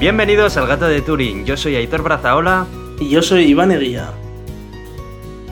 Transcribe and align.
Bienvenidos 0.00 0.56
al 0.56 0.66
Gato 0.66 0.88
de 0.88 1.02
Turing. 1.02 1.44
Yo 1.44 1.58
soy 1.58 1.76
Aitor 1.76 2.02
Brazaola. 2.02 2.66
Y 2.98 3.10
yo 3.10 3.20
soy 3.20 3.42
Iván 3.44 3.70
Eguía. 3.70 4.06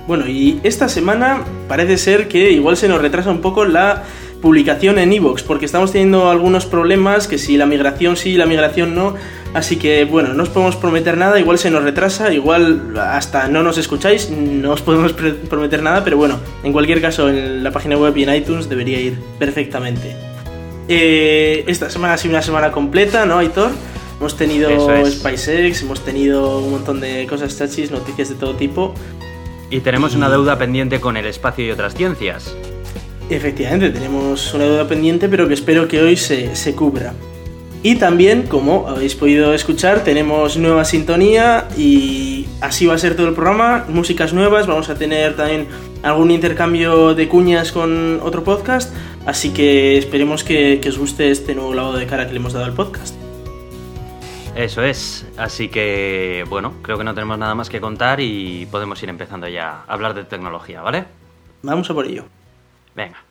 Bueno, 0.07 0.27
y 0.27 0.59
esta 0.63 0.89
semana 0.89 1.45
parece 1.69 1.99
ser 1.99 2.29
que 2.29 2.51
igual 2.51 2.79
se 2.79 2.89
nos 2.89 3.03
retrasa 3.03 3.31
un 3.31 3.43
poco 3.43 3.67
la 3.67 4.05
publicación 4.41 4.99
en 4.99 5.13
iVoox, 5.13 5.43
porque 5.43 5.67
estamos 5.67 5.93
teniendo 5.93 6.31
algunos 6.31 6.65
problemas, 6.65 7.29
que 7.29 7.37
si 7.37 7.59
la 7.59 7.67
migración 7.67 8.17
sí, 8.17 8.39
la 8.39 8.47
migración 8.47 8.95
no, 8.95 9.17
así 9.53 9.77
que 9.77 10.07
bueno, 10.07 10.33
no 10.33 10.45
os 10.45 10.49
podemos 10.49 10.77
prometer 10.77 11.19
nada, 11.19 11.39
igual 11.39 11.59
se 11.59 11.71
nos 11.71 11.83
retrasa, 11.83 12.33
igual 12.33 12.95
hasta 12.99 13.49
no 13.49 13.63
nos 13.63 13.77
escucháis, 13.77 14.31
no 14.31 14.73
os 14.73 14.81
podemos 14.81 15.13
prometer 15.13 15.83
nada, 15.83 16.05
pero 16.05 16.17
bueno, 16.17 16.41
en 16.63 16.73
cualquier 16.73 17.03
caso 17.03 17.29
en 17.29 17.63
la 17.63 17.71
página 17.71 17.99
web 17.99 18.17
y 18.17 18.23
en 18.23 18.35
iTunes 18.35 18.71
debería 18.71 18.99
ir 18.99 19.19
perfectamente. 19.39 20.17
Eh, 20.89 21.65
esta 21.67 21.91
semana 21.91 22.15
ha 22.15 22.17
sido 22.17 22.33
una 22.33 22.43
semana 22.43 22.73
completa, 22.73 23.27
¿no, 23.27 23.37
Aitor? 23.37 23.73
Hemos 24.19 24.37
tenido 24.37 24.69
SpaceX, 25.07 25.83
hemos 25.83 26.01
tenido 26.01 26.59
un 26.59 26.73
montón 26.73 27.01
de 27.01 27.27
cosas 27.29 27.57
chachis, 27.57 27.91
noticias 27.91 28.29
de 28.29 28.35
todo 28.35 28.55
tipo. 28.55 28.95
Y 29.71 29.81
tenemos 29.81 30.15
una 30.15 30.29
deuda 30.29 30.59
pendiente 30.59 31.01
con 31.01 31.17
el 31.17 31.27
espacio 31.27 31.65
y 31.65 31.71
otras 31.71 31.95
ciencias. 31.95 32.55
Efectivamente, 33.31 33.91
tenemos 33.91 34.53
una 34.55 34.65
deuda 34.65 34.89
pendiente, 34.89 35.29
pero 35.29 35.47
que 35.47 35.55
espero 35.55 35.87
que 35.87 36.01
hoy 36.03 36.17
se, 36.17 36.57
se 36.57 36.75
cubra. 36.75 37.13
Y 37.83 37.95
también, 37.95 38.43
como 38.43 38.89
habéis 38.89 39.15
podido 39.15 39.55
escuchar, 39.55 40.03
tenemos 40.03 40.57
nueva 40.57 40.85
sintonía 40.85 41.69
y 41.77 42.47
así 42.61 42.87
va 42.87 42.95
a 42.95 42.99
ser 42.99 43.15
todo 43.15 43.29
el 43.29 43.35
programa, 43.35 43.85
músicas 43.89 44.33
nuevas, 44.33 44.67
vamos 44.67 44.89
a 44.89 44.97
tener 44.97 45.37
también 45.37 45.69
algún 46.03 46.33
intercambio 46.33 47.15
de 47.15 47.29
cuñas 47.29 47.71
con 47.71 48.19
otro 48.21 48.43
podcast, 48.43 48.93
así 49.27 49.51
que 49.51 49.97
esperemos 49.97 50.43
que, 50.43 50.81
que 50.83 50.89
os 50.89 50.99
guste 50.99 51.31
este 51.31 51.55
nuevo 51.55 51.73
lado 51.73 51.97
de 51.97 52.07
cara 52.07 52.27
que 52.27 52.33
le 52.33 52.39
hemos 52.39 52.53
dado 52.53 52.65
al 52.65 52.73
podcast. 52.75 53.18
Eso 54.59 54.83
es, 54.83 55.25
así 55.37 55.69
que 55.69 56.45
bueno, 56.49 56.83
creo 56.83 56.99
que 56.99 57.05
no 57.05 57.15
tenemos 57.15 57.39
nada 57.39 57.55
más 57.55 57.71
que 57.71 57.81
contar 57.81 58.19
y 58.19 58.67
podemos 58.67 59.01
ir 59.01 59.09
empezando 59.09 59.47
ya 59.47 59.85
a 59.87 59.93
hablar 59.93 60.15
de 60.15 60.25
tecnología, 60.25 60.83
¿vale? 60.83 61.05
Vamos 61.63 61.89
a 61.89 61.95
por 61.95 62.05
ello. 62.05 62.25
Venga. 62.97 63.23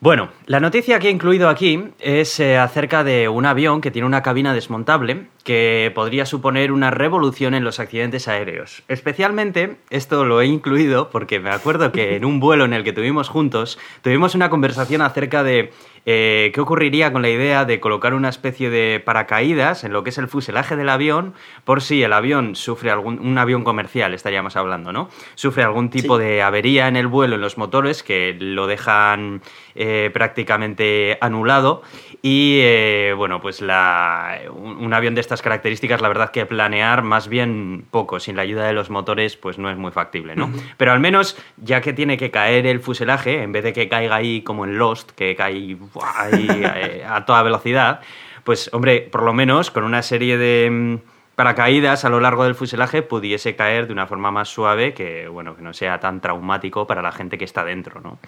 Bueno, 0.00 0.30
la 0.46 0.58
noticia 0.58 0.98
que 0.98 1.06
he 1.06 1.12
incluido 1.12 1.48
aquí 1.48 1.92
es 2.00 2.40
eh, 2.40 2.58
acerca 2.58 3.04
de 3.04 3.28
un 3.28 3.46
avión 3.46 3.80
que 3.80 3.92
tiene 3.92 4.06
una 4.06 4.24
cabina 4.24 4.52
desmontable 4.52 5.28
que 5.48 5.90
podría 5.94 6.26
suponer 6.26 6.72
una 6.72 6.90
revolución 6.90 7.54
en 7.54 7.64
los 7.64 7.80
accidentes 7.80 8.28
aéreos. 8.28 8.82
Especialmente, 8.86 9.76
esto 9.88 10.26
lo 10.26 10.42
he 10.42 10.46
incluido 10.46 11.08
porque 11.08 11.40
me 11.40 11.48
acuerdo 11.48 11.90
que 11.90 12.16
en 12.16 12.26
un 12.26 12.38
vuelo 12.38 12.66
en 12.66 12.74
el 12.74 12.84
que 12.84 12.92
tuvimos 12.92 13.30
juntos, 13.30 13.78
tuvimos 14.02 14.34
una 14.34 14.50
conversación 14.50 15.00
acerca 15.00 15.42
de 15.42 15.72
eh, 16.10 16.52
qué 16.54 16.60
ocurriría 16.60 17.12
con 17.12 17.22
la 17.22 17.28
idea 17.28 17.64
de 17.64 17.80
colocar 17.80 18.14
una 18.14 18.28
especie 18.28 18.70
de 18.70 18.98
paracaídas 18.98 19.84
en 19.84 19.92
lo 19.92 20.04
que 20.04 20.10
es 20.10 20.18
el 20.18 20.28
fuselaje 20.28 20.76
del 20.76 20.88
avión 20.88 21.34
por 21.64 21.82
si 21.82 22.02
el 22.02 22.12
avión 22.12 22.54
sufre 22.54 22.90
algún, 22.90 23.18
un 23.18 23.36
avión 23.36 23.64
comercial, 23.64 24.14
estaríamos 24.14 24.56
hablando, 24.56 24.92
¿no? 24.92 25.08
Sufre 25.34 25.64
algún 25.64 25.90
tipo 25.90 26.18
de 26.18 26.42
avería 26.42 26.88
en 26.88 26.96
el 26.96 27.06
vuelo, 27.08 27.34
en 27.34 27.40
los 27.40 27.58
motores, 27.58 28.02
que 28.02 28.36
lo 28.38 28.66
dejan 28.66 29.42
eh, 29.74 30.10
prácticamente 30.12 31.18
anulado 31.20 31.82
y 32.22 32.58
eh, 32.62 33.14
bueno, 33.16 33.40
pues 33.40 33.60
la, 33.60 34.40
un, 34.50 34.92
avión 34.94 35.14
de 35.14 35.20
estas 35.20 35.37
características, 35.42 36.00
la 36.00 36.08
verdad 36.08 36.30
que 36.30 36.46
planear 36.46 37.02
más 37.02 37.28
bien 37.28 37.84
poco, 37.90 38.20
sin 38.20 38.36
la 38.36 38.42
ayuda 38.42 38.66
de 38.66 38.72
los 38.72 38.90
motores, 38.90 39.36
pues 39.36 39.58
no 39.58 39.70
es 39.70 39.76
muy 39.76 39.90
factible, 39.90 40.36
¿no? 40.36 40.50
Pero 40.76 40.92
al 40.92 41.00
menos, 41.00 41.36
ya 41.56 41.80
que 41.80 41.92
tiene 41.92 42.16
que 42.16 42.30
caer 42.30 42.66
el 42.66 42.80
fuselaje, 42.80 43.42
en 43.42 43.52
vez 43.52 43.64
de 43.64 43.72
que 43.72 43.88
caiga 43.88 44.16
ahí 44.16 44.42
como 44.42 44.64
en 44.64 44.78
Lost, 44.78 45.12
que 45.12 45.34
cae 45.36 45.76
ahí, 46.16 46.48
eh, 46.74 47.04
a 47.08 47.24
toda 47.24 47.42
velocidad, 47.42 48.00
pues 48.44 48.70
hombre, 48.72 49.08
por 49.10 49.22
lo 49.22 49.32
menos 49.32 49.70
con 49.70 49.84
una 49.84 50.02
serie 50.02 50.38
de 50.38 50.70
mm, 50.70 50.96
paracaídas 51.34 52.04
a 52.04 52.08
lo 52.08 52.18
largo 52.18 52.44
del 52.44 52.54
fuselaje 52.54 53.02
pudiese 53.02 53.54
caer 53.54 53.86
de 53.86 53.92
una 53.92 54.06
forma 54.06 54.30
más 54.30 54.48
suave 54.48 54.94
que, 54.94 55.28
bueno, 55.28 55.54
que 55.54 55.62
no 55.62 55.72
sea 55.72 56.00
tan 56.00 56.20
traumático 56.20 56.86
para 56.86 57.02
la 57.02 57.12
gente 57.12 57.38
que 57.38 57.44
está 57.44 57.64
dentro, 57.64 58.00
¿no? 58.00 58.18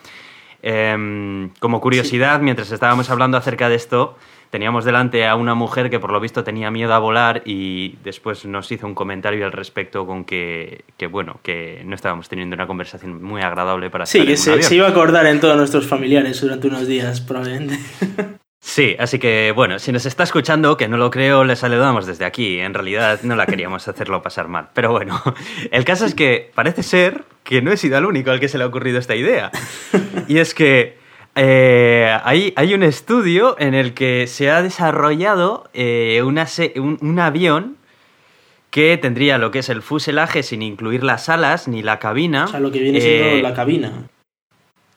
Em, 0.62 1.50
como 1.59 1.81
curiosidad, 1.81 2.41
mientras 2.41 2.71
estábamos 2.71 3.09
hablando 3.10 3.38
acerca 3.38 3.69
de 3.69 3.77
esto, 3.77 4.16
teníamos 4.50 4.84
delante 4.84 5.27
a 5.27 5.37
una 5.37 5.55
mujer 5.55 5.91
que 5.91 5.99
por 5.99 6.12
lo 6.12 6.21
visto 6.21 6.44
tenía 6.44 6.71
miedo 6.71 6.93
a 6.93 6.99
volar 6.99 7.43
y 7.44 7.97
después 8.05 8.44
nos 8.44 8.71
hizo 8.71 8.87
un 8.87 8.94
comentario 8.94 9.47
al 9.47 9.53
respecto 9.53 10.06
con 10.06 10.25
que, 10.25 10.84
bueno, 11.11 11.41
que 11.43 11.83
no 11.84 11.94
estábamos 11.94 12.28
teniendo 12.28 12.55
una 12.55 12.66
conversación 12.66 13.22
muy 13.22 13.43
agradable 13.43 13.91
para 13.91 14.06
Sí, 14.06 14.27
que 14.27 14.37
se, 14.37 14.62
se, 14.62 14.75
iba 14.75 14.87
a 14.87 14.91
acordar 14.91 15.27
en 15.27 15.41
todos 15.41 15.56
nuestros 15.56 15.87
familiares 15.87 16.41
durante 16.41 16.66
unos 16.66 16.87
días, 16.87 17.21
probablemente. 17.21 17.78
Sí, 18.62 18.94
así 18.99 19.19
que 19.19 19.53
bueno, 19.56 19.78
si 19.78 19.91
nos 19.91 20.05
está 20.05 20.22
escuchando, 20.22 20.77
que 20.77 20.87
no 20.87 20.99
lo 20.99 21.10
creo, 21.10 21.44
le 21.44 21.56
saludamos 21.56 22.06
desde 22.06 22.27
aquí. 22.27 22.60
En 22.60 22.75
realidad 22.75 23.21
no 23.22 23.34
la 23.34 23.47
queríamos 23.47 23.89
hacerlo 23.89 24.22
pasar 24.22 24.49
mal. 24.49 24.69
Pero 24.75 24.93
bueno, 24.93 25.21
el 25.71 25.84
caso 25.84 26.05
es 26.05 26.15
que 26.15 26.50
parece 26.55 26.83
ser 26.83 27.25
que 27.43 27.62
no 27.62 27.72
he 27.72 27.78
sido 27.78 27.97
el 27.97 28.05
único 28.05 28.31
al 28.31 28.39
que 28.39 28.49
se 28.49 28.59
le 28.59 28.65
ha 28.65 28.66
ocurrido 28.66 28.99
esta 28.99 29.16
idea. 29.16 29.50
Y 30.28 30.39
es 30.39 30.55
que 30.55 30.99
eh, 31.36 32.18
hay, 32.24 32.52
hay, 32.56 32.74
un 32.74 32.82
estudio 32.82 33.56
en 33.58 33.74
el 33.74 33.94
que 33.94 34.26
se 34.26 34.50
ha 34.50 34.62
desarrollado 34.62 35.68
eh, 35.72 36.22
un, 36.22 37.18
avión 37.18 37.76
que 38.70 38.96
tendría 38.98 39.38
lo 39.38 39.50
que 39.50 39.60
es 39.60 39.68
el 39.68 39.82
fuselaje 39.82 40.42
sin 40.42 40.62
incluir 40.62 41.04
las 41.04 41.28
alas 41.28 41.68
ni 41.68 41.82
la 41.82 41.98
cabina. 41.98 42.44
O 42.44 42.48
sea, 42.48 42.60
lo 42.60 42.72
que 42.72 42.80
viene 42.80 43.00
siendo 43.00 43.28
eh, 43.28 43.42
la 43.42 43.54
cabina. 43.54 44.08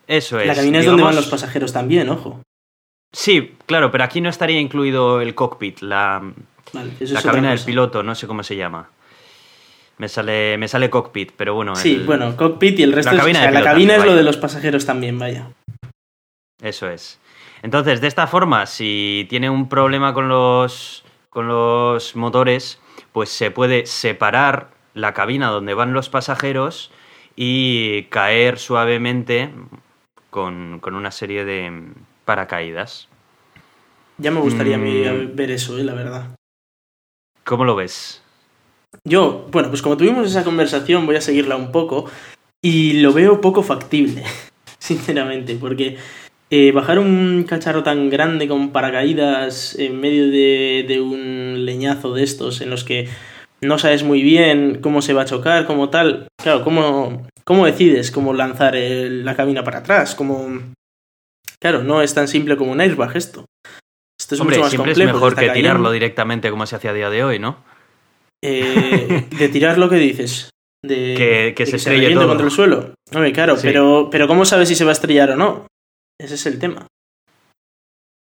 Eso 0.07 0.39
es. 0.39 0.47
La 0.47 0.55
cabina 0.55 0.79
es 0.79 0.85
donde 0.85 1.03
van 1.03 1.15
los 1.15 1.27
pasajeros 1.27 1.71
también, 1.71 2.09
ojo. 2.09 2.41
Sí, 3.11 3.53
claro, 3.67 3.91
pero 3.91 4.03
aquí 4.03 4.19
no 4.19 4.29
estaría 4.29 4.59
incluido 4.59 5.21
el 5.21 5.35
cockpit, 5.35 5.81
la, 5.81 6.33
la 6.73 7.21
cabina 7.21 7.51
del 7.51 7.59
piloto, 7.59 8.01
no 8.01 8.15
sé 8.15 8.25
cómo 8.25 8.41
se 8.41 8.55
llama. 8.55 8.89
Me 9.99 10.09
sale, 10.09 10.57
me 10.57 10.67
sale 10.67 10.89
cockpit, 10.89 11.31
pero 11.37 11.53
bueno. 11.53 11.75
Sí, 11.75 12.01
bueno, 12.03 12.35
cockpit 12.35 12.79
y 12.79 12.83
el 12.83 12.91
resto 12.91 13.11
la 13.11 13.19
cabina, 13.19 13.45
es, 13.45 13.53
la 13.53 13.63
cabina 13.63 13.95
es 13.97 14.05
lo 14.05 14.15
de 14.15 14.23
los 14.23 14.37
pasajeros 14.37 14.87
también, 14.87 15.19
vaya. 15.19 15.49
Eso 16.63 16.89
es. 16.89 17.19
Entonces, 17.61 18.01
de 18.01 18.07
esta 18.07 18.25
forma, 18.25 18.65
si 18.65 19.27
tiene 19.29 19.51
un 19.51 19.69
problema 19.69 20.15
con 20.15 20.27
los, 20.27 21.05
con 21.29 21.47
los 21.47 22.15
motores, 22.15 22.79
pues 23.11 23.29
se 23.29 23.51
puede 23.51 23.85
separar 23.85 24.71
la 24.95 25.13
cabina 25.13 25.49
donde 25.49 25.75
van 25.75 25.93
los 25.93 26.09
pasajeros 26.09 26.91
y 27.35 28.05
caer 28.05 28.57
suavemente 28.57 29.51
con, 30.31 30.79
con 30.79 30.95
una 30.95 31.11
serie 31.11 31.45
de, 31.45 31.93
paracaídas. 32.25 33.07
Ya 34.17 34.31
me 34.31 34.39
gustaría 34.39 34.75
a 34.75 34.79
mí 34.79 35.03
mm. 35.03 35.35
ver 35.35 35.51
eso, 35.51 35.77
eh, 35.77 35.83
la 35.83 35.93
verdad. 35.93 36.35
¿Cómo 37.43 37.65
lo 37.65 37.75
ves? 37.75 38.21
Yo, 39.03 39.47
bueno, 39.51 39.69
pues 39.69 39.81
como 39.81 39.97
tuvimos 39.97 40.27
esa 40.27 40.43
conversación, 40.43 41.05
voy 41.05 41.15
a 41.15 41.21
seguirla 41.21 41.55
un 41.55 41.71
poco 41.71 42.09
y 42.61 43.01
lo 43.01 43.11
veo 43.11 43.41
poco 43.41 43.63
factible, 43.63 44.23
sinceramente, 44.77 45.55
porque 45.55 45.97
eh, 46.49 46.71
bajar 46.71 46.99
un 46.99 47.45
cacharro 47.47 47.83
tan 47.83 48.09
grande 48.09 48.47
con 48.47 48.71
paracaídas 48.71 49.77
en 49.79 49.99
medio 49.99 50.29
de, 50.29 50.85
de, 50.87 51.01
un 51.01 51.65
leñazo 51.65 52.13
de 52.13 52.23
estos 52.23 52.61
en 52.61 52.69
los 52.69 52.83
que 52.83 53.09
no 53.61 53.79
sabes 53.79 54.03
muy 54.03 54.21
bien 54.21 54.79
cómo 54.81 55.01
se 55.01 55.13
va 55.13 55.23
a 55.23 55.25
chocar, 55.25 55.65
como 55.65 55.89
tal, 55.89 56.27
claro, 56.41 56.63
¿cómo, 56.63 57.27
cómo 57.43 57.65
decides 57.65 58.11
cómo 58.11 58.33
lanzar 58.33 58.75
la 58.75 59.35
cabina 59.35 59.63
para 59.63 59.79
atrás? 59.79 60.15
¿Cómo, 60.15 60.59
Claro, 61.63 61.81
no 61.81 62.01
es 62.01 62.13
tan 62.13 62.27
simple 62.27 62.57
como 62.57 62.73
un 62.73 62.81
airbag 62.81 63.15
esto. 63.15 63.45
Esto 64.19 64.35
es 64.35 64.43
mucho 64.43 64.59
más 64.59 64.69
siempre 64.69 64.91
complejo. 64.91 65.09
Es 65.11 65.15
mejor 65.15 65.35
que 65.37 65.49
tirarlo 65.51 65.91
directamente 65.91 66.49
como 66.49 66.65
se 66.65 66.75
hace 66.75 66.89
a 66.89 66.93
día 66.93 67.09
de 67.09 67.23
hoy, 67.23 67.39
¿no? 67.39 67.63
Eh, 68.43 69.27
de 69.39 69.47
tirar 69.47 69.77
lo 69.77 69.87
que 69.87 69.95
dices. 69.95 70.49
De, 70.85 71.53
que, 71.55 71.65
se 71.65 71.77
estrelle 71.77 72.13
todo. 72.13 72.27
contra 72.27 72.45
el 72.45 72.51
suelo. 72.51 72.93
Hombre, 73.13 73.31
claro, 73.31 73.55
pero, 73.61 74.09
pero 74.11 74.27
¿cómo 74.27 74.43
sabes 74.43 74.67
si 74.67 74.75
se 74.75 74.83
va 74.83 74.89
a 74.89 74.91
estrellar 74.91 75.31
o 75.31 75.35
no? 75.37 75.67
Ese 76.19 76.35
es 76.35 76.45
el 76.45 76.59
tema. 76.59 76.87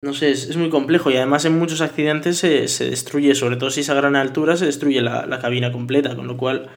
No 0.02 0.14
sé, 0.14 0.30
es, 0.30 0.56
muy 0.56 0.70
complejo 0.70 1.10
y 1.10 1.16
además 1.16 1.44
en 1.44 1.58
muchos 1.58 1.82
accidentes 1.82 2.38
se, 2.38 2.68
se, 2.68 2.88
destruye, 2.88 3.34
sobre 3.34 3.56
todo 3.56 3.70
si 3.70 3.80
es 3.80 3.90
a 3.90 3.94
gran 3.94 4.16
altura, 4.16 4.56
se 4.56 4.64
destruye 4.64 5.02
la, 5.02 5.26
la, 5.26 5.40
cabina 5.40 5.72
completa, 5.72 6.16
con 6.16 6.26
lo 6.26 6.38
cual 6.38 6.70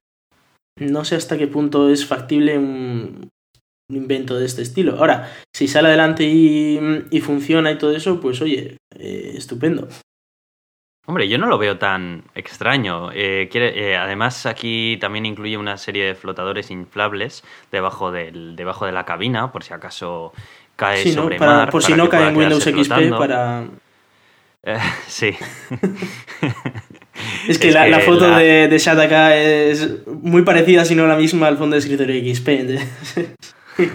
no 0.78 1.06
sé 1.06 1.16
hasta 1.16 1.38
qué 1.38 1.48
punto 1.48 1.90
es 1.90 2.06
factible 2.06 2.58
un, 2.58 3.30
invento 3.90 4.38
de 4.38 4.46
este 4.46 4.62
estilo. 4.62 4.98
Ahora, 4.98 5.32
si 5.56 5.68
sale 5.68 5.90
adelante 5.90 6.24
y, 6.24 7.22
funciona 7.22 7.72
y 7.72 7.78
todo 7.78 7.96
eso, 7.96 8.20
pues 8.20 8.42
oye, 8.42 8.78
eh, 8.98 9.34
estupendo. 9.36 9.88
Hombre, 11.06 11.28
yo 11.28 11.38
no 11.38 11.48
lo 11.48 11.58
veo 11.58 11.78
tan 11.78 12.24
extraño. 12.34 13.12
Eh, 13.12 13.50
eh, 13.54 13.98
además, 13.98 14.46
aquí 14.46 14.98
también 15.02 15.26
incluye 15.26 15.58
una 15.58 15.78
serie 15.78 16.06
de 16.06 16.16
flotadores 16.16 16.72
inflables 16.72 17.44
debajo, 17.72 18.12
del, 18.12 18.56
debajo 18.56 18.86
de 18.86 18.94
la 18.94 19.06
cabina, 19.06 19.52
por 19.52 19.64
si 19.64 19.74
acaso 19.74 20.32
cae 20.76 21.12
sobre 21.12 21.40
mar. 21.40 21.70
Por 21.70 21.84
si 21.84 21.94
no 21.94 22.10
cae 22.10 22.30
en 22.30 22.36
Windows 22.36 22.64
XP 22.64 23.18
para... 23.18 23.66
sí. 25.08 25.32
es 27.48 27.60
que, 27.60 27.72
la, 27.72 28.00
foto 28.00 28.36
de, 28.36 28.68
de 28.68 28.78
Shataka 28.78 29.36
es 29.36 30.08
muy 30.08 30.44
parecida, 30.44 30.86
si 30.86 30.96
no 30.96 31.08
la 31.08 31.16
misma, 31.16 31.48
al 31.48 31.58
fondo 31.58 31.76
de 31.76 31.80
escritorio 31.80 32.36
XP. 32.36 32.50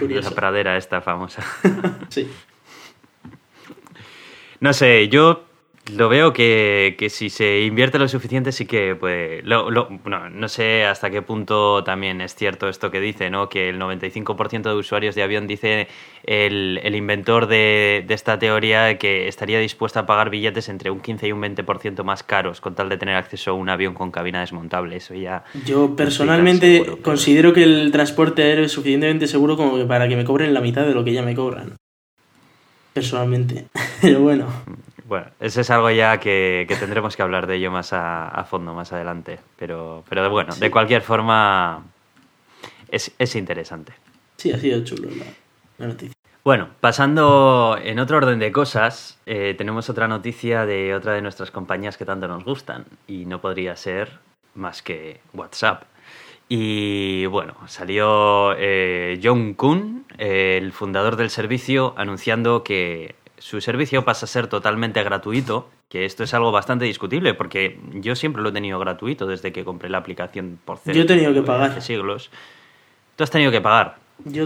La 0.09 0.31
pradera 0.31 0.77
esta 0.77 1.01
famosa. 1.01 1.43
sí. 2.09 2.29
No 4.59 4.73
sé, 4.73 5.07
yo 5.07 5.48
lo 5.95 6.09
veo 6.09 6.33
que, 6.33 6.95
que, 6.97 7.09
si 7.09 7.29
se 7.29 7.61
invierte 7.61 7.99
lo 7.99 8.07
suficiente 8.07 8.51
sí 8.51 8.65
que 8.65 8.95
puede... 8.95 9.41
Lo, 9.43 9.69
lo, 9.71 9.89
no, 10.05 10.29
no, 10.29 10.47
sé 10.47 10.85
hasta 10.85 11.09
qué 11.09 11.21
punto 11.21 11.83
también 11.83 12.21
es 12.21 12.35
cierto 12.35 12.69
esto 12.69 12.91
que 12.91 12.99
dice, 12.99 13.29
¿no? 13.29 13.49
Que 13.49 13.69
el 13.69 13.79
95% 13.79 14.63
de 14.63 14.73
usuarios 14.73 15.15
de 15.15 15.23
avión 15.23 15.47
dice 15.47 15.87
el, 16.23 16.79
el 16.83 16.95
inventor 16.95 17.47
de, 17.47 18.03
de, 18.07 18.13
esta 18.13 18.39
teoría 18.39 18.97
que 18.97 19.27
estaría 19.27 19.59
dispuesto 19.59 19.99
a 19.99 20.05
pagar 20.05 20.29
billetes 20.29 20.69
entre 20.69 20.91
un 20.91 20.99
15 20.99 21.27
y 21.27 21.31
un 21.31 21.41
20% 21.41 22.03
más 22.03 22.23
caros 22.23 22.61
con 22.61 22.75
tal 22.75 22.89
de 22.89 22.97
tener 22.97 23.15
acceso 23.15 23.51
a 23.51 23.53
un 23.53 23.69
avión 23.69 23.93
con 23.93 24.11
cabina 24.11 24.41
desmontable. 24.41 24.97
Eso 24.97 25.13
ya... 25.15 25.43
Yo 25.65 25.95
personalmente 25.95 26.97
considero 27.01 27.53
que 27.53 27.63
el 27.63 27.91
transporte 27.91 28.43
aéreo 28.43 28.65
es 28.65 28.71
suficientemente 28.71 29.27
seguro 29.27 29.57
como 29.57 29.77
que 29.77 29.85
para 29.85 30.07
que 30.07 30.15
me 30.15 30.25
cobren 30.25 30.53
la 30.53 30.61
mitad 30.61 30.85
de 30.85 30.93
lo 30.93 31.03
que 31.03 31.13
ya 31.13 31.23
me 31.23 31.35
cobran. 31.35 31.75
Personalmente. 32.93 33.67
Pero 34.01 34.21
bueno. 34.21 34.47
Bueno, 35.09 35.25
eso 35.39 35.61
es 35.61 35.71
algo 35.71 35.89
ya 35.89 36.19
que, 36.19 36.65
que 36.67 36.75
tendremos 36.75 37.15
que 37.15 37.23
hablar 37.23 37.47
de 37.47 37.55
ello 37.55 37.71
más 37.71 37.93
a, 37.93 38.27
a 38.27 38.43
fondo, 38.43 38.75
más 38.75 38.93
adelante. 38.93 39.39
Pero, 39.57 40.03
pero 40.07 40.29
bueno, 40.29 40.51
sí. 40.51 40.59
de 40.59 40.69
cualquier 40.69 41.01
forma, 41.01 41.83
es, 42.89 43.11
es, 43.17 43.35
interesante. 43.35 43.91
Sí, 44.37 44.51
ha 44.51 44.59
sido 44.59 44.83
chulo 44.83 45.09
la, 45.09 45.25
la, 45.79 45.87
noticia. 45.87 46.13
Bueno, 46.43 46.69
pasando 46.79 47.75
en 47.81 47.97
otro 47.97 48.17
orden 48.17 48.37
de 48.37 48.51
cosas, 48.51 49.17
eh, 49.25 49.55
tenemos 49.57 49.89
otra 49.89 50.07
noticia 50.07 50.67
de 50.67 50.93
otra 50.93 51.13
de 51.13 51.23
nuestras 51.23 51.49
compañías 51.49 51.97
que 51.97 52.05
tanto 52.05 52.27
nos 52.27 52.45
gustan. 52.45 52.85
Y 53.07 53.25
no 53.25 53.41
podría 53.41 53.75
ser 53.77 54.19
más 54.53 54.83
que 54.83 55.21
WhatsApp. 55.33 55.85
Y 56.49 57.25
bueno, 57.25 57.55
salió 57.65 58.53
eh, 58.59 59.19
John 59.23 59.55
Kuhn, 59.55 60.05
eh, 60.19 60.59
el 60.61 60.71
fundador 60.71 61.15
del 61.15 61.31
servicio, 61.31 61.95
anunciando 61.97 62.63
que 62.63 63.15
su 63.39 63.61
servicio 63.61 64.05
pasa 64.05 64.25
a 64.25 64.27
ser 64.27 64.47
totalmente 64.47 65.01
gratuito, 65.03 65.69
que 65.89 66.05
esto 66.05 66.23
es 66.23 66.33
algo 66.33 66.51
bastante 66.51 66.85
discutible, 66.85 67.33
porque 67.33 67.79
yo 67.93 68.15
siempre 68.15 68.41
lo 68.41 68.49
he 68.49 68.51
tenido 68.51 68.79
gratuito 68.79 69.25
desde 69.25 69.51
que 69.51 69.63
compré 69.63 69.89
la 69.89 69.97
aplicación 69.97 70.59
por 70.63 70.77
cero. 70.83 70.95
Yo 70.95 71.03
he 71.03 71.07
tenido 71.07 71.33
que 71.33 71.41
pagar. 71.41 71.71
Hace 71.71 71.81
siglos. 71.81 72.29
Tú 73.15 73.23
has 73.23 73.31
tenido 73.31 73.51
que 73.51 73.61
pagar. 73.61 73.97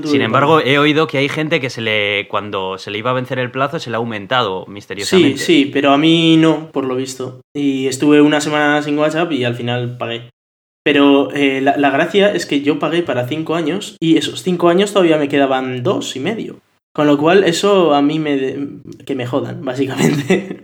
Sin 0.06 0.22
embargo, 0.22 0.60
he 0.60 0.78
oído 0.78 1.08
que 1.08 1.18
hay 1.18 1.30
gente 1.30 1.60
que 1.60 1.70
se 1.70 1.82
le, 1.82 2.28
cuando 2.28 2.78
se 2.78 2.92
le 2.92 3.00
iba 3.00 3.10
a 3.10 3.14
vencer 3.14 3.40
el 3.40 3.50
plazo, 3.50 3.80
se 3.80 3.90
le 3.90 3.96
ha 3.96 3.98
aumentado 3.98 4.66
misteriosamente. 4.68 5.40
Sí, 5.40 5.46
sí, 5.46 5.70
pero 5.74 5.92
a 5.92 5.98
mí 5.98 6.38
no, 6.38 6.72
por 6.72 6.86
lo 6.86 6.96
visto. 6.96 7.42
Y 7.56 7.88
estuve 7.88 8.22
una 8.22 8.40
semana 8.40 8.84
sin 8.84 8.98
WhatsApp 8.98 9.32
y 9.32 9.44
al 9.44 9.56
final 9.56 9.98
pagué. 9.98 10.30
Pero 10.84 11.32
eh, 11.34 11.62
la, 11.62 11.78
la, 11.78 11.90
gracia 11.90 12.34
es 12.34 12.46
que 12.46 12.62
yo 12.62 12.78
pagué 12.78 13.02
para 13.04 13.28
cinco 13.28 13.56
años 13.56 13.98
y 14.00 14.18
esos 14.18 14.44
cinco 14.44 14.70
años 14.70 14.92
todavía 14.92 15.18
me 15.18 15.30
quedaban 15.30 15.82
dos 15.82 16.16
y 16.16 16.20
medio. 16.20 16.58
Con 16.94 17.08
lo 17.08 17.18
cual, 17.18 17.44
eso 17.44 17.94
a 17.94 18.02
mí 18.02 18.20
me. 18.20 18.38
De... 18.38 18.68
que 19.06 19.16
me 19.16 19.26
jodan, 19.26 19.66
básicamente. 19.66 20.64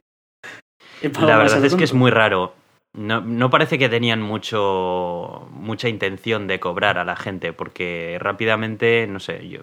la 1.22 1.38
verdad 1.38 1.66
es 1.66 1.76
que 1.76 1.84
es 1.84 1.94
muy 1.94 2.12
raro. 2.12 2.54
No, 2.94 3.22
no, 3.22 3.50
parece 3.50 3.78
que 3.78 3.88
tenían 3.88 4.22
mucho 4.22 5.48
mucha 5.52 5.90
intención 5.90 6.48
de 6.48 6.60
cobrar 6.60 6.98
a 6.98 7.06
la 7.06 7.16
gente, 7.16 7.54
porque 7.54 8.18
rápidamente, 8.20 9.06
no 9.08 9.20
sé, 9.20 9.48
yo, 9.48 9.62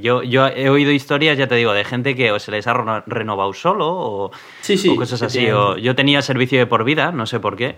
yo, 0.00 0.22
yo 0.22 0.46
he 0.48 0.70
oído 0.70 0.90
historias, 0.90 1.36
ya 1.36 1.48
te 1.48 1.54
digo, 1.54 1.74
de 1.74 1.84
gente 1.84 2.16
que 2.16 2.32
o 2.32 2.38
se 2.38 2.50
les 2.50 2.66
ha 2.66 3.02
renovado 3.06 3.52
solo 3.52 3.88
o, 3.88 4.30
sí, 4.62 4.78
sí, 4.78 4.88
o 4.88 4.96
cosas 4.96 5.20
así. 5.22 5.50
O, 5.50 5.76
yo 5.76 5.94
tenía 5.94 6.22
servicio 6.22 6.58
de 6.58 6.66
por 6.66 6.84
vida, 6.84 7.12
no 7.12 7.26
sé 7.26 7.40
por 7.40 7.56
qué. 7.56 7.76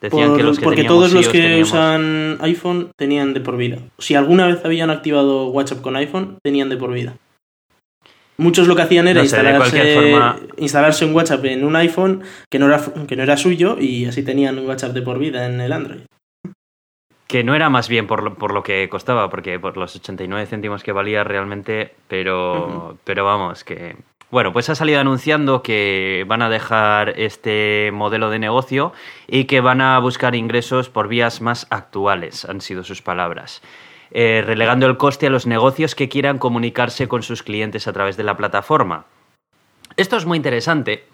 Decían 0.00 0.28
por, 0.28 0.36
que 0.38 0.42
los 0.44 0.58
que 0.58 0.64
porque 0.64 0.84
todos 0.84 1.12
los 1.12 1.28
que 1.28 1.40
teníamos... 1.40 1.68
usan 1.68 2.38
iPhone 2.40 2.90
tenían 2.96 3.34
de 3.34 3.40
por 3.40 3.56
vida. 3.56 3.78
Si 3.98 4.14
alguna 4.14 4.46
vez 4.46 4.64
habían 4.64 4.90
activado 4.90 5.48
WhatsApp 5.48 5.82
con 5.82 5.96
iPhone, 5.96 6.38
tenían 6.42 6.70
de 6.70 6.76
por 6.76 6.92
vida. 6.92 7.16
Muchos 8.38 8.66
lo 8.66 8.74
que 8.74 8.82
hacían 8.82 9.06
era 9.06 9.22
no 9.22 9.28
sé, 9.28 9.36
instalarse, 9.36 9.94
forma... 9.94 10.40
instalarse 10.56 11.04
un 11.04 11.14
WhatsApp 11.14 11.44
en 11.44 11.64
un 11.64 11.76
iPhone 11.76 12.22
que 12.50 12.58
no, 12.58 12.66
era, 12.68 12.80
que 13.06 13.14
no 13.14 13.22
era 13.22 13.36
suyo 13.36 13.76
y 13.78 14.06
así 14.06 14.22
tenían 14.22 14.58
un 14.58 14.66
WhatsApp 14.66 14.94
de 14.94 15.02
por 15.02 15.18
vida 15.18 15.44
en 15.44 15.60
el 15.60 15.72
Android. 15.72 16.00
Que 17.26 17.44
no 17.44 17.54
era 17.54 17.68
más 17.68 17.90
bien 17.90 18.06
por 18.06 18.22
lo, 18.22 18.34
por 18.34 18.54
lo 18.54 18.62
que 18.62 18.88
costaba, 18.88 19.28
porque 19.28 19.60
por 19.60 19.76
los 19.76 19.94
89 19.94 20.46
céntimos 20.46 20.82
que 20.82 20.92
valía 20.92 21.22
realmente, 21.22 21.92
pero, 22.08 22.52
uh 22.52 22.92
-huh. 22.92 22.96
pero 23.04 23.26
vamos, 23.26 23.62
que, 23.62 23.94
bueno, 24.30 24.52
pues 24.52 24.68
ha 24.70 24.74
salido 24.74 25.00
anunciando 25.00 25.62
que 25.62 26.24
van 26.28 26.42
a 26.42 26.48
dejar 26.48 27.14
este 27.18 27.90
modelo 27.92 28.30
de 28.30 28.38
negocio 28.38 28.92
y 29.26 29.44
que 29.44 29.60
van 29.60 29.80
a 29.80 29.98
buscar 29.98 30.34
ingresos 30.36 30.88
por 30.88 31.08
vías 31.08 31.40
más 31.40 31.66
actuales, 31.70 32.44
han 32.44 32.60
sido 32.60 32.84
sus 32.84 33.02
palabras. 33.02 33.60
Eh, 34.12 34.42
relegando 34.44 34.86
el 34.86 34.96
coste 34.96 35.26
a 35.26 35.30
los 35.30 35.46
negocios 35.46 35.94
que 35.94 36.08
quieran 36.08 36.38
comunicarse 36.38 37.08
con 37.08 37.22
sus 37.22 37.42
clientes 37.42 37.86
a 37.86 37.92
través 37.92 38.16
de 38.16 38.24
la 38.24 38.36
plataforma. 38.36 39.06
Esto 39.96 40.16
es 40.16 40.26
muy 40.26 40.36
interesante 40.36 41.04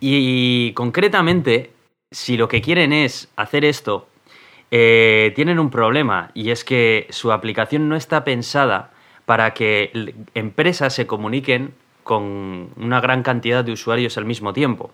y, 0.00 0.72
concretamente, 0.72 1.72
si 2.10 2.36
lo 2.36 2.48
que 2.48 2.62
quieren 2.62 2.92
es 2.92 3.30
hacer 3.36 3.64
esto, 3.64 4.08
eh, 4.70 5.32
tienen 5.34 5.58
un 5.58 5.70
problema 5.70 6.30
y 6.34 6.50
es 6.50 6.64
que 6.64 7.06
su 7.10 7.32
aplicación 7.32 7.88
no 7.88 7.96
está 7.96 8.24
pensada 8.24 8.90
para 9.24 9.52
que 9.52 10.14
empresas 10.34 10.94
se 10.94 11.06
comuniquen 11.06 11.74
con 12.08 12.70
una 12.76 13.02
gran 13.02 13.22
cantidad 13.22 13.62
de 13.62 13.72
usuarios 13.72 14.16
al 14.16 14.24
mismo 14.24 14.54
tiempo. 14.54 14.92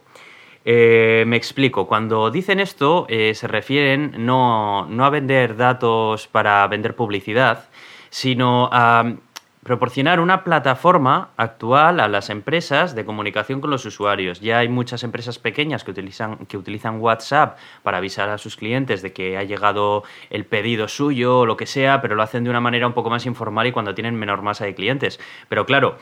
Eh, 0.64 1.22
me 1.28 1.36
explico, 1.36 1.86
cuando 1.86 2.32
dicen 2.32 2.58
esto 2.58 3.06
eh, 3.08 3.34
se 3.34 3.46
refieren 3.46 4.14
no, 4.18 4.86
no, 4.86 5.04
a 5.04 5.10
vender 5.10 5.56
datos 5.56 6.26
para 6.26 6.66
vender 6.66 6.96
publicidad, 6.96 7.68
sino 8.10 8.68
a 8.72 9.14
proporcionar 9.62 10.18
una 10.18 10.42
plataforma 10.42 11.30
actual 11.36 12.00
a 12.00 12.08
las 12.08 12.30
empresas 12.30 12.96
de 12.96 13.04
comunicación 13.04 13.60
con 13.60 13.70
los 13.70 13.86
usuarios. 13.86 14.40
Ya 14.40 14.58
hay 14.58 14.68
muchas 14.68 15.04
empresas 15.04 15.38
pequeñas 15.38 15.84
que 15.84 15.92
utilizan, 15.92 16.46
que 16.46 16.58
utilizan 16.58 17.00
WhatsApp 17.00 17.58
para 17.82 17.98
avisar 17.98 18.28
a 18.28 18.38
sus 18.38 18.56
clientes 18.56 19.02
de 19.02 19.12
que 19.12 19.38
ha 19.38 19.44
llegado 19.44 20.02
el 20.30 20.44
pedido 20.44 20.88
suyo 20.88 21.40
o 21.40 21.46
lo 21.46 21.56
que 21.56 21.66
sea, 21.66 22.02
pero 22.02 22.14
lo 22.14 22.22
hacen 22.22 22.42
de 22.42 22.50
una 22.50 22.60
manera 22.60 22.86
un 22.86 22.92
poco 22.92 23.08
más 23.08 23.24
informal 23.24 23.68
y 23.68 23.72
cuando 23.72 23.94
tienen 23.94 24.16
menor 24.16 24.42
masa 24.42 24.66
de 24.66 24.74
clientes. 24.74 25.18
Pero 25.48 25.64
claro, 25.64 25.96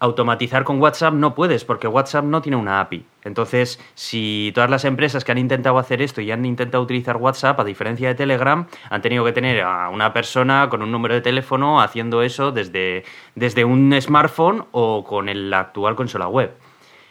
automatizar 0.00 0.64
con 0.64 0.80
WhatsApp 0.80 1.14
no 1.14 1.34
puedes 1.34 1.64
porque 1.64 1.88
WhatsApp 1.88 2.24
no 2.24 2.42
tiene 2.42 2.56
una 2.56 2.80
API. 2.80 3.04
Entonces, 3.24 3.80
si 3.94 4.52
todas 4.54 4.68
las 4.68 4.84
empresas 4.84 5.24
que 5.24 5.32
han 5.32 5.38
intentado 5.38 5.78
hacer 5.78 6.02
esto 6.02 6.20
y 6.20 6.30
han 6.30 6.44
intentado 6.44 6.82
utilizar 6.82 7.16
WhatsApp, 7.16 7.58
a 7.58 7.64
diferencia 7.64 8.08
de 8.08 8.14
Telegram, 8.14 8.66
han 8.90 9.02
tenido 9.02 9.24
que 9.24 9.32
tener 9.32 9.62
a 9.62 9.88
una 9.88 10.12
persona 10.12 10.68
con 10.68 10.82
un 10.82 10.92
número 10.92 11.14
de 11.14 11.20
teléfono 11.20 11.80
haciendo 11.80 12.22
eso 12.22 12.52
desde, 12.52 13.04
desde 13.34 13.64
un 13.64 13.98
smartphone 14.00 14.66
o 14.72 15.04
con 15.04 15.28
el 15.28 15.52
actual 15.54 15.94
consola 15.94 16.28
web. 16.28 16.52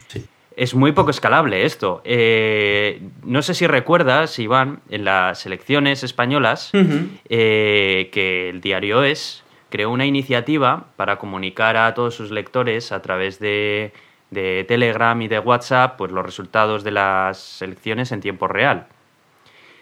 Sí. 0.06 0.24
Es 0.56 0.74
muy 0.74 0.92
poco 0.92 1.10
escalable 1.10 1.64
esto. 1.64 2.00
Eh, 2.04 3.02
no 3.24 3.42
sé 3.42 3.54
si 3.54 3.66
recuerdas, 3.66 4.38
Iván, 4.38 4.80
en 4.88 5.04
las 5.04 5.46
elecciones 5.46 6.04
españolas, 6.04 6.72
uh 6.74 6.78
-huh. 6.78 7.08
eh, 7.28 8.10
que 8.12 8.50
el 8.50 8.60
diario 8.60 9.02
es 9.02 9.43
creó 9.74 9.90
una 9.90 10.06
iniciativa 10.06 10.84
para 10.94 11.16
comunicar 11.16 11.76
a 11.76 11.92
todos 11.94 12.14
sus 12.14 12.30
lectores 12.30 12.92
a 12.92 13.02
través 13.02 13.40
de, 13.40 13.92
de, 14.30 14.64
Telegram 14.68 15.20
y 15.20 15.26
de 15.26 15.40
WhatsApp 15.40 15.96
pues, 15.98 16.12
los 16.12 16.24
resultados 16.24 16.84
de 16.84 16.92
las 16.92 17.60
elecciones 17.60 18.12
en 18.12 18.20
tiempo 18.20 18.46
real. 18.46 18.86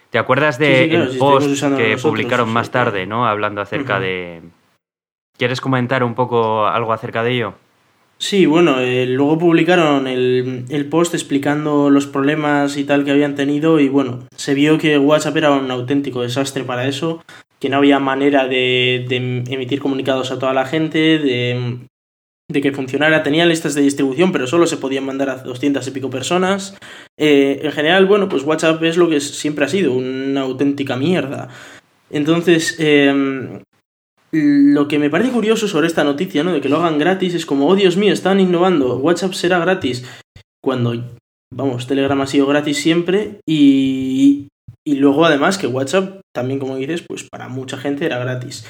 ¿Te 0.08 0.16
acuerdas 0.18 0.58
del 0.58 0.68
de 0.70 0.76
sí, 0.78 0.84
sí, 0.84 0.88
claro, 0.88 1.04
el 1.04 1.12
si 1.12 1.18
post 1.18 1.44
que 1.44 1.66
nosotros, 1.66 2.02
publicaron 2.02 2.50
más 2.50 2.70
tarde. 2.70 3.04
¿no? 3.04 3.26
Hablando 3.26 3.60
acerca 3.60 3.96
Uh 3.96 3.98
-huh. 3.98 4.00
de. 4.00 4.40
¿Quieres 5.36 5.60
comentar 5.60 6.04
un 6.04 6.14
poco 6.14 6.66
algo 6.66 6.94
acerca 6.94 7.22
de 7.22 7.32
ello? 7.32 7.54
Sí, 8.16 8.46
bueno, 8.46 8.80
eh, 8.80 9.04
luego 9.04 9.36
publicaron 9.36 10.06
el, 10.06 10.64
el, 10.70 10.86
post 10.86 11.12
explicando 11.12 11.90
los 11.90 12.06
problemas 12.06 12.78
y 12.78 12.84
tal 12.84 13.04
que 13.04 13.10
habían 13.10 13.34
tenido 13.34 13.78
y 13.78 13.90
bueno, 13.90 14.20
se 14.36 14.54
vio 14.54 14.78
que 14.78 14.96
WhatsApp 14.96 15.36
era 15.36 15.50
un 15.50 15.70
auténtico 15.70 16.22
desastre 16.22 16.64
para 16.64 16.86
eso, 16.86 17.22
que 17.62 17.68
no 17.68 17.76
había 17.76 18.00
manera 18.00 18.48
de, 18.48 19.06
emitir 19.48 19.78
comunicados 19.78 20.32
a 20.32 20.38
toda 20.40 20.52
la 20.52 20.66
gente, 20.66 20.98
de, 21.20 21.78
que 22.52 22.72
funcionara. 22.72 23.22
Tenía 23.22 23.46
listas 23.46 23.76
de 23.76 23.82
distribución, 23.82 24.32
pero 24.32 24.48
solo 24.48 24.66
se 24.66 24.78
podían 24.78 25.06
mandar 25.06 25.30
a 25.30 25.36
200 25.36 25.86
y 25.86 25.90
pico 25.92 26.10
personas. 26.10 26.76
Eh, 27.16 27.60
en 27.62 27.70
general, 27.70 28.06
bueno, 28.06 28.28
pues 28.28 28.42
WhatsApp 28.42 28.82
es 28.82 28.96
lo 28.96 29.08
que 29.08 29.20
siempre 29.20 29.64
ha 29.64 29.68
sido, 29.68 29.92
una 29.92 30.40
auténtica 30.40 30.96
mierda. 30.96 31.50
Entonces, 32.10 32.74
eh, 32.80 33.60
lo 34.32 34.88
que 34.88 34.98
me 34.98 35.08
parece 35.08 35.30
curioso 35.30 35.68
sobre 35.68 35.86
esta 35.86 36.02
noticia, 36.02 36.42
¿no? 36.42 36.52
De 36.52 36.60
que 36.60 36.68
lo 36.68 36.78
hagan 36.78 36.98
gratis, 36.98 37.32
es 37.32 37.46
como, 37.46 37.68
oh 37.68 37.76
Dios 37.76 37.96
mío, 37.96 38.12
están 38.12 38.40
innovando, 38.40 38.96
WhatsApp 38.96 39.34
será 39.34 39.60
gratis. 39.60 40.04
Cuando, 40.60 41.00
vamos, 41.54 41.86
Telegram 41.86 42.20
ha 42.22 42.26
sido 42.26 42.48
gratis 42.48 42.78
siempre 42.78 43.38
y, 43.46 44.48
y 44.86 44.96
luego 44.96 45.24
además 45.24 45.58
que 45.58 45.66
WhatsApp, 45.66 46.20
también 46.34 46.58
como 46.58 46.76
dices, 46.76 47.04
pues 47.06 47.24
para 47.30 47.48
mucha 47.48 47.76
gente 47.76 48.06
era 48.06 48.18
gratis. 48.18 48.66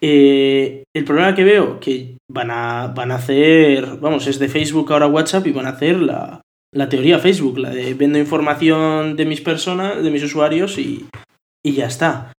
Eh, 0.00 0.84
el 0.94 1.04
problema 1.04 1.34
que 1.34 1.44
veo, 1.44 1.80
que 1.80 2.18
van 2.30 2.50
a, 2.50 2.88
van 2.88 3.10
a 3.10 3.16
hacer, 3.16 3.98
vamos, 3.98 4.26
es 4.26 4.38
de 4.38 4.48
Facebook 4.48 4.92
ahora 4.92 5.06
WhatsApp 5.06 5.46
y 5.46 5.52
van 5.52 5.66
a 5.66 5.70
hacer 5.70 5.98
la, 5.98 6.42
la 6.74 6.88
teoría 6.88 7.18
Facebook, 7.18 7.58
la 7.58 7.70
de 7.70 7.94
vendo 7.94 8.18
información 8.18 9.16
de 9.16 9.24
mis 9.24 9.40
personas, 9.40 10.02
de 10.02 10.10
mis 10.10 10.22
usuarios 10.22 10.78
y, 10.78 11.06
y 11.64 11.72
ya 11.72 11.86
está. 11.86 12.32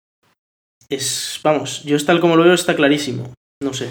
Es, 0.89 1.39
vamos, 1.44 1.84
yo 1.84 2.04
tal 2.06 2.20
como 2.20 2.36
lo 2.36 2.44
veo 2.44 2.54
está 2.54 2.75
clarísimo. 2.75 3.34
No 3.62 3.74
sé. 3.74 3.89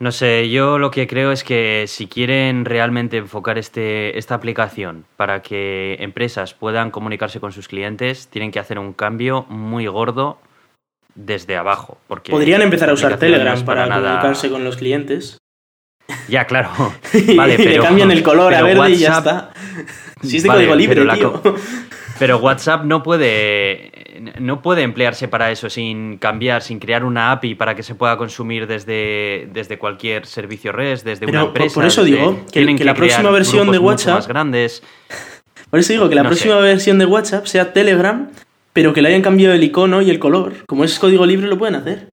No 0.00 0.10
sé, 0.12 0.50
yo 0.50 0.78
lo 0.78 0.90
que 0.90 1.06
creo 1.06 1.30
es 1.32 1.44
que 1.44 1.84
si 1.86 2.06
quieren 2.08 2.64
realmente 2.64 3.16
enfocar 3.18 3.58
este, 3.58 4.18
esta 4.18 4.34
aplicación 4.34 5.04
para 5.16 5.40
que 5.40 5.96
empresas 6.00 6.52
puedan 6.52 6.90
comunicarse 6.90 7.40
con 7.40 7.52
sus 7.52 7.68
clientes, 7.68 8.26
tienen 8.28 8.50
que 8.50 8.58
hacer 8.58 8.78
un 8.78 8.92
cambio 8.92 9.44
muy 9.48 9.86
gordo 9.86 10.38
desde 11.14 11.56
abajo. 11.56 11.96
Porque 12.08 12.32
Podrían 12.32 12.60
empezar 12.62 12.90
a 12.90 12.94
usar 12.94 13.12
no 13.12 13.18
Telegram 13.18 13.64
para, 13.64 13.86
nada- 13.86 14.08
comunicarse 14.18 14.50
con 14.50 14.64
los 14.64 14.76
clientes. 14.76 15.38
Ya, 16.28 16.44
claro. 16.46 16.70
y 17.14 17.36
Vale, 17.36 17.56
le 17.56 17.64
pero- 17.64 17.82
cambian 17.84 18.10
el 18.10 18.22
color 18.22 18.52
a 18.52 18.62
verde 18.62 18.90
y 18.90 18.96
ya 18.96 19.18
está. 19.18 19.50
Si 20.22 20.38
es 20.38 20.42
de 20.42 20.48
Vale, 20.48 20.60
código 20.68 20.74
libre, 20.76 21.02
pero 21.04 21.14
tío. 21.42 21.54
Pero 22.18 22.38
WhatsApp 22.38 22.84
no 22.84 23.02
puede, 23.02 23.92
no 24.40 24.62
puede 24.62 24.82
emplearse 24.82 25.28
para 25.28 25.50
eso 25.50 25.68
sin 25.70 26.18
cambiar, 26.18 26.62
sin 26.62 26.78
crear 26.78 27.04
una 27.04 27.32
API 27.32 27.54
para 27.54 27.74
que 27.74 27.82
se 27.82 27.94
pueda 27.94 28.16
consumir 28.16 28.66
desde, 28.66 29.48
desde 29.52 29.78
cualquier 29.78 30.26
servicio 30.26 30.72
REST, 30.72 31.04
desde 31.04 31.26
Pero 31.26 31.38
una 31.40 31.48
empresa. 31.48 31.74
por 31.74 31.84
eso 31.84 32.04
digo 32.04 32.36
que- 32.46 32.52
tienen 32.52 32.76
que 32.76 32.84
la 32.84 32.94
próxima 32.94 33.30
versión 33.30 33.70
de 33.70 33.78
WhatsApp- 33.78 34.14
más 34.16 34.28
grandes. 34.28 34.82
Por 35.70 35.80
eso 35.80 35.92
digo 35.92 36.08
que 36.08 36.14
la 36.14 36.22
No 36.22 36.28
próxima 36.28 36.54
sé. 36.56 36.60
versión 36.62 36.98
de 37.00 37.06
WhatsApp 37.06 37.46
sea 37.46 37.72
Telegram, 37.72 38.30
pero 38.72 38.92
que 38.92 39.02
le 39.02 39.08
hayan 39.08 39.22
cambiado 39.22 39.54
el 39.54 39.62
icono 39.64 40.02
y 40.02 40.10
el 40.10 40.20
color. 40.20 40.52
Como 40.66 40.84
es 40.84 40.98
código 41.00 41.26
libre, 41.26 41.48
lo 41.48 41.58
pueden 41.58 41.74
hacer. 41.74 42.10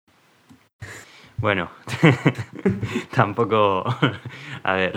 Bueno, 1.37 1.69
tampoco. 3.13 3.83
A 4.63 4.73
ver. 4.73 4.93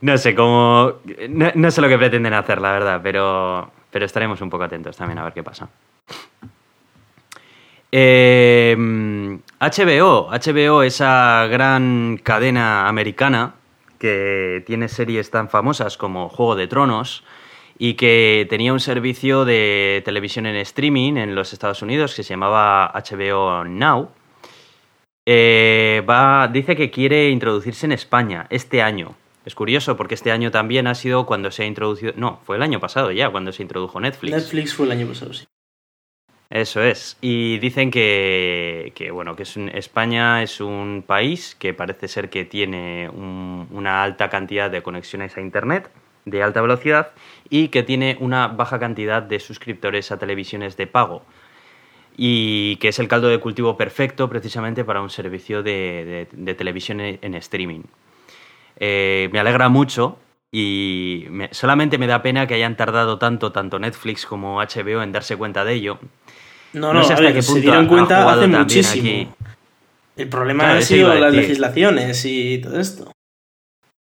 No 0.00 0.18
sé 0.18 0.34
cómo. 0.34 0.94
No, 1.28 1.50
no 1.54 1.70
sé 1.70 1.80
lo 1.80 1.88
que 1.88 1.98
pretenden 1.98 2.34
hacer, 2.34 2.60
la 2.60 2.72
verdad, 2.72 3.00
pero, 3.02 3.70
pero 3.96 4.04
estaremos 4.04 4.42
un 4.42 4.50
poco 4.50 4.64
atentos 4.64 4.94
también 4.94 5.18
a 5.18 5.24
ver 5.24 5.32
qué 5.32 5.42
pasa. 5.42 5.70
Eh, 7.90 8.76
HBO, 9.58 10.28
HBO, 10.28 10.82
esa 10.82 11.46
gran 11.46 12.20
cadena 12.22 12.88
americana 12.88 13.54
que 13.98 14.62
tiene 14.66 14.88
series 14.88 15.30
tan 15.30 15.48
famosas 15.48 15.96
como 15.96 16.28
Juego 16.28 16.56
de 16.56 16.66
Tronos 16.66 17.24
y 17.78 17.94
que 17.94 18.46
tenía 18.50 18.74
un 18.74 18.80
servicio 18.80 19.46
de 19.46 20.02
televisión 20.04 20.44
en 20.44 20.56
streaming 20.56 21.16
en 21.16 21.34
los 21.34 21.54
Estados 21.54 21.80
Unidos 21.80 22.14
que 22.14 22.22
se 22.22 22.34
llamaba 22.34 22.92
HBO 22.92 23.64
Now. 23.64 24.10
Eh, 25.24 26.04
va, 26.06 26.48
dice 26.48 26.76
que 26.76 26.90
quiere 26.90 27.30
introducirse 27.30 27.86
en 27.86 27.92
España 27.92 28.46
este 28.50 28.82
año. 28.82 29.14
Es 29.46 29.54
curioso 29.54 29.96
porque 29.96 30.14
este 30.16 30.32
año 30.32 30.50
también 30.50 30.88
ha 30.88 30.94
sido 30.96 31.24
cuando 31.24 31.50
se 31.52 31.62
ha 31.62 31.66
introducido. 31.66 32.12
No, 32.16 32.40
fue 32.44 32.56
el 32.56 32.62
año 32.62 32.80
pasado 32.80 33.12
ya, 33.12 33.30
cuando 33.30 33.52
se 33.52 33.62
introdujo 33.62 34.00
Netflix. 34.00 34.34
Netflix 34.34 34.74
fue 34.74 34.86
el 34.86 34.92
año 34.92 35.06
pasado, 35.06 35.32
sí. 35.32 35.46
Eso 36.50 36.82
es. 36.82 37.16
Y 37.20 37.58
dicen 37.58 37.90
que, 37.92 38.92
que, 38.96 39.12
bueno, 39.12 39.36
que 39.36 39.44
es 39.44 39.56
un- 39.56 39.68
España 39.68 40.42
es 40.42 40.60
un 40.60 41.04
país 41.06 41.56
que 41.58 41.74
parece 41.74 42.08
ser 42.08 42.28
que 42.28 42.44
tiene 42.44 43.08
un- 43.08 43.68
una 43.70 44.02
alta 44.02 44.28
cantidad 44.30 44.68
de 44.70 44.82
conexiones 44.82 45.36
a 45.36 45.40
Internet 45.40 45.90
de 46.24 46.42
alta 46.42 46.60
velocidad 46.60 47.12
y 47.48 47.68
que 47.68 47.84
tiene 47.84 48.16
una 48.20 48.48
baja 48.48 48.80
cantidad 48.80 49.22
de 49.22 49.38
suscriptores 49.38 50.10
a 50.10 50.18
televisiones 50.18 50.76
de 50.76 50.88
pago. 50.88 51.24
Y 52.16 52.76
que 52.76 52.88
es 52.88 52.98
el 52.98 53.06
caldo 53.06 53.28
de 53.28 53.38
cultivo 53.38 53.76
perfecto 53.76 54.28
precisamente 54.28 54.84
para 54.84 55.02
un 55.02 55.10
servicio 55.10 55.62
de, 55.62 56.04
de- 56.04 56.28
de 56.32 56.54
televisión 56.54 57.00
en, 57.00 57.18
en 57.22 57.34
streaming. 57.34 57.82
Eh, 58.78 59.28
me 59.32 59.38
alegra 59.40 59.68
mucho 59.68 60.18
y 60.52 61.26
me- 61.30 61.48
solamente 61.52 61.98
me 61.98 62.06
da 62.06 62.22
pena 62.22 62.46
que 62.46 62.54
hayan 62.54 62.76
tardado 62.76 63.18
tanto, 63.18 63.52
tanto 63.52 63.78
Netflix 63.78 64.26
como 64.26 64.60
HBO 64.60 65.02
en 65.02 65.12
darse 65.12 65.36
cuenta 65.36 65.64
de 65.64 65.72
ello. 65.74 65.98
No, 66.72 66.92
No 66.92 67.00
no, 67.00 67.04
sé 67.04 67.14
hasta 67.14 67.24
ver, 67.24 67.34
qué 67.34 67.42
se 67.42 67.52
punto 67.52 67.62
dieron 67.62 67.84
ha- 67.84 67.86
ha 67.86 67.88
cuenta 67.88 68.32
hace 68.32 68.46
muchísimo. 68.48 69.08
aquí. 69.08 69.28
El 70.16 70.28
problema 70.28 70.64
Claro, 70.64 70.76
ha 70.76 70.78
eso 70.80 70.88
sido 70.94 71.14
las 71.14 71.32
legislaciones 71.34 72.24
y 72.24 72.58
todo 72.58 72.80
esto. 72.80 73.12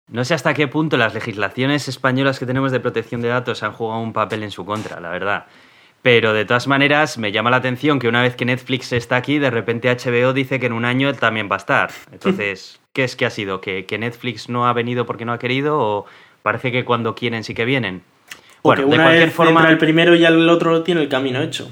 No 0.09 0.25
sé 0.25 0.35
hasta 0.35 0.55
qué 0.55 0.67
punto 0.67 0.97
las 0.97 1.15
legislaciones 1.15 1.87
españolas 1.87 2.39
que 2.41 2.47
tenemos 2.47 2.73
de 2.73 2.81
protección 2.81 3.21
de 3.21 3.29
datos 3.29 3.63
han 3.63 3.73
jugado 3.73 4.01
un 4.01 4.13
papel 4.13 4.43
en 4.43 4.51
su 4.51 4.65
contra, 4.65 4.99
la 4.99 5.11
verdad. 5.11 5.47
Pero 6.03 6.33
de 6.33 6.45
todas 6.45 6.67
maneras, 6.67 7.17
me 7.19 7.31
llama 7.31 7.51
la 7.51 7.59
atención 7.59 7.99
que 8.01 8.09
una 8.09 8.23
vez 8.23 8.35
que 8.35 8.45
Netflix 8.45 8.93
está 8.93 9.17
aquí, 9.17 9.39
de 9.39 9.51
repente 9.51 9.89
HBO 9.89 10.33
dice 10.33 10.59
que 10.59 10.67
en 10.67 10.73
un 10.73 10.85
año 10.85 11.09
él 11.11 11.17
también 11.19 11.49
va 11.49 11.57
a 11.57 11.59
estar. 11.59 11.91
Entonces, 12.11 12.80
¿qué 12.93 13.05
es 13.05 13.17
que 13.17 13.27
ha 13.27 13.31
sido? 13.31 13.61
¿Que, 13.61 13.87
que 13.87 13.99
Netflix 13.99 14.49
no 14.49 14.67
ha 14.67 14.73
venido 14.73 15.07
porque 15.07 15.25
no 15.25 15.33
ha 15.33 15.39
querido? 15.39 15.79
¿O 15.79 16.07
parece 16.43 16.73
que 16.73 16.85
cuando 16.85 17.15
quieren 17.15 17.45
sí 17.45 17.55
que 17.55 17.65
vienen? 17.65 18.03
O 18.63 18.73
que 18.75 18.83
de 18.83 18.87
cualquier 18.87 19.25
vez 19.27 19.35
forma. 19.35 19.61
entra 19.61 19.71
el 19.71 19.79
primero 19.79 20.15
y 20.15 20.25
el 20.25 20.49
otro 20.49 20.83
tiene 20.83 21.01
el 21.03 21.09
camino 21.09 21.41
hecho. 21.41 21.71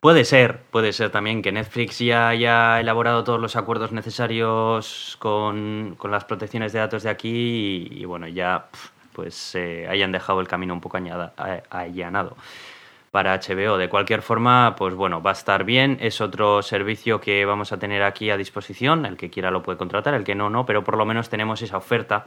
Puede 0.00 0.24
ser, 0.24 0.60
puede 0.70 0.92
ser 0.92 1.10
también 1.10 1.42
que 1.42 1.50
Netflix 1.50 1.98
ya 1.98 2.28
haya 2.28 2.78
elaborado 2.80 3.24
todos 3.24 3.40
los 3.40 3.56
acuerdos 3.56 3.90
necesarios 3.90 5.16
con, 5.18 5.96
con 5.98 6.12
las 6.12 6.24
protecciones 6.24 6.72
de 6.72 6.78
datos 6.78 7.02
de 7.02 7.10
aquí 7.10 7.88
y, 7.90 8.02
y 8.02 8.04
bueno, 8.04 8.28
ya 8.28 8.68
pues 9.12 9.56
eh, 9.56 9.88
hayan 9.90 10.12
dejado 10.12 10.40
el 10.40 10.46
camino 10.46 10.72
un 10.72 10.80
poco 10.80 10.98
añada- 10.98 11.32
a- 11.36 11.62
allanado 11.70 12.36
para 13.10 13.38
HBO. 13.38 13.76
De 13.78 13.88
cualquier 13.88 14.22
forma, 14.22 14.74
pues 14.76 14.94
bueno, 14.94 15.22
va 15.22 15.30
a 15.30 15.32
estar 15.32 15.64
bien. 15.64 15.98
Es 16.00 16.20
otro 16.20 16.62
servicio 16.62 17.20
que 17.20 17.44
vamos 17.44 17.72
a 17.72 17.78
tener 17.78 18.02
aquí 18.02 18.30
a 18.30 18.36
disposición. 18.36 19.06
El 19.06 19.16
que 19.16 19.30
quiera 19.30 19.50
lo 19.50 19.62
puede 19.62 19.78
contratar, 19.78 20.14
el 20.14 20.24
que 20.24 20.34
no, 20.34 20.50
no, 20.50 20.66
pero 20.66 20.84
por 20.84 20.96
lo 20.96 21.04
menos 21.04 21.28
tenemos 21.28 21.62
esa 21.62 21.76
oferta 21.76 22.26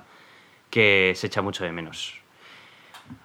que 0.69 1.13
se 1.15 1.27
echa 1.27 1.41
mucho 1.41 1.63
de 1.63 1.71
menos. 1.71 2.21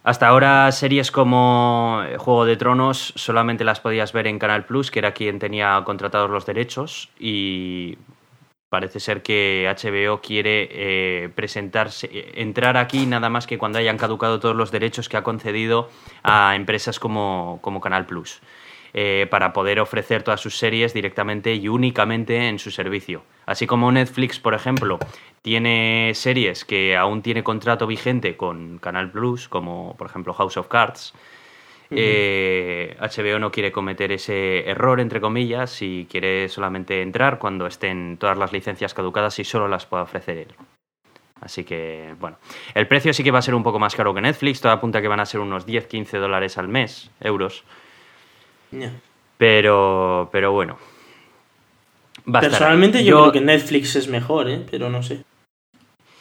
Hasta 0.03 0.29
ahora 0.29 0.71
series 0.73 1.11
como 1.11 2.03
eh, 2.07 2.17
Juego 2.19 2.45
de 2.45 2.57
Tronos 2.57 3.13
solamente 3.17 3.65
las 3.65 3.81
podías 3.81 4.13
ver 4.13 4.27
en 4.27 4.39
Canal 4.39 4.65
Plus, 4.65 4.91
que 4.91 4.99
era 4.99 5.13
quien 5.13 5.39
tenía 5.39 5.81
contratados 5.85 6.31
los 6.31 6.47
derechos, 6.47 7.11
y 7.19 7.97
parece 8.77 9.01
ser 9.01 9.23
que 9.23 9.65
HBO 9.75 10.21
quiere 10.21 10.69
eh, 10.71 11.31
presentarse, 11.35 12.11
eh, 12.13 12.33
entrar 12.35 12.77
aquí 12.77 13.07
nada 13.07 13.31
más 13.31 13.47
que 13.47 13.57
cuando 13.57 13.79
hayan 13.79 13.97
caducado 13.97 14.39
todos 14.39 14.55
los 14.55 14.71
derechos 14.71 15.09
que 15.09 15.17
ha 15.17 15.23
concedido 15.23 15.89
a 16.23 16.55
empresas 16.55 17.01
como, 17.01 17.59
como 17.63 17.81
Canal 17.81 18.05
Plus, 18.05 18.43
eh, 18.93 19.29
para 19.31 19.55
poder 19.55 19.81
ofrecer 19.81 20.23
todas 20.23 20.43
sus 20.43 20.59
series 20.59 20.93
directamente 20.93 21.55
y 21.55 21.69
únicamente 21.69 22.51
en 22.51 22.59
su 22.59 22.71
servicio. 22.71 23.23
Así 23.47 23.67
como 23.67 23.91
Netflix, 23.91 24.39
por 24.39 24.53
ejemplo, 24.53 24.99
tiene 25.41 26.13
series 26.15 26.67
que 26.67 26.99
aún 26.99 27.23
tiene 27.23 27.43
contrato 27.43 27.87
vigente 27.87 28.37
con 28.37 28.77
Canal 28.77 29.11
Plus, 29.11 29.49
como 29.49 29.97
por 29.97 30.09
ejemplo 30.09 30.35
House 30.35 30.59
of 30.59 30.69
Cards. 30.69 31.15
Eh, 31.91 32.97
HBO 33.01 33.39
no 33.39 33.53
quiere 33.53 33.71
cometer 33.71 34.11
ese 34.13 34.69
error, 34.69 35.01
entre 35.01 35.21
comillas, 35.21 35.81
y 35.83 36.07
quiere 36.11 36.49
solamente 36.49 37.03
entrar 37.03 37.39
cuando 37.39 37.67
estén 37.67 38.17
todas 38.19 38.37
las 38.37 38.53
licencias 38.53 38.95
caducadas 38.95 39.39
y 39.39 39.45
solo 39.45 39.69
las 39.69 39.87
pueda 39.87 40.03
ofrecer 40.03 40.39
él. 40.39 40.55
Así 41.41 41.65
que, 41.65 42.15
bueno, 42.19 42.39
el 42.75 42.89
precio 42.89 43.13
sí 43.13 43.23
que 43.23 43.31
va 43.31 43.39
a 43.39 43.43
ser 43.43 43.55
un 43.55 43.63
poco 43.63 43.79
más 43.79 43.95
caro 43.95 44.15
que 44.15 44.21
Netflix, 44.21 44.61
todo 44.61 44.73
apunta 44.73 45.03
que 45.03 45.09
van 45.09 45.21
a 45.21 45.27
ser 45.27 45.41
unos 45.41 45.67
10-15 45.67 46.19
dólares 46.19 46.59
al 46.59 46.69
mes, 46.69 47.11
euros, 47.21 47.63
pero, 49.37 50.29
pero 50.33 50.53
bueno. 50.53 50.79
Va 52.27 52.41
a 52.41 52.43
estar 52.43 52.45
ahí. 52.45 52.51
Personalmente 52.51 53.05
yo, 53.05 53.21
creo 53.21 53.33
que 53.33 53.41
Netflix 53.41 53.97
es 53.97 54.09
mejor, 54.09 54.49
¿eh? 54.49 54.65
Pero 54.71 54.89
no 54.91 55.03
sé. 55.03 55.23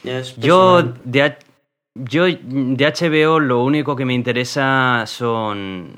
Ya 0.04 0.20
es 0.20 0.36
Yo 0.38 0.84
de, 1.04 1.38
yo 1.96 2.26
de 2.26 2.86
HBO 2.86 3.40
lo 3.40 3.64
único 3.64 3.96
que 3.96 4.06
me 4.06 4.14
interesa 4.14 5.04
son 5.08 5.94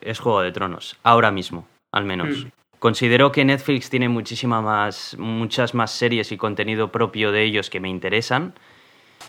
es 0.00 0.18
Juego 0.20 0.40
de 0.40 0.52
Tronos, 0.52 0.96
ahora 1.02 1.30
mismo, 1.30 1.66
al 1.92 2.04
menos. 2.04 2.44
Mm. 2.46 2.48
Considero 2.78 3.30
que 3.30 3.44
Netflix 3.44 3.90
tiene 3.90 4.08
muchísima 4.08 4.60
más, 4.60 5.16
muchas 5.18 5.74
más 5.74 5.90
series 5.92 6.32
y 6.32 6.36
contenido 6.36 6.90
propio 6.90 7.30
de 7.30 7.42
ellos 7.44 7.70
que 7.70 7.78
me 7.80 7.88
interesan 7.88 8.54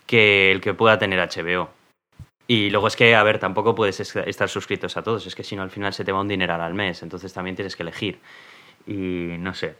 que 0.06 0.50
el 0.50 0.60
que 0.60 0.74
pueda 0.74 0.98
tener 0.98 1.20
HBO. 1.20 1.68
Y 2.46 2.70
luego 2.70 2.88
es 2.88 2.96
que, 2.96 3.14
a 3.14 3.22
ver, 3.22 3.38
tampoco 3.38 3.74
puedes 3.74 4.00
es- 4.00 4.16
estar 4.16 4.48
suscritos 4.48 4.96
a 4.96 5.02
todos, 5.02 5.26
es 5.26 5.34
que 5.34 5.44
si 5.44 5.56
no 5.56 5.62
al 5.62 5.70
final 5.70 5.92
se 5.94 6.04
te 6.04 6.12
va 6.12 6.20
un 6.20 6.28
dineral 6.28 6.60
al 6.60 6.74
mes, 6.74 7.02
entonces 7.02 7.32
también 7.32 7.54
tienes 7.56 7.74
que 7.76 7.84
elegir. 7.84 8.18
Y 8.86 9.36
no 9.38 9.54
sé, 9.54 9.76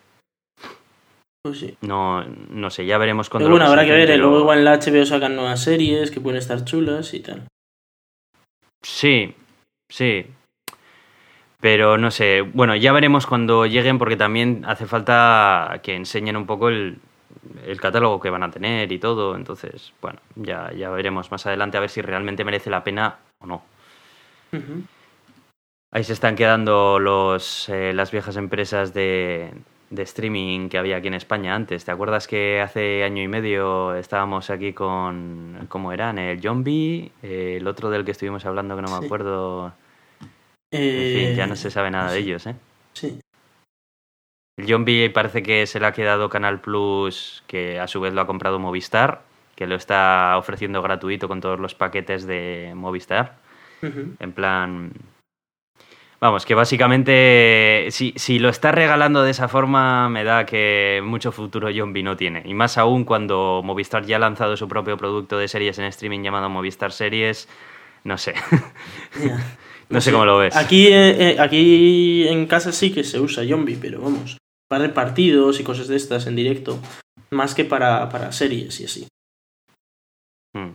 Pues 1.45 1.59
sí. 1.59 1.77
no, 1.83 2.25
no 2.25 2.71
sé, 2.71 2.87
ya 2.87 2.97
veremos 2.97 3.29
cuando 3.29 3.49
Pero 3.49 3.57
bueno, 3.57 3.67
habrá 3.67 3.85
que 3.85 3.91
ver. 3.91 4.09
¿eh? 4.09 4.15
pero- 4.15 4.23
Luego 4.29 4.41
igual 4.41 4.59
en 4.61 4.65
la 4.65 4.79
HBO 4.81 5.05
sacan 5.05 5.37
nuevas 5.37 5.63
series 5.63 6.11
que 6.11 6.19
pueden 6.19 6.39
estar 6.39 6.65
chulas 6.65 7.13
y 7.13 7.21
tal. 7.21 7.47
Sí, 8.83 9.35
sí. 9.91 10.25
Pero 11.61 11.99
no 11.99 12.11
sé, 12.11 12.41
bueno, 12.41 12.75
ya 12.77 12.93
veremos 12.93 13.27
cuando 13.27 13.67
lleguen 13.67 13.99
porque 13.99 14.17
también 14.17 14.65
hace 14.67 14.87
falta 14.87 15.81
que 15.83 15.95
enseñen 15.95 16.37
un 16.39 16.47
poco 16.47 16.71
el, 16.71 16.97
el 17.67 17.79
catálogo 17.81 18.21
que 18.21 18.31
van 18.31 18.43
a 18.43 18.51
tener 18.51 18.91
y 18.91 18.99
todo. 18.99 19.37
Entonces, 19.37 19.93
bueno, 20.01 20.21
ya, 20.37 20.73
ya 20.73 20.89
veremos 20.89 21.31
más 21.31 21.45
adelante 21.45 21.77
a 21.77 21.81
ver 21.81 21.91
si 21.91 22.01
realmente 22.01 22.45
merece 22.45 22.71
la 22.71 22.85
pena 22.85 23.19
o 23.43 23.47
no. 23.47 23.63
Ahí 25.93 26.05
se 26.05 26.15
están 26.15 26.37
quedando 26.37 26.99
los, 26.99 27.69
eh, 27.69 27.93
las 27.93 28.11
viejas 28.13 28.37
empresas 28.37 28.95
de, 28.95 29.53
de 29.95 30.03
streaming 30.03 30.69
que 30.69 30.79
había 30.79 30.97
aquí 30.97 31.09
en 31.09 31.15
España 31.15 31.55
antes. 31.55 31.85
¿Te 31.85 31.91
acuerdas 31.91 32.27
que 32.27 32.61
hace 32.61 33.05
año 33.05 33.23
y 33.23 33.29
medio 33.29 33.95
estábamos 33.95 34.51
aquí 34.51 34.73
con, 34.73 35.67
¿cómo 35.69 35.93
eran? 35.93 36.19
El 36.19 36.41
Zombie, 36.41 37.13
el 37.23 37.67
otro 37.67 37.91
del 37.91 38.05
que 38.05 38.11
estuvimos 38.13 38.45
hablando 38.47 38.77
que 38.77 38.83
no 38.83 38.89
me 38.91 38.99
Sí. 38.99 39.05
acuerdo. 39.05 39.73
En 40.71 40.81
Eh, 40.81 41.27
fin, 41.29 41.37
ya 41.37 41.47
no 41.47 41.55
se 41.57 41.71
sabe 41.71 41.91
nada 41.91 42.11
de 42.11 42.19
ellos, 42.19 42.47
¿eh? 42.47 42.57
Sí. 42.95 43.21
El 44.57 44.67
Zombie 44.69 45.11
parece 45.11 45.43
que 45.43 45.67
se 45.67 45.81
le 45.81 45.87
ha 45.87 45.93
quedado 45.93 46.29
Canal 46.29 46.61
Plus, 46.61 47.43
que 47.47 47.79
a 47.81 47.87
su 47.89 48.01
vez 48.01 48.13
lo 48.15 48.21
ha 48.21 48.27
comprado 48.27 48.59
Movistar, 48.59 49.23
que 49.57 49.67
lo 49.67 49.75
está 49.77 50.37
ofreciendo 50.37 50.83
gratuito 50.83 51.29
con 51.29 51.41
todos 51.41 51.61
los 51.61 51.75
paquetes 51.75 52.27
de 52.27 52.73
Movistar. 52.75 53.37
En 53.83 54.33
plan, 54.33 54.93
Vamos, 56.25 56.47
que 56.47 56.55
básicamente, 56.55 57.89
si, 57.91 58.15
si, 58.17 58.39
lo 58.39 58.49
está 58.49 58.73
regalando 58.73 59.23
de 59.23 59.31
esa 59.31 59.47
forma, 59.47 60.09
me 60.09 60.25
da 60.25 60.47
que 60.47 61.03
mucho 61.05 61.33
futuro 61.33 61.69
Zombie 61.71 62.03
no 62.03 62.17
tiene. 62.17 62.43
Y 62.47 62.55
más 62.55 62.79
aún 62.79 63.05
cuando 63.05 63.61
Movistar 63.63 64.07
ya 64.07 64.17
ha 64.17 64.19
lanzado 64.19 64.57
su 64.57 64.67
propio 64.67 64.97
producto 64.97 65.37
de 65.37 65.49
series 65.49 65.79
en 65.79 65.85
streaming 65.85 66.23
llamado 66.23 66.49
Movistar 66.49 66.93
Series, 66.93 67.47
no 68.05 68.17
sé. 68.17 68.33
no, 69.91 70.01
sé, 70.01 70.13
cómo 70.13 70.25
lo 70.25 70.39
ves. 70.39 70.57
Aquí, 70.57 70.87
eh, 70.87 71.33
eh, 71.33 71.37
aquí 71.39 72.27
en 72.27 72.47
casa 72.47 72.73
sí 72.73 72.91
que 72.91 73.05
se 73.05 73.21
usa 73.21 73.47
Zombie, 73.47 73.77
pero 73.79 74.01
vamos, 74.01 74.39
para 74.67 74.95
partidos 74.95 75.61
y 75.61 75.63
cosas 75.63 75.89
de 75.89 75.97
estas 75.97 76.27
en 76.27 76.37
directo, 76.37 76.81
más 77.33 77.55
que 77.55 77.67
para, 77.67 78.09
para 78.09 78.33
series 78.33 78.81
y 78.81 78.85
así. 78.87 79.09
Hmm. 80.57 80.71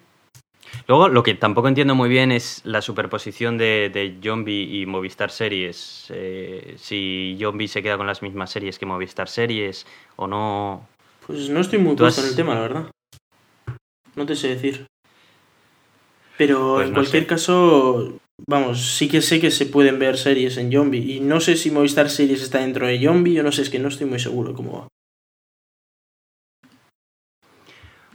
Luego, 0.88 1.10
lo 1.10 1.24
que 1.24 1.36
tampoco 1.36 1.68
entiendo 1.68 1.96
muy 1.96 2.10
bien 2.10 2.32
es 2.32 2.62
la 2.64 2.82
superposición 2.82 3.58
de, 3.58 3.90
de 3.94 4.18
Zombie 4.24 4.82
y 4.82 4.86
Movistar 4.86 5.32
Series. 5.32 6.08
Eh, 6.10 6.76
si 6.78 7.38
Zombie 7.40 7.68
se 7.68 7.84
queda 7.84 7.98
con 7.98 8.08
las 8.08 8.22
mismas 8.22 8.52
series 8.52 8.80
que 8.80 8.86
Movistar 8.86 9.30
Series 9.30 9.86
o 10.16 10.28
no. 10.28 10.88
Pues 11.28 11.50
no 11.50 11.62
estoy 11.62 11.80
muy 11.80 11.96
puesto 11.96 12.22
en 12.22 12.28
el 12.28 12.36
tema, 12.36 12.56
la 12.56 12.62
verdad. 12.62 12.92
No 14.16 14.26
te 14.26 14.36
sé 14.36 14.50
decir. 14.50 14.88
Pero 16.38 16.76
pues 16.76 16.88
en 16.88 16.94
cualquier 16.94 17.28
caso, 17.28 18.18
vamos, 18.48 18.96
sí 18.96 19.10
que 19.10 19.22
sé 19.22 19.40
que 19.40 19.52
se 19.52 19.66
pueden 19.66 20.00
ver 20.00 20.18
series 20.18 20.58
en 20.58 20.72
Zombie. 20.72 21.16
Y 21.16 21.20
no 21.20 21.40
sé 21.40 21.56
si 21.56 21.70
Movistar 21.70 22.10
Series 22.10 22.42
está 22.42 22.60
dentro 22.60 22.88
de 22.88 23.00
Zombie, 23.04 23.34
yo 23.34 23.44
no 23.44 23.52
sé, 23.52 23.62
es 23.62 23.70
que 23.70 23.80
no 23.80 23.90
estoy 23.90 24.08
muy 24.08 24.20
seguro 24.20 24.54
cómo 24.54 24.74
va. 24.74 24.88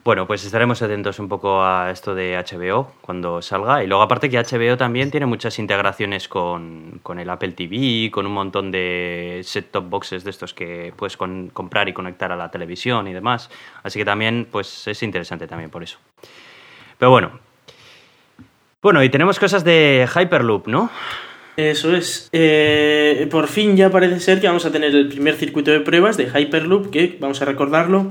Bueno, 0.05 0.27
pues 0.27 0.45
estaremos 0.45 0.83
atentos 0.83 1.19
un 1.19 1.31
poco 1.31 1.65
a 1.65 1.91
esto 1.91 2.15
de 2.15 2.37
HBO 2.37 2.93
cuando 3.01 3.41
salga. 3.41 3.83
Y 3.83 3.87
luego 3.87 4.03
aparte 4.03 4.29
que 4.29 4.39
HBO 4.39 4.77
también 4.77 5.11
tiene 5.11 5.25
muchas 5.25 5.59
integraciones 5.59 6.29
con, 6.29 7.01
el 7.19 7.31
Apple 7.31 7.53
TV, 7.53 8.11
con 8.11 8.27
un 8.27 8.33
montón 8.33 8.71
de 8.71 9.41
set-top 9.43 9.89
boxes 9.89 10.23
de 10.23 10.29
estos 10.29 10.53
que 10.53 10.93
puedes 10.95 11.17
comprar 11.17 11.89
y 11.89 11.95
conectar 11.95 12.31
a 12.33 12.37
la 12.37 12.51
televisión 12.51 13.09
y 13.09 13.15
demás. 13.15 13.49
Así 13.83 13.99
que 13.99 14.05
también, 14.05 14.47
pues 14.51 14.87
es 14.87 15.03
interesante 15.03 15.47
también 15.47 15.71
por 15.71 15.83
eso. 15.83 15.97
Pero 16.99 17.11
bueno. 17.11 17.41
Bueno, 18.83 19.03
y 19.03 19.09
tenemos 19.09 19.39
cosas 19.39 19.65
de 19.65 20.07
Hyperloop, 20.15 20.67
¿no? 20.67 20.91
Eso 21.57 21.97
es. 21.97 22.29
Eh, 22.31 23.27
por 23.31 23.49
fin 23.49 23.75
ya 23.75 23.89
parece 23.89 24.21
ser 24.21 24.43
que 24.43 24.49
vamos 24.49 24.67
a 24.67 24.71
tener 24.71 24.95
el 24.95 25.09
primer 25.09 25.37
circuito 25.37 25.71
de 25.71 25.81
pruebas 25.81 26.19
de 26.19 26.27
Hyperloop, 26.27 26.91
que 26.91 27.17
vamos 27.19 27.41
a 27.41 27.47
recordarlo 27.47 28.11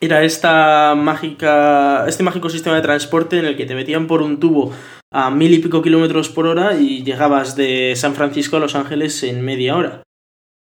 era 0.00 0.24
esta 0.24 0.94
mágica, 0.96 2.06
este 2.08 2.22
mágico 2.22 2.48
sistema 2.48 2.76
de 2.76 2.82
transporte 2.82 3.38
en 3.38 3.44
el 3.44 3.56
que 3.56 3.66
te 3.66 3.74
metían 3.74 4.06
por 4.06 4.22
un 4.22 4.40
tubo 4.40 4.72
a 5.12 5.30
mil 5.30 5.52
y 5.52 5.58
pico 5.58 5.82
kilómetros 5.82 6.28
por 6.28 6.46
hora 6.46 6.78
y 6.78 7.02
llegabas 7.02 7.54
de 7.54 7.94
San 7.96 8.14
Francisco 8.14 8.56
a 8.56 8.60
Los 8.60 8.74
Ángeles 8.74 9.22
en 9.22 9.42
media 9.42 9.76
hora. 9.76 10.02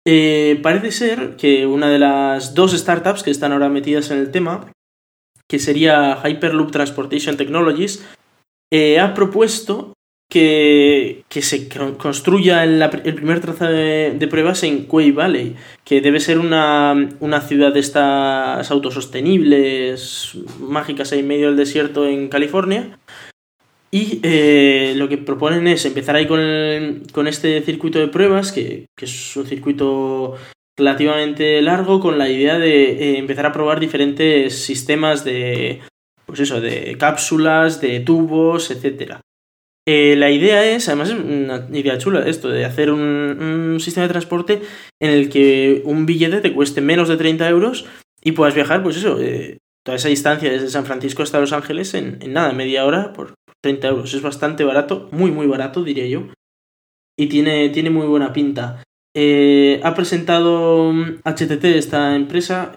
Eh, 0.07 0.59
parece 0.63 0.93
ser 0.93 1.37
que 1.37 1.67
una 1.67 1.91
de 1.91 1.99
las 1.99 2.55
dos 2.55 2.73
startups 2.73 3.23
que 3.23 3.31
están 3.31 3.53
ahora 3.53 3.69
metidas 3.69 4.11
en 4.11 4.19
el 4.19 4.31
tema, 4.31 4.73
que 5.49 5.59
sería 5.59 6.23
Hyperloop 6.25 6.71
Transportation 6.71 7.37
Technologies, 7.37 8.07
eh, 8.73 9.01
ha 9.01 9.15
propuesto 9.15 9.93
que, 10.31 11.25
se 11.29 11.69
construya 11.99 12.63
el, 12.63 12.89
primer 13.15 13.41
trazado 13.41 13.73
de, 13.73 14.29
pruebas 14.31 14.63
en 14.63 14.87
Quay 14.87 15.11
Valley, 15.11 15.57
que 15.85 16.01
debe 16.01 16.21
ser 16.21 16.39
una, 16.39 17.09
ciudad 17.47 17.75
de 17.75 17.81
estas 17.81 18.71
autosostenibles, 18.71 20.39
mágicas 20.61 21.13
ahí 21.13 21.19
en 21.19 21.29
medio 21.29 21.49
del 21.49 21.57
desierto 21.57 22.07
en 22.07 22.29
California. 22.29 22.99
Y 23.91 24.21
eh, 24.23 24.95
lo 24.97 25.09
que 25.09 25.19
proponen 25.19 25.67
es 25.67 25.85
empezar 25.85 26.15
ahí 26.15 26.29
con, 26.29 27.03
con 27.13 27.27
este 27.27 27.61
circuito 27.63 27.99
de 27.99 28.07
pruebas, 28.07 28.53
que, 28.53 28.87
es 28.97 29.37
un 29.37 29.47
circuito 29.47 30.37
relativamente 30.79 31.61
largo, 31.61 31.99
con 31.99 32.19
la 32.19 32.29
idea 32.29 32.57
de 32.61 32.93
eh, 32.93 33.19
empezar 33.19 33.47
a 33.47 33.53
probar 33.53 33.81
diferentes 33.81 34.63
sistemas 34.63 35.25
de, 35.25 35.81
pues 36.25 36.39
eso, 36.39 36.61
de 36.61 36.97
cápsulas, 36.99 37.81
de 37.81 37.99
tubos, 37.99 38.71
etcétera. 38.71 39.21
Eh, 39.93 40.15
la 40.15 40.31
idea 40.31 40.65
es, 40.65 40.89
además 40.89 41.09
es 41.09 41.17
una 41.17 41.67
idea 41.73 41.99
chula 41.99 42.21
esto, 42.21 42.49
de 42.49 42.65
hacer 42.65 42.93
un, 42.93 43.77
sistema 43.81 44.07
de 44.07 44.13
transporte 44.13 44.63
en 45.01 45.11
el 45.11 45.29
que 45.29 45.83
un 45.85 46.07
billete 46.07 46.41
te 46.41 46.55
cueste 46.55 46.81
menos 46.81 47.09
de 47.09 47.17
30 47.17 47.49
euros 47.49 47.87
y 48.23 48.31
puedas 48.31 48.55
viajar, 48.55 48.85
pues 48.85 48.97
eso, 48.99 49.21
eh, 49.21 49.59
toda 49.85 49.97
esa 49.97 50.09
distancia 50.09 50.49
desde 50.49 50.69
San 50.69 50.87
Francisco 50.87 51.25
hasta 51.25 51.41
Los 51.41 51.53
Ángeles 51.53 51.93
en, 51.95 52.21
nada, 52.29 52.53
media 52.53 52.87
hora 52.87 53.13
por 53.13 53.35
30 53.63 53.89
euros. 53.89 54.15
Es 54.15 54.23
bastante 54.23 54.63
barato, 54.63 55.09
muy 55.11 55.33
muy 55.33 55.49
barato 55.49 55.83
diría 55.83 56.07
yo. 56.07 56.29
Y 57.19 57.27
tiene, 57.27 57.69
tiene 57.71 57.91
muy 57.91 58.07
buena 58.07 58.33
pinta. 58.33 58.85
Eh, 59.17 59.81
ha 59.83 59.93
presentado 59.97 60.93
HTT, 61.25 61.65
esta 61.65 62.15
empresa, 62.15 62.77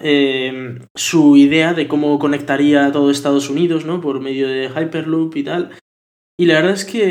su 0.95 1.37
idea 1.37 1.75
de 1.75 1.87
cómo 1.87 2.17
conectaría 2.17 2.91
todo 2.91 3.11
Estados 3.11 3.51
Unidos, 3.51 3.85
¿no? 3.85 4.01
Por 4.01 4.19
medio 4.19 4.47
de 4.47 4.67
Hyperloop 4.69 5.35
y 5.37 5.43
tal. 5.43 5.69
Y 6.39 6.45
la 6.45 6.55
verdad 6.55 6.73
es 6.73 6.85
que 6.85 7.03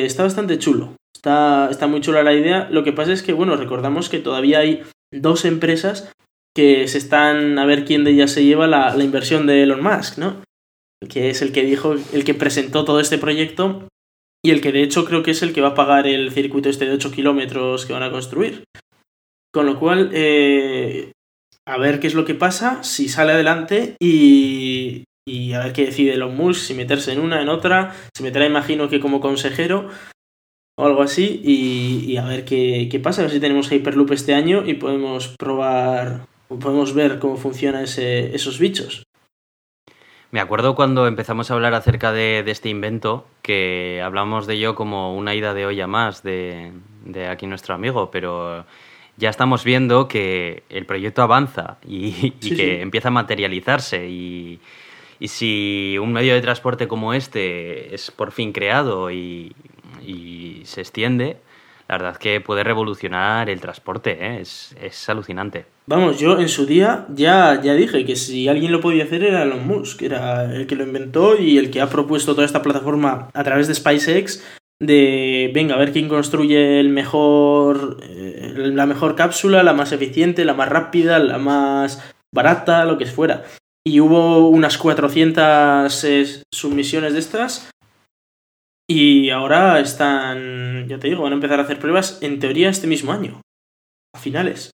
eh, 0.00 0.06
está 0.06 0.22
bastante 0.22 0.58
chulo. 0.58 0.94
Está, 1.14 1.68
está 1.70 1.86
muy 1.86 2.00
chula 2.00 2.22
la 2.22 2.32
idea. 2.32 2.68
Lo 2.70 2.82
que 2.82 2.92
pasa 2.92 3.12
es 3.12 3.22
que, 3.22 3.32
bueno, 3.32 3.56
recordamos 3.56 4.08
que 4.08 4.18
todavía 4.18 4.60
hay 4.60 4.82
dos 5.12 5.44
empresas 5.44 6.12
que 6.54 6.88
se 6.88 6.98
están 6.98 7.58
a 7.58 7.66
ver 7.66 7.84
quién 7.84 8.04
de 8.04 8.12
ellas 8.12 8.32
se 8.32 8.44
lleva 8.44 8.66
la, 8.66 8.96
inversión 9.02 9.46
de 9.46 9.62
Elon 9.62 9.82
Musk, 9.82 10.18
¿no? 10.18 10.42
Que 11.08 11.30
es 11.30 11.42
el 11.42 11.52
que 11.52 11.62
dijo, 11.62 11.94
el 12.12 12.24
que 12.24 12.34
presentó 12.34 12.84
todo 12.84 13.00
este 13.00 13.18
proyecto 13.18 13.88
y 14.44 14.50
el 14.50 14.60
que 14.60 14.72
de 14.72 14.82
hecho 14.82 15.04
creo 15.04 15.22
que 15.22 15.30
es 15.30 15.42
el 15.42 15.52
que 15.52 15.60
va 15.60 15.68
a 15.68 15.74
pagar 15.74 16.06
el 16.06 16.32
circuito 16.32 16.68
este 16.68 16.86
de 16.86 16.92
8 16.92 17.10
kilómetros 17.12 17.86
que 17.86 17.92
van 17.92 18.02
a 18.02 18.10
construir. 18.10 18.64
Con 19.52 19.66
lo 19.66 19.78
cual, 19.78 20.10
eh, 20.12 21.12
a 21.66 21.78
ver 21.78 22.00
qué 22.00 22.06
es 22.06 22.14
lo 22.14 22.24
que 22.24 22.34
pasa, 22.34 22.82
si 22.82 23.08
sale 23.08 23.32
adelante 23.32 23.96
y, 24.00 25.04
y 25.26 25.52
a 25.52 25.60
ver 25.60 25.72
qué 25.72 25.86
decide 25.86 26.14
Elon 26.14 26.36
Musk, 26.36 26.60
si 26.62 26.74
meterse 26.74 27.12
en 27.12 27.20
una, 27.20 27.42
en 27.42 27.48
otra, 27.48 27.94
se 28.14 28.22
meterá 28.22 28.46
imagino 28.46 28.88
que 28.88 29.00
como 29.00 29.20
consejero 29.20 29.88
o 30.76 30.86
algo 30.86 31.02
así 31.02 31.40
y, 31.44 32.16
a 32.16 32.24
ver 32.24 32.44
qué, 32.44 32.88
qué, 32.90 32.98
pasa, 33.00 33.20
a 33.20 33.24
ver 33.24 33.32
si 33.32 33.40
tenemos 33.40 33.70
Hyperloop 33.70 34.12
este 34.12 34.34
año 34.34 34.64
y 34.66 34.74
podemos 34.74 35.34
probar, 35.38 36.26
podemos 36.48 36.94
ver 36.94 37.18
cómo 37.18 37.36
funcionan 37.36 37.84
ese, 37.84 38.34
esos 38.34 38.58
bichos. 38.58 39.02
Me 40.32 40.40
acuerdo 40.40 40.76
cuando 40.76 41.08
empezamos 41.08 41.50
a 41.50 41.54
hablar 41.54 41.74
acerca 41.74 42.12
de, 42.12 42.44
este 42.46 42.68
invento, 42.68 43.26
que 43.42 44.00
hablamos 44.02 44.46
de 44.46 44.54
ello 44.54 44.76
como 44.76 45.16
una 45.16 45.34
ida 45.34 45.54
de 45.54 45.66
olla 45.66 45.88
más 45.88 46.22
de, 46.22 46.72
de 47.04 47.26
aquí 47.26 47.48
nuestro 47.48 47.74
amigo, 47.74 48.12
pero 48.12 48.64
ya 49.16 49.28
estamos 49.28 49.64
viendo 49.64 50.06
que 50.06 50.62
el 50.70 50.86
proyecto 50.86 51.22
avanza 51.22 51.78
y, 51.84 52.30
que 52.30 52.80
empieza 52.80 53.08
a 53.08 53.12
materializarse 53.12 54.08
y, 54.08 54.60
y 55.20 55.28
si 55.28 55.98
un 55.98 56.12
medio 56.12 56.34
de 56.34 56.40
transporte 56.40 56.88
como 56.88 57.12
este 57.12 57.94
es 57.94 58.10
por 58.10 58.32
fin 58.32 58.52
creado 58.52 59.12
y, 59.12 59.54
se 60.64 60.80
extiende, 60.80 61.36
la 61.88 61.98
verdad 61.98 62.16
que 62.16 62.40
puede 62.40 62.64
revolucionar 62.64 63.48
el 63.50 63.60
transporte, 63.60 64.18
¿eh? 64.20 64.40
es, 64.40 65.08
alucinante. 65.08 65.66
Vamos, 65.86 66.18
yo 66.18 66.38
en 66.38 66.48
su 66.48 66.66
día 66.66 67.06
ya, 67.14 67.60
ya 67.62 67.74
dije 67.74 68.04
que 68.04 68.16
si 68.16 68.48
alguien 68.48 68.72
lo 68.72 68.80
podía 68.80 69.04
hacer 69.04 69.24
era 69.24 69.42
Elon 69.42 69.66
Musk, 69.66 70.02
era 70.02 70.54
el 70.54 70.66
que 70.66 70.76
lo 70.76 70.84
inventó 70.84 71.36
y 71.36 71.58
el 71.58 71.70
que 71.70 71.80
ha 71.80 71.88
propuesto 71.88 72.34
toda 72.34 72.46
esta 72.46 72.62
plataforma 72.62 73.28
a 73.32 73.44
través 73.44 73.68
de 73.68 73.74
SpaceX 73.74 74.44
de, 74.80 75.50
venga, 75.54 75.74
a 75.74 75.78
ver 75.78 75.92
quién 75.92 76.08
construye 76.08 76.80
el 76.80 76.88
mejor, 76.88 77.98
eh, 78.02 78.52
la 78.56 78.86
mejor 78.86 79.14
cápsula, 79.14 79.62
la 79.62 79.74
más 79.74 79.92
eficiente, 79.92 80.44
la 80.44 80.54
más 80.54 80.68
rápida, 80.68 81.18
la 81.18 81.38
más 81.38 82.02
barata, 82.32 82.84
lo 82.84 82.96
que 82.96 83.06
fuera 83.06 83.44
y 83.86 84.00
hubo 84.00 84.48
unas 84.48 84.78
400 84.78 86.04
eh, 86.04 86.42
submisiones 86.52 87.12
de 87.12 87.18
estas 87.18 87.70
y 88.88 89.30
ahora 89.30 89.78
están, 89.78 90.88
ya 90.88 90.98
te 90.98 91.08
digo, 91.08 91.22
van 91.22 91.32
a 91.32 91.36
empezar 91.36 91.60
a 91.60 91.62
hacer 91.62 91.78
pruebas 91.78 92.20
en 92.22 92.40
teoría 92.40 92.68
este 92.68 92.88
mismo 92.88 93.12
año, 93.12 93.40
a 94.12 94.18
finales. 94.18 94.72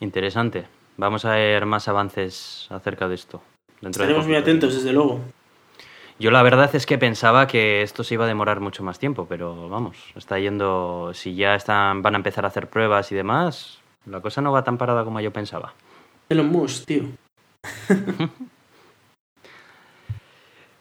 Interesante. 0.00 0.66
Vamos 0.96 1.26
a 1.26 1.34
ver 1.34 1.66
más 1.66 1.88
avances 1.88 2.66
acerca 2.70 3.06
de 3.06 3.16
esto. 3.16 3.42
Estaremos 3.82 4.26
muy 4.26 4.36
atentos, 4.36 4.74
desde 4.74 4.94
luego. 4.94 5.20
Yo 6.18 6.30
la 6.30 6.42
verdad 6.42 6.74
es 6.74 6.86
que 6.86 6.96
pensaba 6.96 7.46
que 7.46 7.82
esto 7.82 8.02
se 8.02 8.14
iba 8.14 8.24
a 8.24 8.28
demorar 8.28 8.60
mucho 8.60 8.82
más 8.82 8.98
tiempo, 8.98 9.26
pero 9.28 9.68
vamos, 9.68 9.98
está 10.14 10.38
yendo, 10.38 11.12
si 11.12 11.34
ya 11.34 11.54
están, 11.54 12.00
van 12.00 12.14
a 12.14 12.16
empezar 12.16 12.46
a 12.46 12.48
hacer 12.48 12.70
pruebas 12.70 13.12
y 13.12 13.14
demás, 13.14 13.80
la 14.06 14.22
cosa 14.22 14.40
no 14.40 14.52
va 14.52 14.64
tan 14.64 14.78
parada 14.78 15.04
como 15.04 15.20
yo 15.20 15.34
pensaba. 15.34 15.74
Elon 16.28 16.48
Musk, 16.48 16.86
tío. 16.86 17.04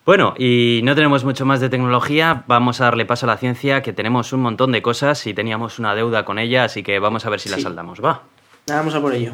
Bueno, 0.06 0.36
y 0.38 0.82
no 0.84 0.94
tenemos 0.94 1.24
mucho 1.24 1.48
más 1.48 1.60
de 1.60 1.68
tecnología, 1.68 2.44
vamos 2.46 2.80
a 2.80 2.84
darle 2.84 3.08
paso 3.08 3.26
a 3.26 3.30
la 3.30 3.38
ciencia, 3.38 3.82
que 3.82 3.92
tenemos 3.92 4.34
un 4.34 4.42
montón 4.42 4.72
de 4.72 4.84
cosas 4.84 5.26
y 5.26 5.34
teníamos 5.34 5.80
una 5.80 5.96
deuda 5.96 6.24
con 6.26 6.38
ella, 6.38 6.66
así 6.66 6.84
que 6.84 7.00
vamos 7.00 7.26
a 7.26 7.32
ver 7.32 7.40
si 7.40 7.50
la 7.50 7.60
saldamos, 7.60 8.06
¿va? 8.06 8.22
Vamos 8.68 8.94
a 8.94 9.02
por 9.02 9.16
ello. 9.16 9.34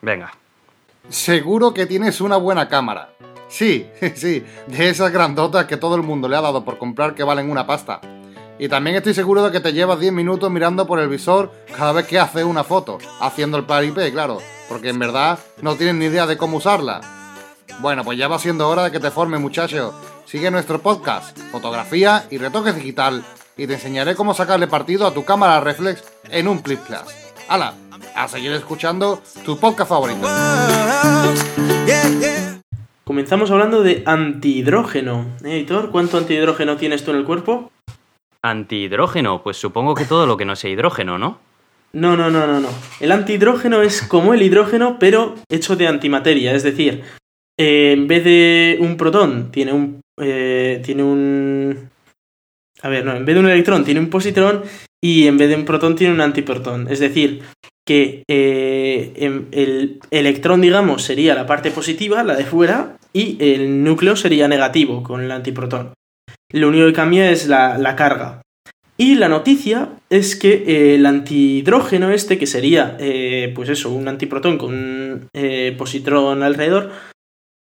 Venga. 0.00 0.32
Seguro 1.08 1.74
que 1.74 1.86
tienes 1.86 2.20
una 2.20 2.36
buena 2.36 2.68
cámara. 2.68 3.08
Sí, 3.48 3.84
sí, 4.14 4.44
de 4.68 4.88
esas 4.88 5.10
grandotas 5.10 5.64
que 5.64 5.76
todo 5.76 5.96
el 5.96 6.04
mundo 6.04 6.28
le 6.28 6.36
ha 6.36 6.40
dado 6.40 6.64
por 6.64 6.78
comprar 6.78 7.16
que 7.16 7.24
valen 7.24 7.50
una 7.50 7.66
pasta. 7.66 8.00
Y 8.60 8.68
también 8.68 8.94
estoy 8.94 9.14
seguro 9.14 9.42
de 9.42 9.50
que 9.50 9.60
te 9.60 9.72
llevas 9.72 9.98
10 9.98 10.12
minutos 10.12 10.50
mirando 10.50 10.86
por 10.86 11.00
el 11.00 11.08
visor 11.08 11.50
cada 11.74 11.92
vez 11.92 12.06
que 12.06 12.18
haces 12.18 12.44
una 12.44 12.62
foto, 12.62 12.98
haciendo 13.18 13.56
el 13.56 13.64
paripé, 13.64 14.12
claro, 14.12 14.36
porque 14.68 14.90
en 14.90 14.98
verdad 14.98 15.38
no 15.62 15.76
tienes 15.76 15.94
ni 15.94 16.04
idea 16.04 16.26
de 16.26 16.36
cómo 16.36 16.58
usarla. 16.58 17.00
Bueno, 17.78 18.04
pues 18.04 18.18
ya 18.18 18.28
va 18.28 18.38
siendo 18.38 18.68
hora 18.68 18.84
de 18.84 18.90
que 18.90 19.00
te 19.00 19.10
formes, 19.10 19.40
muchacho. 19.40 19.94
Sigue 20.26 20.50
nuestro 20.50 20.78
podcast, 20.78 21.38
fotografía 21.50 22.26
y 22.30 22.36
retoques 22.36 22.76
digital, 22.76 23.24
y 23.56 23.66
te 23.66 23.74
enseñaré 23.74 24.14
cómo 24.14 24.34
sacarle 24.34 24.66
partido 24.66 25.06
a 25.06 25.14
tu 25.14 25.24
cámara 25.24 25.60
reflex 25.60 26.04
en 26.28 26.46
un 26.46 26.58
Clip 26.58 26.84
Class. 26.84 27.32
¡Hala! 27.48 27.72
A 28.14 28.28
seguir 28.28 28.52
escuchando 28.52 29.22
tu 29.42 29.58
podcast 29.58 29.88
favorito. 29.88 30.28
Comenzamos 33.04 33.50
hablando 33.50 33.82
de 33.82 34.02
antihidrógeno. 34.04 35.24
¿Eh, 35.44 35.56
Editor, 35.56 35.90
¿cuánto 35.90 36.18
antihidrógeno 36.18 36.76
tienes 36.76 37.02
tú 37.02 37.12
en 37.12 37.16
el 37.16 37.24
cuerpo? 37.24 37.70
Antihidrógeno, 38.42 39.42
pues 39.42 39.56
supongo 39.56 39.94
que 39.94 40.04
todo 40.04 40.26
lo 40.26 40.36
que 40.36 40.44
no 40.44 40.56
sea 40.56 40.70
hidrógeno, 40.70 41.18
¿no? 41.18 41.38
No, 41.92 42.16
no, 42.16 42.30
no, 42.30 42.46
no, 42.46 42.60
no. 42.60 42.68
El 43.00 43.12
antihidrógeno 43.12 43.82
es 43.82 44.02
como 44.02 44.32
el 44.32 44.42
hidrógeno, 44.42 44.98
pero 44.98 45.34
hecho 45.50 45.76
de 45.76 45.88
antimateria. 45.88 46.54
Es 46.54 46.62
decir, 46.62 47.02
eh, 47.58 47.92
en 47.92 48.06
vez 48.06 48.24
de 48.24 48.78
un 48.80 48.96
protón, 48.96 49.50
tiene 49.50 49.72
un. 49.72 50.00
eh, 50.20 50.80
tiene 50.84 51.02
un. 51.02 51.90
A 52.82 52.88
ver, 52.88 53.04
no, 53.04 53.14
en 53.14 53.24
vez 53.24 53.34
de 53.34 53.40
un 53.40 53.48
electrón, 53.48 53.84
tiene 53.84 54.00
un 54.00 54.08
positrón. 54.08 54.62
Y 55.02 55.26
en 55.26 55.36
vez 55.36 55.48
de 55.48 55.56
un 55.56 55.64
protón, 55.64 55.96
tiene 55.96 56.14
un 56.14 56.20
antiprotón. 56.20 56.86
Es 56.88 57.00
decir, 57.00 57.42
que 57.86 58.22
eh, 58.28 59.12
el 59.16 60.00
electrón, 60.10 60.60
digamos, 60.60 61.02
sería 61.02 61.34
la 61.34 61.46
parte 61.46 61.70
positiva, 61.70 62.22
la 62.22 62.36
de 62.36 62.44
fuera, 62.44 62.96
y 63.12 63.36
el 63.40 63.82
núcleo 63.82 64.14
sería 64.14 64.46
negativo 64.46 65.02
con 65.02 65.22
el 65.22 65.30
antiprotón. 65.30 65.94
Lo 66.52 66.68
único 66.68 66.86
que 66.86 66.92
cambia 66.92 67.30
es 67.30 67.46
la, 67.46 67.78
la 67.78 67.96
carga. 67.96 68.42
Y 68.96 69.14
la 69.14 69.30
noticia 69.30 69.88
es 70.10 70.36
que 70.36 70.64
eh, 70.66 70.94
el 70.96 71.06
antihidrógeno 71.06 72.10
este, 72.10 72.36
que 72.36 72.46
sería, 72.46 72.98
eh, 73.00 73.50
pues 73.54 73.70
eso, 73.70 73.90
un 73.90 74.08
antiprotón 74.08 74.58
con 74.58 74.74
un 74.74 75.28
eh, 75.32 75.74
positrón 75.78 76.42
alrededor, 76.42 76.90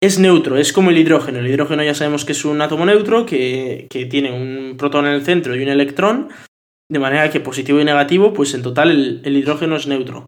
es 0.02 0.18
neutro, 0.18 0.56
es 0.56 0.72
como 0.72 0.90
el 0.90 0.98
hidrógeno. 0.98 1.38
El 1.38 1.46
hidrógeno 1.46 1.84
ya 1.84 1.94
sabemos 1.94 2.24
que 2.24 2.32
es 2.32 2.44
un 2.44 2.60
átomo 2.60 2.86
neutro 2.86 3.24
que, 3.24 3.86
que 3.88 4.06
tiene 4.06 4.32
un 4.32 4.76
protón 4.76 5.06
en 5.06 5.12
el 5.12 5.22
centro 5.24 5.54
y 5.54 5.62
un 5.62 5.68
electrón, 5.68 6.28
de 6.90 6.98
manera 6.98 7.30
que 7.30 7.38
positivo 7.38 7.80
y 7.80 7.84
negativo, 7.84 8.32
pues 8.32 8.54
en 8.54 8.62
total 8.62 8.90
el, 8.90 9.20
el 9.24 9.36
hidrógeno 9.36 9.76
es 9.76 9.86
neutro. 9.86 10.26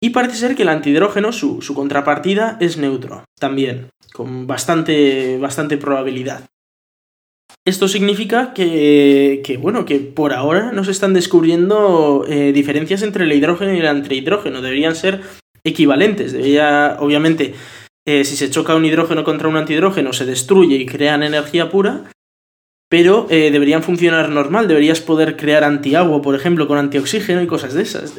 Y 0.00 0.10
parece 0.10 0.36
ser 0.36 0.54
que 0.54 0.62
el 0.62 0.68
antihidrógeno, 0.68 1.32
su, 1.32 1.60
su 1.60 1.74
contrapartida, 1.74 2.56
es 2.60 2.78
neutro, 2.78 3.24
también, 3.38 3.90
con 4.12 4.46
bastante, 4.46 5.36
bastante 5.38 5.76
probabilidad. 5.76 6.44
Esto 7.68 7.86
significa 7.86 8.54
que, 8.54 9.42
que, 9.44 9.58
bueno, 9.58 9.84
que 9.84 9.98
por 9.98 10.32
ahora 10.32 10.72
no 10.72 10.84
se 10.84 10.90
están 10.90 11.12
descubriendo 11.12 12.24
eh, 12.26 12.52
diferencias 12.54 13.02
entre 13.02 13.26
el 13.26 13.32
hidrógeno 13.34 13.74
y 13.74 13.80
el 13.80 13.86
antihidrógeno. 13.86 14.62
Deberían 14.62 14.96
ser 14.96 15.20
equivalentes. 15.64 16.32
Debería, 16.32 16.96
obviamente, 16.98 17.52
eh, 18.06 18.24
si 18.24 18.36
se 18.36 18.48
choca 18.48 18.74
un 18.74 18.86
hidrógeno 18.86 19.22
contra 19.22 19.48
un 19.48 19.58
antihidrógeno, 19.58 20.14
se 20.14 20.24
destruye 20.24 20.76
y 20.76 20.86
crean 20.86 21.22
energía 21.22 21.68
pura. 21.68 22.04
Pero 22.88 23.26
eh, 23.28 23.50
deberían 23.50 23.82
funcionar 23.82 24.30
normal. 24.30 24.66
Deberías 24.66 25.02
poder 25.02 25.36
crear 25.36 25.62
antiagua, 25.62 26.22
por 26.22 26.34
ejemplo, 26.34 26.66
con 26.68 26.78
antioxígeno 26.78 27.42
y 27.42 27.46
cosas 27.46 27.74
de 27.74 27.82
esas. 27.82 28.14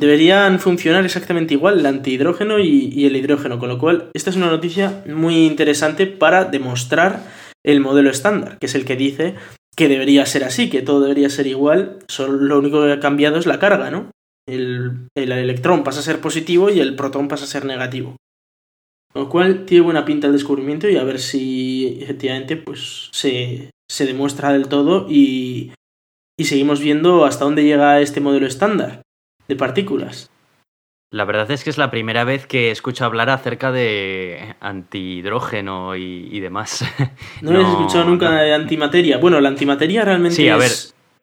Deberían 0.00 0.60
funcionar 0.60 1.04
exactamente 1.04 1.52
igual 1.52 1.80
el 1.80 1.84
antihidrógeno 1.84 2.58
y 2.58 3.04
el 3.04 3.16
hidrógeno. 3.16 3.58
Con 3.58 3.68
lo 3.68 3.78
cual, 3.78 4.08
esta 4.14 4.30
es 4.30 4.36
una 4.36 4.48
noticia 4.48 5.04
muy 5.06 5.44
interesante 5.44 6.06
para 6.06 6.46
demostrar 6.46 7.44
el 7.66 7.80
modelo 7.80 8.08
estándar, 8.10 8.58
que 8.58 8.66
es 8.66 8.74
el 8.74 8.86
que 8.86 8.96
dice 8.96 9.34
que 9.76 9.88
debería 9.88 10.24
ser 10.24 10.44
así, 10.44 10.70
que 10.70 10.80
todo 10.80 11.02
debería 11.02 11.28
ser 11.28 11.46
igual, 11.46 11.98
solo 12.08 12.32
lo 12.32 12.58
único 12.58 12.82
que 12.82 12.92
ha 12.92 13.00
cambiado 13.00 13.36
es 13.38 13.44
la 13.44 13.58
carga, 13.58 13.90
¿no? 13.90 14.10
El, 14.48 15.08
el 15.14 15.32
electrón 15.32 15.84
pasa 15.84 16.00
a 16.00 16.02
ser 16.02 16.20
positivo 16.20 16.70
y 16.70 16.80
el 16.80 16.96
protón 16.96 17.28
pasa 17.28 17.44
a 17.44 17.48
ser 17.48 17.66
negativo. 17.66 18.16
Lo 19.14 19.28
cual 19.28 19.66
tiene 19.66 19.84
buena 19.84 20.04
pinta 20.04 20.28
el 20.28 20.32
descubrimiento 20.32 20.88
y 20.88 20.96
a 20.96 21.04
ver 21.04 21.18
si 21.18 21.98
efectivamente 22.00 22.56
pues 22.56 23.10
se, 23.12 23.70
se 23.90 24.06
demuestra 24.06 24.52
del 24.52 24.68
todo 24.68 25.06
y, 25.10 25.72
y 26.38 26.44
seguimos 26.44 26.80
viendo 26.80 27.24
hasta 27.24 27.44
dónde 27.44 27.64
llega 27.64 28.00
este 28.00 28.20
modelo 28.20 28.46
estándar 28.46 29.02
de 29.48 29.56
partículas. 29.56 30.30
La 31.10 31.24
verdad 31.24 31.48
es 31.52 31.62
que 31.62 31.70
es 31.70 31.78
la 31.78 31.90
primera 31.90 32.24
vez 32.24 32.46
que 32.46 32.70
escucho 32.70 33.04
hablar 33.04 33.30
acerca 33.30 33.70
de 33.70 34.56
antihidrógeno 34.60 35.94
y, 35.94 36.28
y 36.32 36.40
demás. 36.40 36.84
¿No, 37.42 37.50
habéis 37.50 37.68
escuchado 37.68 38.04
nunca 38.04 38.30
no. 38.30 38.36
de 38.36 38.52
antimateria? 38.52 39.18
Bueno, 39.18 39.40
la 39.40 39.48
antimateria 39.48 40.04
realmente 40.04 40.34
Sí, 40.34 40.48
a 40.48 40.56
ver, 40.56 40.72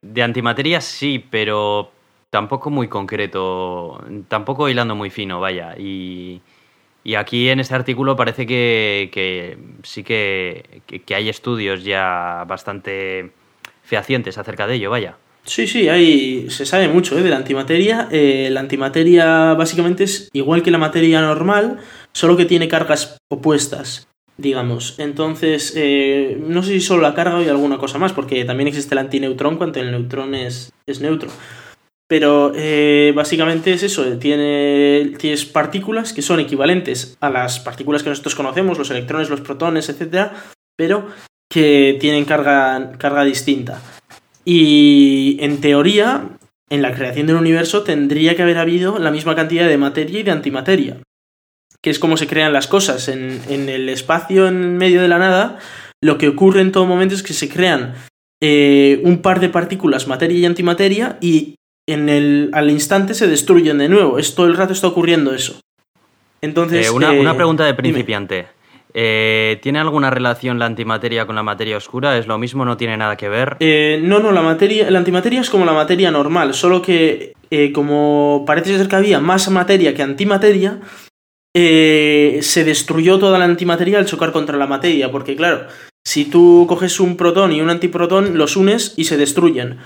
de 0.02 0.24
antimateria 0.24 0.80
sí, 0.80 1.24
pero 1.30 1.92
tampoco 2.30 2.70
muy 2.70 2.88
concreto, 2.88 4.02
tampoco 4.30 4.70
hilando 4.70 4.96
muy 4.96 5.10
fino, 5.10 5.42
vaya. 5.42 5.76
Y, 5.78 6.42
y 7.04 7.16
aquí 7.16 7.50
en 7.50 7.60
este 7.60 7.76
artículo 7.76 8.16
parece 8.16 8.48
que, 8.48 9.10
que 9.12 9.58
sí 9.84 10.04
que, 10.04 10.82
que, 10.88 11.02
que 11.02 11.16
hay 11.16 11.28
estudios 11.28 11.84
ya 11.84 12.46
bastante 12.48 13.34
fehacientes 13.84 14.38
acerca 14.38 14.66
de 14.66 14.76
ello, 14.76 14.90
vaya. 14.90 15.18
Sí, 15.46 15.68
sí, 15.68 15.90
hay, 15.90 16.50
se 16.50 16.66
sabe 16.66 16.88
mucho 16.88 17.18
¿eh? 17.18 17.22
de 17.22 17.30
la 17.30 17.38
antimateria. 17.38 18.08
Eh, 18.12 18.50
la 18.52 18.62
antimateria 18.62 19.54
básicamente 19.54 20.06
es 20.06 20.30
igual 20.34 20.64
que 20.64 20.72
la 20.72 20.78
materia 20.78 21.22
normal, 21.22 21.80
solo 22.14 22.38
que 22.38 22.46
tiene 22.46 22.70
cargas 22.70 23.18
opuestas, 23.30 24.08
digamos. 24.38 24.96
Entonces, 25.00 25.74
eh, 25.76 26.42
no 26.42 26.64
sé 26.64 26.74
si 26.74 26.82
solo 26.82 27.02
la 27.02 27.14
carga 27.14 27.38
o 27.38 27.42
alguna 27.42 27.78
cosa 27.78 27.98
más, 27.98 28.14
porque 28.14 28.46
también 28.46 28.70
existe 28.70 28.96
el 28.96 29.00
antineutrón 29.00 29.58
cuando 29.58 29.82
el 29.82 29.92
neutrón 29.92 30.34
es, 30.34 30.72
es 30.88 31.02
neutro. 31.02 31.30
Pero 32.08 32.54
eh, 32.56 33.12
básicamente 33.16 33.74
es 33.74 33.84
eso, 33.84 34.04
tiene, 34.20 35.14
tienes 35.18 35.46
partículas 35.46 36.14
que 36.14 36.22
son 36.22 36.40
equivalentes 36.40 37.18
a 37.20 37.30
las 37.30 37.60
partículas 37.60 38.04
que 38.04 38.10
nosotros 38.10 38.36
conocemos, 38.36 38.78
los 38.78 38.92
electrones, 38.92 39.30
los 39.30 39.42
protones, 39.42 39.90
etc., 39.90 40.32
pero 40.78 41.08
que 41.50 41.98
tienen 42.00 42.26
carga, 42.26 42.94
carga 42.98 43.24
distinta. 43.24 43.82
Y 44.46 45.38
en 45.40 45.62
teoría, 45.62 46.38
en 46.70 46.82
la 46.82 46.94
creación 46.94 47.28
del 47.28 47.38
universo 47.38 47.84
tendría 47.84 48.36
que 48.36 48.44
haber 48.44 48.58
habido 48.58 49.00
la 49.00 49.12
misma 49.12 49.36
cantidad 49.36 49.68
de 49.68 49.78
materia 49.78 50.20
y 50.20 50.24
de 50.24 50.32
antimateria, 50.32 50.98
que 51.82 51.90
es 51.90 52.00
como 52.00 52.18
se 52.18 52.28
crean 52.28 52.54
las 52.54 52.68
cosas. 52.68 53.08
En, 53.08 53.40
en 53.50 53.70
el 53.70 53.90
espacio 53.90 54.48
en 54.48 54.78
medio 54.78 55.02
de 55.02 55.08
la 55.08 55.20
nada, 55.20 55.60
lo 56.02 56.18
que 56.18 56.28
ocurre 56.28 56.62
en 56.62 56.72
todo 56.72 56.86
momento 56.86 57.16
es 57.16 57.24
que 57.24 57.34
se 57.34 57.48
crean 57.48 57.94
eh, 58.42 59.02
un 59.04 59.22
par 59.22 59.40
de 59.40 59.50
partículas, 59.50 60.08
materia 60.08 60.38
y 60.38 60.46
antimateria, 60.46 61.18
y 61.22 61.56
en 61.88 62.10
el, 62.10 62.50
al 62.54 62.70
instante 62.70 63.14
se 63.14 63.28
destruyen 63.28 63.78
de 63.78 63.88
nuevo. 63.88 64.20
Es, 64.20 64.36
todo 64.36 64.48
el 64.48 64.58
rato 64.58 64.74
está 64.74 64.88
ocurriendo 64.88 65.34
eso. 65.34 65.60
Entonces, 66.42 66.88
Eh, 66.88 66.92
una, 66.92 67.14
eh, 67.16 67.20
una 67.22 67.36
pregunta 67.36 67.64
de 67.66 67.74
dime. 67.82 68.06
Eh, 68.94 69.60
¿Tiene 69.62 69.80
alguna 69.80 70.10
relación 70.10 70.60
la 70.60 70.66
antimateria 70.66 71.26
con 71.26 71.36
la 71.36 71.44
materia 71.44 71.78
oscura? 71.78 72.18
¿Es 72.18 72.28
lo 72.28 72.38
mismo? 72.38 72.64
¿No 72.66 72.78
tiene 72.78 72.98
nada 72.98 73.18
que 73.18 73.30
ver? 73.30 73.58
Eh, 73.60 74.00
no, 74.04 74.20
no, 74.20 74.32
la 74.32 74.42
materia, 74.42 74.90
la 74.92 75.00
antimateria 75.00 75.42
es 75.42 75.50
como 75.50 75.66
la 75.66 75.74
materia 75.74 76.12
normal, 76.12 76.54
solo 76.54 76.82
que 76.82 77.34
eh, 77.50 77.72
como 77.72 78.44
parece 78.48 78.78
ser 78.78 78.88
que 78.88 78.96
había 78.96 79.20
más 79.20 79.50
materia 79.50 79.94
que 79.94 80.02
antimateria, 80.02 80.80
eh, 81.56 82.40
se 82.42 82.64
destruyó 82.64 83.20
toda 83.20 83.38
la 83.38 83.46
antimateria 83.46 84.00
al 84.00 84.08
chocar 84.08 84.32
contra 84.32 84.58
la 84.58 84.66
materia, 84.66 85.12
porque 85.12 85.36
claro, 85.36 85.68
si 86.04 86.26
tú 86.26 86.66
coges 86.68 87.00
un 87.00 87.16
protón 87.16 87.52
y 87.52 87.62
un 87.62 87.70
antiprotón, 87.70 88.38
los 88.38 88.58
unes 88.58 88.94
y 88.98 89.06
se 89.06 89.18
destruyen. 89.18 89.78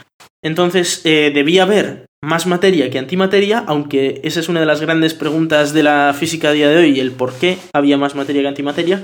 Entonces, 0.41 1.01
eh, 1.03 1.31
debía 1.33 1.63
haber 1.63 2.06
más 2.23 2.47
materia 2.47 2.89
que 2.89 2.99
antimateria, 2.99 3.63
aunque 3.67 4.21
esa 4.23 4.39
es 4.39 4.49
una 4.49 4.59
de 4.59 4.65
las 4.65 4.81
grandes 4.81 5.13
preguntas 5.13 5.73
de 5.73 5.83
la 5.83 6.15
física 6.17 6.49
a 6.49 6.53
día 6.53 6.69
de 6.69 6.77
hoy, 6.77 6.99
el 6.99 7.11
por 7.11 7.33
qué 7.33 7.57
había 7.73 7.97
más 7.97 8.15
materia 8.15 8.41
que 8.41 8.47
antimateria. 8.47 9.03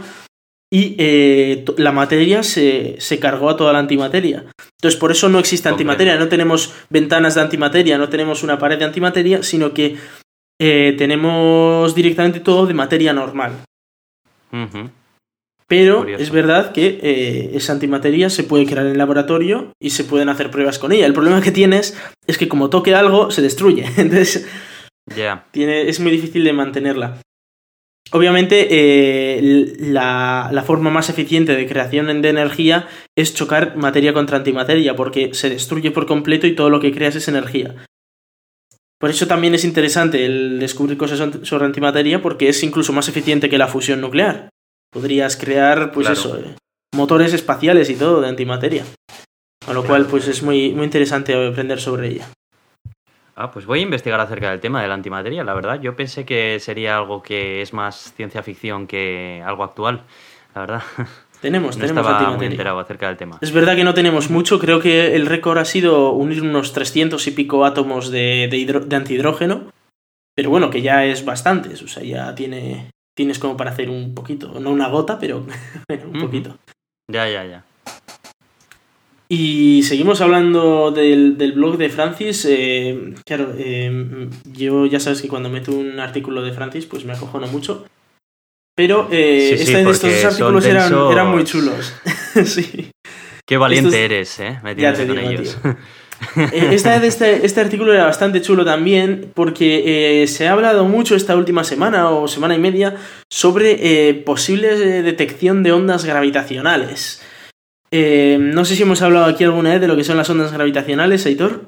Y 0.71 0.95
eh, 0.97 1.65
la 1.77 1.91
materia 1.91 2.41
se, 2.41 2.95
se 2.97 3.19
cargó 3.19 3.51
a 3.51 3.57
toda 3.57 3.73
la 3.73 3.79
antimateria. 3.79 4.45
Entonces, 4.79 4.99
por 4.99 5.11
eso 5.11 5.29
no 5.29 5.37
existe 5.37 5.69
antimateria. 5.69 6.17
No 6.17 6.29
tenemos 6.29 6.73
ventanas 6.89 7.35
de 7.35 7.41
antimateria, 7.41 7.99
no 7.99 8.09
tenemos 8.09 8.41
una 8.41 8.57
pared 8.57 8.79
de 8.79 8.85
antimateria, 8.85 9.43
sino 9.43 9.71
que 9.71 9.97
eh, 10.59 10.95
tenemos 10.97 11.93
directamente 11.93 12.39
todo 12.39 12.65
de 12.65 12.73
materia 12.73 13.13
normal. 13.13 13.51
Pero 15.67 15.99
Curioso. 15.99 16.23
es 16.23 16.31
verdad 16.31 16.71
que 16.71 16.99
eh, 17.01 17.51
esa 17.53 17.73
antimateria 17.73 18.29
se 18.29 18.43
puede 18.43 18.65
crear 18.65 18.85
en 18.85 18.93
el 18.93 18.97
laboratorio 18.97 19.73
y 19.81 19.91
se 19.91 20.03
pueden 20.03 20.29
hacer 20.29 20.51
pruebas 20.51 20.79
con 20.79 20.91
ella. 20.91 21.05
El 21.05 21.13
problema 21.13 21.41
que 21.41 21.51
tienes 21.51 21.97
es 22.27 22.37
que 22.37 22.47
como 22.47 22.69
toque 22.69 22.95
algo, 22.95 23.31
se 23.31 23.41
destruye. 23.41 23.85
Entonces 23.97 24.47
tiene, 25.51 25.89
es 25.89 25.99
muy 25.99 26.11
difícil 26.11 26.43
de 26.43 26.53
mantenerla. 26.53 27.19
Obviamente, 28.11 28.67
eh, 28.69 29.75
la, 29.79 30.49
la, 30.51 30.63
forma 30.63 30.91
más 30.91 31.09
eficiente 31.09 31.55
de 31.55 31.65
creación 31.65 32.21
de 32.21 32.29
energía 32.29 32.87
es 33.17 33.33
chocar 33.33 33.75
materia 33.75 34.13
contra 34.13 34.37
antimateria, 34.37 34.95
porque 34.95 35.33
se 35.33 35.49
destruye 35.49 35.89
por 35.89 36.05
completo 36.05 36.45
y 36.45 36.53
todo 36.53 36.69
lo 36.69 36.79
que 36.79 36.91
creas 36.91 37.15
es 37.15 37.27
energía. 37.27 37.75
Por 38.99 39.09
eso 39.09 39.27
también 39.27 39.55
es 39.55 39.65
interesante 39.65 40.25
el 40.25 40.59
descubrir 40.59 40.97
cosas 40.97 41.27
sobre 41.41 41.65
antimateria, 41.65 42.21
porque 42.21 42.49
es 42.49 42.63
incluso 42.63 42.93
más 42.93 43.09
eficiente 43.09 43.49
que 43.49 43.57
la 43.57 43.67
fusión 43.67 43.99
nuclear. 43.99 44.49
Podrías 44.93 45.35
crear, 45.35 45.91
pues 45.91 46.09
eso, 46.09 46.37
eh, 46.37 46.55
motores 46.93 47.33
espaciales 47.33 47.89
y 47.89 47.95
todo 47.95 48.21
de 48.21 48.29
antimateria. 48.29 48.85
Con 49.65 49.75
lo 49.75 49.83
cual, 49.83 50.05
pues 50.05 50.27
es 50.27 50.43
muy, 50.43 50.73
muy 50.73 50.85
interesante 50.85 51.33
aprender 51.33 51.79
sobre 51.79 52.09
ella. 52.09 52.27
Ah, 53.35 53.51
pues 53.51 53.65
voy 53.65 53.79
a 53.79 53.83
investigar 53.83 54.19
acerca 54.19 54.51
del 54.51 54.59
tema 54.59 54.81
de 54.81 54.87
la 54.87 54.93
antimateria, 54.93 55.43
la 55.43 55.55
verdad. 55.55 55.81
Yo 55.81 55.95
pensé 55.95 56.25
que 56.25 56.59
sería 56.59 56.97
algo 56.97 57.23
que 57.23 57.61
es 57.61 57.73
más 57.73 58.13
ciencia 58.15 58.43
ficción 58.43 58.85
que 58.85 59.41
algo 59.45 59.63
actual, 59.63 60.03
la 60.53 60.61
verdad. 60.61 60.83
Tenemos, 61.41 61.75
no 61.75 61.81
tenemos 61.81 62.05
estaba 62.07 62.37
muy 62.37 62.45
enterado 62.45 62.79
acerca 62.79 63.07
del 63.07 63.17
tema. 63.17 63.37
Es 63.41 63.51
verdad 63.51 63.75
que 63.75 63.83
no 63.83 63.93
tenemos 63.93 64.29
mucho, 64.29 64.59
creo 64.59 64.79
que 64.79 65.13
el 65.13 65.25
récord 65.25 65.57
ha 65.57 65.65
sido 65.65 66.13
unir 66.13 66.41
unos 66.41 66.71
300 66.71 67.27
y 67.27 67.31
pico 67.31 67.65
átomos 67.65 68.11
de, 68.11 68.47
de, 68.49 68.95
antihidrógeno, 68.95 69.69
pero 70.33 70.49
bueno, 70.49 70.69
que 70.69 70.81
ya 70.81 71.03
es 71.03 71.25
bastante, 71.25 71.73
o 71.73 71.87
sea, 71.89 72.01
ya 72.01 72.33
tiene, 72.33 72.91
tienes 73.15 73.39
como 73.39 73.57
para 73.57 73.71
hacer 73.71 73.89
un 73.89 74.13
poquito, 74.13 74.59
no 74.59 74.71
una 74.71 74.89
gota, 74.89 75.19
pero 75.19 75.45
un 76.13 76.19
poquito. 76.19 76.57
Ya, 77.11 77.29
ya, 77.29 77.45
ya. 77.45 77.65
Y 79.29 79.81
seguimos 79.83 80.21
hablando 80.21 80.91
del, 80.91 81.53
blog 81.55 81.77
de 81.77 81.89
Francis. 81.89 82.45
Eh, 82.47 83.15
claro, 83.25 83.53
eh, 83.57 84.29
yo 84.53 84.85
ya 84.85 84.99
sabes 84.99 85.21
que 85.21 85.27
cuando 85.27 85.49
meto 85.49 85.71
un 85.71 85.99
artículo 85.99 86.43
de 86.43 86.53
Francis, 86.53 86.85
pues 86.85 87.03
me 87.03 87.13
acojono 87.13 87.47
mucho. 87.47 87.85
Pero 88.75 89.07
eh, 89.11 89.53
este, 89.53 89.79
estos 89.79 90.01
dos 90.01 90.25
artículos 90.25 90.65
eran, 90.65 91.31
muy 91.31 91.43
chulos. 91.45 91.93
sí. 92.45 92.91
Qué 93.45 93.57
valiente 93.57 94.05
eres, 94.05 94.39
¿eh? 94.39 94.59
Ya 94.77 94.93
te 94.93 95.05
digo, 95.05 95.19
ellos. 95.19 95.57
Esta 96.53 96.95
este, 97.03 97.45
este, 97.45 97.61
artículo 97.61 97.93
era 97.93 98.05
bastante 98.05 98.41
chulo 98.41 98.65
también 98.65 99.31
porque 99.33 100.25
se 100.27 100.47
ha 100.47 100.53
hablado 100.53 100.85
mucho 100.85 101.15
esta 101.15 101.35
última 101.35 101.63
semana 101.63 102.09
o 102.09 102.27
semana 102.27 102.55
y 102.55 102.59
media 102.59 102.95
sobre 103.29 104.13
posibles 104.25 104.79
detección 104.79 105.63
de 105.63 105.71
ondas 105.71 106.05
gravitacionales. 106.05 107.21
Eh, 107.95 108.39
no 108.39 108.65
sé 108.65 108.75
si 108.75 108.81
hemos 108.81 109.03
hablado 109.03 109.25
aquí 109.25 109.43
alguna 109.43 109.69
vez 109.69 109.79
de 109.79 109.87
lo 109.87 109.95
que 109.95 110.03
son 110.03 110.17
las 110.17 110.27
ondas 110.27 110.51
gravitacionales, 110.51 111.27
Aitor. 111.27 111.65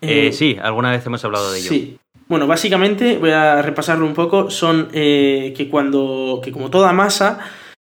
Eh, 0.00 0.28
eh, 0.28 0.32
sí, 0.32 0.56
alguna 0.62 0.90
vez 0.90 1.04
hemos 1.04 1.22
hablado 1.26 1.52
de 1.52 1.58
ello. 1.58 1.68
Sí. 1.68 1.98
Bueno, 2.26 2.46
básicamente, 2.46 3.18
voy 3.18 3.32
a 3.32 3.60
repasarlo 3.60 4.06
un 4.06 4.14
poco, 4.14 4.50
son 4.50 4.88
que 4.90 5.68
cuando, 5.70 6.40
que 6.42 6.52
como 6.52 6.70
toda 6.70 6.94
masa, 6.94 7.40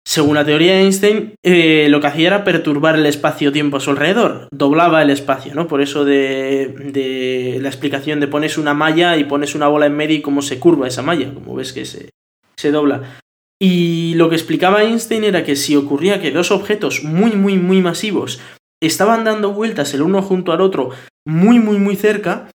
según 0.09 0.37
la 0.37 0.45
teoría 0.47 0.73
de 0.73 0.85
Einstein, 0.85 1.35
lo 1.43 2.01
que 2.01 2.07
hacía 2.07 2.29
era 2.29 2.43
perturbar 2.43 2.95
el 2.95 3.05
espacio-tiempo 3.05 3.77
a 3.77 3.81
su 3.81 3.91
alrededor, 3.91 4.49
doblaba 4.51 5.03
el 5.03 5.11
espacio, 5.11 5.55
¿no? 5.55 5.69
Por 5.69 5.83
eso 5.83 6.07
de, 6.07 7.59
la 7.61 7.69
explicación 7.69 8.19
de 8.19 8.27
pones 8.27 8.57
una 8.57 8.73
malla 8.73 9.19
y 9.19 9.25
pones 9.25 9.55
una 9.55 9.69
bola 9.69 9.85
en 9.85 9.95
medio 9.95 10.17
y 10.17 10.23
cómo 10.23 10.41
se 10.41 10.59
curva 10.59 10.89
esa 10.89 11.03
malla, 11.03 11.35
como 11.35 11.55
ves 11.55 11.75
que 11.75 11.85
se, 11.85 12.09
se 12.57 12.71
dobla. 12.71 13.21
Y 13.61 14.15
lo 14.15 14.31
que 14.31 14.37
explicaba 14.37 14.83
Einstein 14.83 15.25
era 15.25 15.45
que 15.45 15.57
si 15.57 15.77
ocurría 15.77 16.23
que 16.23 16.31
dos 16.31 16.53
objetos 16.53 17.05
muy, 17.05 17.33
muy, 17.33 17.59
muy 17.59 17.83
masivos 17.83 18.41
estaban 18.81 19.25
dando 19.25 19.53
vueltas 19.53 19.93
el 19.93 20.01
uno 20.01 20.23
junto 20.23 20.53
al 20.53 20.63
otro 20.63 20.89
muy, 21.27 21.59
muy, 21.59 21.77
muy 21.77 21.97
cerca, 21.97 22.51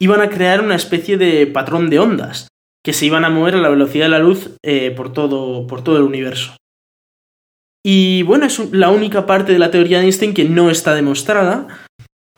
iban 0.00 0.22
a 0.22 0.30
crear 0.30 0.62
una 0.62 0.76
especie 0.76 1.18
de 1.18 1.46
patrón 1.48 1.90
de 1.90 1.98
ondas 1.98 2.48
que 2.82 2.94
se 2.94 3.04
iban 3.04 3.26
a 3.26 3.30
mover 3.30 3.56
a 3.56 3.60
la 3.60 3.68
velocidad 3.68 4.06
de 4.06 4.10
la 4.10 4.18
luz 4.20 4.56
eh, 4.64 4.90
por, 4.90 5.12
todo, 5.12 5.66
por 5.66 5.84
todo 5.84 5.98
el 5.98 6.04
universo. 6.04 6.56
Y 7.86 8.22
bueno, 8.22 8.46
es 8.46 8.58
la 8.72 8.90
única 8.90 9.26
parte 9.26 9.52
de 9.52 9.58
la 9.58 9.70
teoría 9.70 9.98
de 9.98 10.04
Einstein 10.04 10.32
que 10.32 10.44
no 10.44 10.70
está 10.70 10.94
demostrada, 10.94 11.68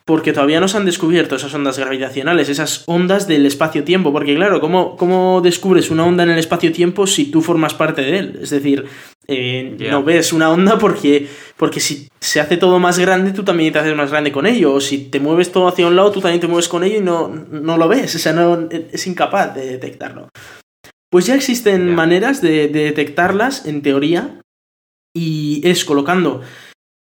porque 0.04 0.32
todavía 0.32 0.60
no 0.60 0.68
se 0.68 0.76
han 0.76 0.84
descubierto 0.84 1.36
esas 1.36 1.54
ondas 1.54 1.78
gravitacionales, 1.78 2.48
esas 2.48 2.84
ondas 2.86 3.28
del 3.28 3.46
espacio-tiempo, 3.46 4.12
porque 4.12 4.34
claro, 4.34 4.60
¿cómo, 4.60 4.96
¿cómo, 4.96 5.40
descubres 5.40 5.90
una 5.90 6.04
onda 6.04 6.24
en 6.24 6.30
el 6.30 6.38
espacio-tiempo 6.38 7.06
si 7.06 7.26
tú 7.30 7.42
formas 7.42 7.74
parte 7.74 8.02
de 8.02 8.18
él? 8.18 8.38
Es 8.42 8.50
decir, 8.50 8.86
eh, 9.28 9.76
no 9.90 10.02
ves 10.02 10.32
una 10.32 10.50
onda 10.50 10.78
porque, 10.78 11.28
porque 11.56 11.78
si 11.78 12.08
se 12.20 12.40
hace 12.40 12.56
todo 12.56 12.80
más 12.80 12.98
grande, 12.98 13.32
tú 13.32 13.44
también 13.44 13.72
te 13.72 13.78
haces 13.80 13.96
más 13.96 14.10
grande 14.10 14.32
con 14.32 14.46
ello, 14.46 14.74
o 14.74 14.80
si 14.80 14.98
te 14.98 15.20
mueves 15.20 15.52
todo 15.52 15.68
hacia 15.68 15.86
un 15.86 15.94
lado, 15.94 16.10
tú 16.10 16.20
también 16.20 16.40
te 16.40 16.48
mueves 16.48 16.68
con 16.68 16.82
ello 16.82 16.98
y 16.98 17.02
no, 17.02 17.28
no 17.28 17.76
lo 17.76 17.86
ves, 17.86 18.16
o 18.16 18.18
sea, 18.18 18.32
no, 18.32 18.68
es 18.70 19.06
incapaz 19.06 19.54
de 19.54 19.66
detectarlo. 19.66 20.28
Pues 21.10 21.26
ya 21.26 21.36
existen 21.36 21.94
maneras 21.94 22.40
de 22.42 22.68
detectarlas, 22.68 23.66
en 23.66 23.82
teoría, 23.82 24.40
y 25.16 25.62
es 25.64 25.84
colocando 25.86 26.42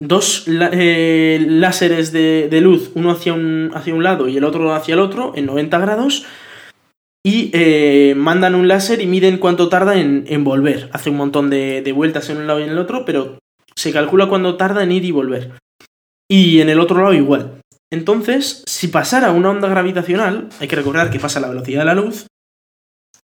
dos 0.02 0.46
eh, 0.48 1.46
láseres 1.48 2.12
de, 2.12 2.60
luz, 2.62 2.92
uno 2.96 3.12
hacia 3.12 3.34
un, 3.34 3.72
hacia 3.74 3.94
un 3.94 4.04
lado 4.04 4.28
y 4.28 4.38
el 4.38 4.44
otro 4.46 4.74
hacia 4.74 4.94
el 4.94 5.00
otro, 5.00 5.34
en 5.36 5.46
90 5.46 5.78
grados, 5.80 6.26
y 7.26 7.50
eh, 7.54 8.14
mandan 8.16 8.56
un 8.56 8.68
láser 8.68 9.02
y 9.02 9.08
miden 9.08 9.38
cuánto 9.38 9.68
tarda 9.68 10.00
en, 10.00 10.44
volver. 10.44 10.90
Hace 10.94 11.10
un 11.10 11.18
montón 11.18 11.50
de, 11.50 11.82
de, 11.82 11.92
vueltas 11.92 12.30
en 12.30 12.38
un 12.38 12.48
lado 12.48 12.60
y 12.60 12.64
en 12.64 12.70
el 12.70 12.78
otro, 12.78 13.04
pero 13.04 13.40
se 13.76 13.92
calcula 13.92 14.30
cuánto 14.30 14.56
tarda 14.56 14.84
en 14.84 14.92
ir 14.92 15.04
y 15.06 15.12
volver. 15.12 15.52
Y 16.30 16.62
en 16.62 16.70
el 16.70 16.80
otro 16.80 17.02
lado 17.02 17.14
igual. 17.14 17.60
Entonces, 17.92 18.64
si 18.68 18.88
pasara 18.88 19.32
una 19.32 19.50
onda 19.50 19.68
gravitacional, 19.68 20.50
hay 20.60 20.68
que 20.68 20.76
recordar 20.76 21.10
que 21.10 21.20
pasa 21.20 21.40
a 21.40 21.42
la 21.42 21.50
velocidad 21.50 21.82
de 21.82 21.86
la 21.86 21.96
luz, 21.96 22.28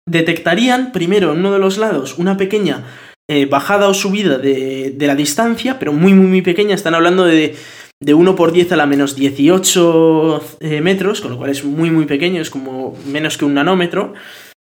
detectarían 0.08 0.92
primero 0.92 1.34
en 1.34 1.40
uno 1.40 1.52
de 1.52 1.60
los 1.60 1.78
lados 1.78 2.18
una 2.18 2.38
pequeña 2.38 2.86
eh, 3.30 3.46
bajada 3.46 3.90
o 3.90 3.94
subida 3.94 4.38
de, 4.38 4.96
la 5.00 5.16
distancia, 5.16 5.80
pero 5.80 5.94
muy, 5.94 6.13
muy, 6.13 6.28
muy 6.28 6.42
pequeña. 6.42 6.76
Están 6.76 6.96
hablando 6.96 7.26
de, 7.26 7.56
de 8.00 8.13
1 8.13 8.36
por 8.36 8.52
10 8.52 8.72
a 8.72 8.76
la 8.78 8.86
menos 8.86 9.16
18 9.16 10.42
eh, 10.62 10.82
metros, 10.82 11.22
con 11.22 11.32
lo 11.32 11.38
cual 11.38 11.50
es 11.50 11.63
muy, 11.63 11.92
muy 11.92 12.06
pequeño, 12.06 12.42
es 12.42 12.50
como 12.50 12.96
menos 13.06 13.38
que 13.38 13.46
un 13.46 13.54
nanómetro, 13.54 14.13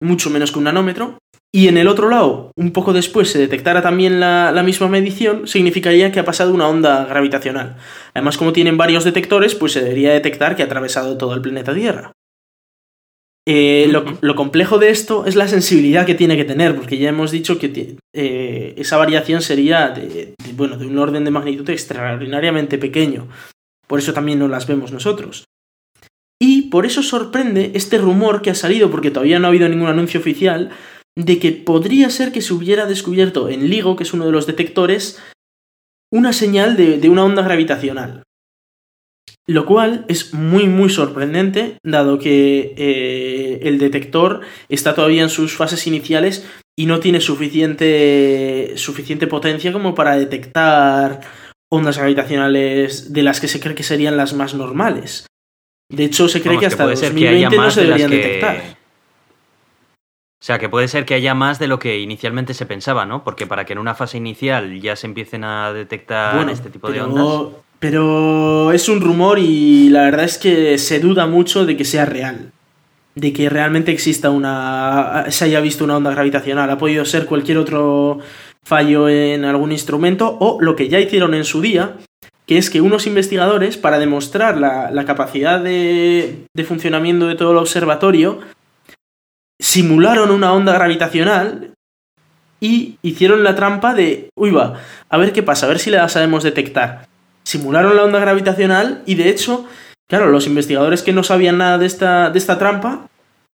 mucho 0.01 0.31
menos 0.31 0.53
que 0.53 0.59
un 0.59 0.65
nanómetro. 0.65 1.19
Y 1.53 1.69
en 1.69 1.79
el 1.79 1.87
otro 1.87 2.09
lado, 2.09 2.51
un 2.57 2.73
poco 2.73 2.93
después, 2.93 3.31
se 3.31 3.39
detectara 3.39 3.81
también 3.81 4.19
la, 4.19 4.51
la, 4.51 4.65
misma 4.65 4.89
medición, 4.89 5.47
significaría 5.47 6.11
que 6.11 6.19
ha 6.19 6.25
pasado 6.25 6.53
una 6.53 6.67
onda 6.67 7.05
gravitacional. 7.05 7.77
Además, 8.13 8.37
como 8.37 8.53
tienen 8.53 8.77
varios 8.77 9.05
detectores, 9.05 9.55
pues 9.55 9.73
se 9.73 9.83
debería 9.83 10.13
detectar 10.13 10.57
que 10.57 10.63
ha 10.63 10.67
atravesado 10.67 11.17
todo 11.17 11.33
el 11.33 11.43
planeta 11.43 11.73
Tierra. 11.73 12.13
Eh, 13.47 13.89
lo, 13.91 14.37
complejo 14.37 14.79
de 14.79 14.89
esto 14.89 15.27
es 15.27 15.37
la 15.37 15.49
sensibilidad 15.49 16.07
que 16.07 16.15
tiene 16.15 16.37
que 16.37 16.47
tener, 16.47 16.75
porque 16.75 16.97
ya 16.97 17.11
hemos 17.11 17.31
dicho 17.31 17.59
que 17.59 17.99
eh, 18.15 18.75
esa 18.79 18.97
variación 18.97 19.43
sería 19.43 19.91
de, 19.91 20.35
bueno, 20.55 20.79
de 20.79 20.87
un 20.87 20.99
orden 20.99 21.25
de 21.25 21.31
magnitud 21.31 21.69
extraordinariamente 21.69 22.79
pequeño. 22.79 23.29
Por 23.87 23.99
eso 23.99 24.15
también 24.15 24.39
no 24.39 24.49
las 24.49 24.67
vemos 24.67 24.93
nosotros. 24.93 25.45
Y 26.41 26.71
por 26.71 26.87
eso 26.87 27.03
sorprende 27.03 27.73
este 27.75 27.99
rumor 27.99 28.41
que 28.41 28.51
ha 28.51 28.55
salido, 28.55 28.91
porque 28.91 29.11
todavía 29.11 29.39
no 29.39 29.47
ha 29.47 29.51
habido 29.51 29.69
ningún 29.69 29.89
anuncio 29.89 30.21
oficial, 30.21 30.71
de 31.17 31.39
que 31.39 31.53
podría 31.53 32.09
ser 32.09 32.33
que 32.33 32.41
se 32.41 32.55
hubiera 32.55 32.87
descubierto 32.87 33.51
en 33.51 33.69
LIGO, 33.69 33.95
que 33.95 34.05
es 34.05 34.15
uno 34.15 34.25
de 34.25 34.33
los 34.33 34.47
detectores, 34.47 35.23
una 36.11 36.33
señal 36.33 36.77
de 36.77 37.09
una 37.09 37.25
onda 37.25 37.43
gravitacional. 37.43 38.25
Lo 39.47 39.67
cual 39.67 40.07
es 40.09 40.33
muy 40.33 40.69
muy 40.69 40.89
sorprendente, 40.89 41.77
dado 41.83 42.19
que 42.19 42.75
eh, 42.79 43.61
el 43.63 43.79
detector 43.79 44.41
está 44.71 44.95
todavía 44.95 45.23
en 45.23 45.29
sus 45.29 45.55
fases 45.55 45.87
iniciales 45.87 46.49
y 46.77 46.87
no 46.87 46.99
tiene 46.99 47.21
suficiente, 47.21 48.73
suficiente 48.77 49.27
potencia 49.27 49.73
como 49.73 49.95
para 49.95 50.17
detectar 50.17 51.21
ondas 51.71 51.99
gravitacionales 51.99 53.13
de 53.13 53.23
las 53.23 53.41
que 53.41 53.49
se 53.49 53.61
cree 53.61 53.75
que 53.75 53.83
serían 53.83 54.17
las 54.17 54.33
más 54.33 54.55
normales. 54.55 55.27
De 55.91 56.05
hecho, 56.05 56.29
se 56.29 56.41
cree 56.41 56.59
que 56.59 56.67
hasta 56.67 56.87
2020 56.87 57.57
no 57.57 57.71
se 57.71 57.83
deberían 57.83 58.11
detectar. 58.11 58.77
O 60.45 60.47
sea, 60.47 60.59
que 60.59 60.69
puede 60.69 60.89
ser 60.89 61.05
que 61.05 61.15
haya 61.15 61.35
más 61.35 61.59
de 61.59 61.69
lo 61.69 61.79
que 61.79 62.01
inicialmente 62.01 62.53
se 62.55 62.67
pensaba, 62.67 63.07
¿no? 63.07 63.25
Porque 63.25 63.47
para 63.47 63.65
que 63.65 63.73
en 63.73 63.79
una 63.79 63.95
fase 63.95 64.19
inicial 64.19 64.81
ya 64.81 64.95
se 64.97 65.07
empiecen 65.07 65.45
a 65.45 65.73
detectar 65.73 66.49
este 66.51 66.71
tipo 66.71 66.91
de 66.91 67.03
ondas. 67.03 67.64
Pero 67.85 68.73
es 68.73 68.89
un 68.89 69.03
rumor 69.03 69.39
y 69.39 69.91
la 69.91 70.05
verdad 70.05 70.25
es 70.25 70.39
que 70.39 70.79
se 70.79 71.01
duda 71.01 71.27
mucho 71.27 71.67
de 71.67 71.77
que 71.77 71.85
sea 71.85 72.07
real. 72.07 72.51
De 73.15 73.35
que 73.35 73.51
realmente 73.51 73.93
exista 73.93 74.31
una. 74.31 75.27
se 75.29 75.45
haya 75.45 75.61
visto 75.61 75.85
una 75.85 75.99
onda 75.99 76.11
gravitacional. 76.11 76.71
Ha 76.71 76.79
podido 76.79 77.05
ser 77.05 77.27
cualquier 77.27 77.59
otro 77.59 78.21
fallo 78.65 79.11
en 79.11 79.45
algún 79.45 79.71
instrumento 79.71 80.35
o 80.41 80.63
lo 80.63 80.77
que 80.77 80.89
ya 80.89 80.99
hicieron 80.99 81.35
en 81.35 81.45
su 81.45 81.61
día, 81.61 81.99
que 82.47 82.57
es 82.57 82.71
que 82.71 82.81
unos 82.81 83.07
investigadores, 83.07 83.77
para 83.77 83.99
demostrar 83.99 84.57
la, 84.57 85.05
capacidad 85.05 85.61
de, 85.61 86.47
de 86.55 86.65
funcionamiento 86.65 87.27
de 87.27 87.35
todo 87.35 87.53
el 87.53 87.59
observatorio, 87.59 88.41
simularon 89.61 90.31
una 90.31 90.55
onda 90.55 90.73
gravitacional 90.73 91.75
y 92.61 92.97
hicieron 93.03 93.45
la 93.45 93.55
trampa 93.55 93.93
de, 93.93 94.31
uy 94.37 94.53
va, 94.53 94.81
a 95.11 95.19
ver 95.19 95.35
qué 95.35 95.43
pasa, 95.43 95.67
a 95.67 95.69
ver 95.69 95.79
si 95.79 95.91
la 95.91 96.09
sabemos 96.09 96.45
detectar. 96.45 97.13
Simularon 97.45 97.97
la 97.97 98.05
onda 98.05 98.19
gravitacional 98.19 99.03
y 99.07 99.15
de 99.15 99.29
hecho, 99.29 99.67
claro, 100.09 100.31
los 100.31 100.47
investigadores 100.47 101.03
que 101.03 101.13
no 101.13 101.23
sabían 101.23 101.59
nada 101.59 101.79
de 101.79 101.87
esta, 101.87 102.31
de 102.31 102.39
esta 102.39 102.59
trampa 102.59 103.09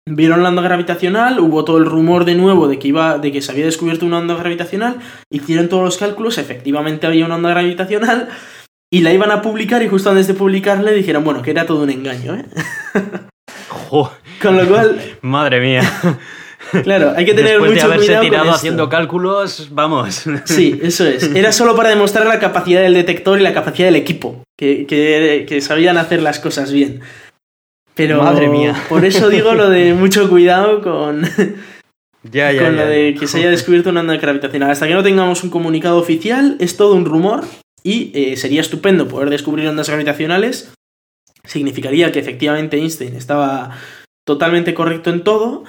vieron 0.09 0.43
la 0.43 0.49
onda 0.49 0.61
gravitacional, 0.61 1.39
hubo 1.39 1.65
todo 1.65 1.77
el 1.77 1.85
rumor 1.85 2.25
de 2.25 2.35
nuevo 2.35 2.67
de 2.67 2.79
que 2.79 2.89
iba, 2.89 3.17
de 3.17 3.31
que 3.31 3.41
se 3.41 3.51
había 3.51 3.65
descubierto 3.65 4.05
una 4.05 4.19
onda 4.19 4.35
gravitacional, 4.35 4.97
hicieron 5.29 5.69
todos 5.69 5.83
los 5.83 5.97
cálculos, 5.97 6.37
efectivamente 6.37 7.07
había 7.07 7.25
una 7.25 7.35
onda 7.35 7.49
gravitacional, 7.49 8.29
y 8.89 9.01
la 9.01 9.11
iban 9.11 9.31
a 9.31 9.41
publicar, 9.41 9.83
y 9.83 9.89
justo 9.89 10.09
antes 10.09 10.27
de 10.27 10.33
publicarle 10.33 10.93
dijeron, 10.93 11.23
bueno, 11.25 11.41
que 11.41 11.51
era 11.51 11.65
todo 11.65 11.83
un 11.83 11.89
engaño, 11.89 12.35
¿eh? 12.35 12.45
Con 13.89 14.57
lo 14.57 14.67
cual. 14.67 15.01
Madre 15.21 15.59
mía. 15.59 15.81
Claro, 16.83 17.13
hay 17.15 17.25
que 17.25 17.33
tener 17.33 17.51
Después 17.53 17.71
mucho 17.71 17.87
de 17.87 17.93
haberse 17.93 18.05
cuidado 18.07 18.21
con 18.23 18.29
tirado 18.29 18.45
esto. 18.45 18.55
haciendo 18.55 18.89
cálculos, 18.89 19.67
vamos. 19.71 20.23
Sí, 20.45 20.79
eso 20.83 21.05
es. 21.05 21.23
Era 21.35 21.51
solo 21.51 21.75
para 21.75 21.89
demostrar 21.89 22.25
la 22.27 22.39
capacidad 22.39 22.81
del 22.81 22.93
detector 22.93 23.39
y 23.39 23.43
la 23.43 23.53
capacidad 23.53 23.87
del 23.87 23.95
equipo, 23.95 24.43
que, 24.57 24.85
que- 24.85 25.45
que 25.47 25.61
sabían 25.61 25.97
hacer 25.97 26.21
las 26.21 26.39
cosas 26.39 26.71
bien. 26.71 27.01
Pero 27.95 28.21
Madre 28.23 28.47
mía. 28.49 28.75
por 28.89 29.05
eso 29.05 29.29
digo 29.29 29.53
lo 29.53 29.69
de 29.69 29.93
mucho 29.95 30.29
cuidado 30.29 30.81
con, 30.81 31.23
ya, 32.23 32.51
ya, 32.51 32.63
con 32.63 32.75
ya. 32.75 32.83
lo 32.83 32.87
de 32.87 33.15
que 33.19 33.27
se 33.27 33.39
haya 33.39 33.49
descubierto 33.49 33.89
una 33.89 34.01
onda 34.01 34.17
gravitacional. 34.17 34.69
Hasta 34.71 34.87
que 34.87 34.93
no 34.93 35.03
tengamos 35.03 35.43
un 35.43 35.49
comunicado 35.49 35.97
oficial, 35.97 36.57
es 36.59 36.77
todo 36.77 36.93
un 36.95 37.05
rumor 37.05 37.43
y 37.83 38.11
eh, 38.13 38.37
sería 38.37 38.61
estupendo 38.61 39.07
poder 39.07 39.29
descubrir 39.29 39.67
ondas 39.67 39.89
gravitacionales. 39.89 40.71
Significaría 41.45 42.11
que 42.11 42.19
efectivamente 42.19 42.77
Einstein 42.77 43.15
estaba 43.15 43.71
totalmente 44.25 44.73
correcto 44.73 45.09
en 45.09 45.23
todo. 45.23 45.63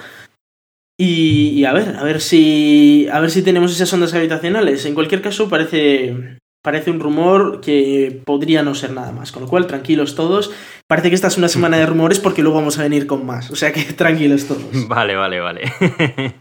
Y, 1.01 1.51
y 1.55 1.63
a 1.63 1.71
ver, 1.71 1.95
a 1.97 2.03
ver 2.03 2.19
si. 2.19 3.07
A 3.09 3.21
ver 3.21 3.31
si 3.31 3.41
tenemos 3.41 3.71
esas 3.71 3.91
ondas 3.93 4.11
gravitacionales. 4.11 4.85
En 4.85 4.93
cualquier 4.93 5.21
caso, 5.21 5.47
parece. 5.47 6.37
Parece 6.61 6.91
un 6.91 6.99
rumor 6.99 7.61
que 7.61 8.21
podría 8.25 8.63
no 8.63 8.75
ser 8.75 8.91
nada 8.91 9.13
más. 9.13 9.31
Con 9.31 9.43
lo 9.43 9.47
cual, 9.47 9.65
tranquilos 9.65 10.15
todos. 10.15 10.51
Parece 10.87 11.07
que 11.07 11.15
esta 11.15 11.29
es 11.29 11.37
una 11.37 11.47
semana 11.55 11.77
de 11.77 11.85
rumores 11.85 12.19
porque 12.19 12.41
luego 12.41 12.57
vamos 12.57 12.77
a 12.79 12.83
venir 12.83 13.07
con 13.07 13.25
más. 13.25 13.49
O 13.49 13.55
sea 13.55 13.71
que 13.71 13.81
tranquilos 13.93 14.45
todos. 14.45 14.89
Vale, 14.89 15.15
vale, 15.15 15.39
vale. 15.39 15.71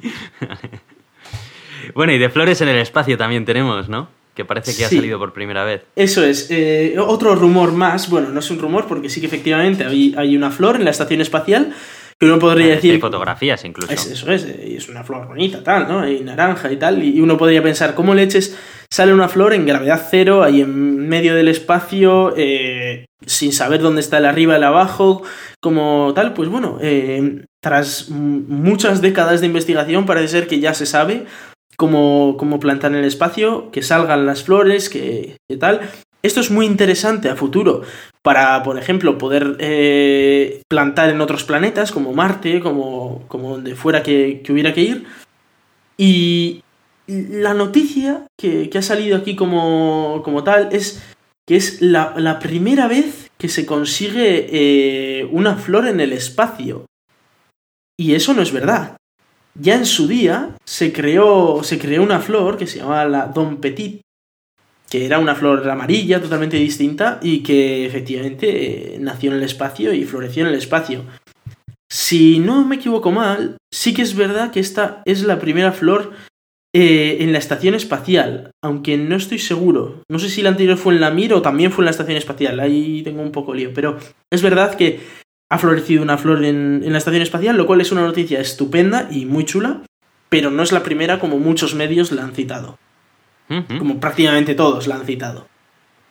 bueno, 1.95 2.13
y 2.13 2.19
de 2.19 2.29
flores 2.29 2.61
en 2.61 2.69
el 2.69 2.79
espacio 2.79 3.17
también 3.17 3.45
tenemos, 3.45 3.89
¿no? 3.89 4.09
Que 4.35 4.45
parece 4.45 4.77
que 4.77 4.85
ha 4.85 4.89
salido 4.89 5.21
por 5.21 5.33
primera 5.33 5.63
vez. 5.63 5.83
Eso 5.95 6.25
es. 6.25 6.51
eh, 6.51 6.97
otro 6.99 7.37
rumor 7.37 7.71
más. 7.71 8.11
Bueno, 8.11 8.31
no 8.31 8.41
es 8.41 8.51
un 8.51 8.59
rumor 8.59 8.87
porque 8.89 9.09
sí 9.11 9.21
que 9.21 9.27
efectivamente 9.29 9.85
hay, 9.85 10.15
hay 10.19 10.37
una 10.37 10.51
flor 10.51 10.75
en 10.77 10.85
la 10.85 10.91
estación 10.91 11.21
espacial. 11.21 11.73
Que 12.21 12.27
uno 12.27 12.39
podría 12.41 12.67
Hay 12.67 12.75
decir. 12.77 13.01
fotografías 13.01 13.65
incluso. 13.65 13.93
Es, 13.93 14.07
eso 14.07 14.33
es, 14.33 14.45
eh, 14.45 14.71
y 14.71 14.77
es 14.77 14.89
una 14.89 15.05
flor 15.05 15.29
bonita, 15.29 15.63
tal, 15.63 15.87
¿no? 15.87 16.09
Y 16.09 16.21
naranja 16.21 16.73
y 16.73 16.77
tal. 16.77 17.03
Y 17.05 17.21
uno 17.21 17.39
podría 17.39 17.63
pensar, 17.63 17.95
¿cómo 17.95 18.13
leches 18.13 18.59
sale 18.91 19.15
una 19.15 19.29
flor 19.29 19.53
en 19.53 19.67
gravedad 19.67 20.05
cero, 20.11 20.43
ahí 20.43 20.63
en 20.63 21.09
medio 21.09 21.37
del 21.37 21.47
espacio, 21.47 22.35
eh, 22.37 23.07
sin 23.25 23.53
saber 23.53 23.81
dónde 23.81 24.01
está 24.01 24.19
el 24.19 24.27
arriba, 24.27 24.57
el 24.57 24.65
abajo, 24.65 25.23
como 25.61 26.13
tal? 26.13 26.35
Pues 26.35 26.49
bueno, 26.49 26.79
eh, 26.81 27.45
tras 27.63 28.09
muchas 28.11 29.01
décadas 29.01 29.41
de 29.41 29.47
investigación 29.47 30.05
parece 30.05 30.29
ser 30.29 30.47
que 30.49 30.59
ya 30.59 30.75
se 30.75 30.87
sabe 30.87 31.25
cómo, 31.77 32.35
cómo 32.37 32.59
plantar 32.59 32.91
en 32.91 32.99
el 32.99 33.05
espacio, 33.05 33.71
que 33.71 33.83
salgan 33.83 34.27
las 34.27 34.43
flores, 34.43 34.89
que, 34.89 35.37
que 35.49 35.57
tal. 35.57 35.83
Esto 36.23 36.41
es 36.41 36.51
muy 36.51 36.67
interesante 36.67 37.29
a 37.29 37.37
futuro 37.37 37.83
para, 38.23 38.63
por 38.63 38.79
ejemplo, 38.79 39.19
poder 39.19 39.57
eh, 39.61 40.63
plantar 40.69 41.11
en 41.11 41.21
otros 41.21 41.45
planetas 41.45 41.93
como 41.93 42.13
Marte, 42.13 42.61
como, 42.61 43.25
como 43.29 43.51
donde 43.51 43.77
fuera 43.77 44.03
que, 44.03 44.43
que 44.43 44.53
hubiera 44.53 44.75
que 44.75 44.83
ir. 44.83 45.07
Y 45.97 46.63
la 47.07 47.55
noticia 47.55 48.27
que, 48.37 48.69
que 48.69 48.79
ha 48.79 48.83
salido 48.83 49.17
aquí 49.17 49.37
como, 49.37 50.23
como 50.25 50.45
tal 50.45 50.69
es 50.73 51.03
que 51.47 51.57
es 51.57 51.81
la, 51.81 52.13
la 52.17 52.39
primera 52.39 52.89
vez 52.89 53.31
que 53.39 53.49
se 53.49 53.65
consigue 53.65 54.49
eh, 54.51 55.29
una 55.33 55.57
flor 55.57 55.87
en 55.87 56.01
el 56.01 56.13
espacio. 56.13 56.85
Y 57.99 58.15
eso 58.15 58.35
no 58.35 58.43
es 58.43 58.53
verdad. 58.53 58.97
Ya 59.55 59.75
en 59.75 59.87
su 59.87 60.07
día 60.07 60.57
se 60.65 60.93
creó, 60.93 61.65
se 61.65 61.79
creó 61.79 62.03
una 62.03 62.21
flor 62.21 62.59
que 62.59 62.67
se 62.67 62.81
llamaba 62.81 63.07
la 63.07 63.27
Don 63.27 63.57
Petit, 63.57 64.03
que 64.89 65.05
era 65.05 65.19
una 65.19 65.35
flor 65.35 65.69
amarilla 65.69 66.21
totalmente 66.21 66.57
distinta 66.57 67.19
y 67.23 67.43
que 67.43 67.87
efectivamente 67.87 68.95
eh, 68.95 68.99
nació 68.99 69.31
en 69.31 69.39
el 69.39 69.43
espacio 69.43 69.93
y 69.93 70.05
floreció 70.05 70.43
en 70.43 70.49
el 70.49 70.59
espacio. 70.59 71.05
Si 71.91 72.39
no 72.39 72.65
me 72.65 72.77
equivoco 72.77 73.11
mal, 73.11 73.57
sí 73.73 73.95
que 73.95 74.03
es 74.03 74.15
verdad 74.15 74.51
que 74.51 74.61
esta 74.61 75.03
es 75.05 75.23
la 75.23 75.39
primera 75.39 75.73
flor 75.73 76.13
eh, 76.75 77.19
en 77.21 77.33
la 77.33 77.39
estación 77.39 77.75
espacial, 77.75 78.51
aunque 78.63 78.99
no 78.99 79.17
estoy 79.17 79.39
seguro. 79.39 80.03
No 80.11 80.19
sé 80.19 80.29
si 80.29 80.43
la 80.43 80.51
anterior 80.51 80.77
fue 80.77 80.95
en 80.95 81.01
la 81.01 81.11
Mir 81.11 81.33
o 81.33 81.43
también 81.43 81.73
fue 81.73 81.83
en 81.83 81.87
la 81.87 81.93
estación 81.93 82.19
espacial, 82.19 82.61
ahí 82.61 83.03
tengo 83.03 83.23
un 83.23 83.33
poco 83.33 83.55
lío, 83.55 83.73
pero 83.75 83.99
es 84.31 84.43
verdad 84.43 84.75
que 84.75 85.01
ha 85.51 85.59
florecido 85.59 86.03
una 86.03 86.19
flor 86.19 86.45
en, 86.45 86.83
en 86.85 86.93
la 86.93 86.99
estación 86.99 87.23
espacial, 87.23 87.57
lo 87.57 87.67
cual 87.67 87.81
es 87.81 87.91
una 87.91 88.03
noticia 88.03 88.39
estupenda 88.41 89.09
y 89.11 89.25
muy 89.25 89.47
chula, 89.47 89.83
pero 90.29 90.51
no 90.51 90.63
es 90.63 90.73
la 90.73 90.83
primera 90.83 91.19
como 91.19 91.39
muchos 91.39 91.75
medios 91.75 92.13
la 92.13 92.25
han 92.25 92.35
citado, 92.35 92.79
Como 93.79 93.99
prácticamente 93.99 94.55
todos 94.55 94.87
la 94.87 94.97
han 94.97 95.07
citado. 95.07 95.47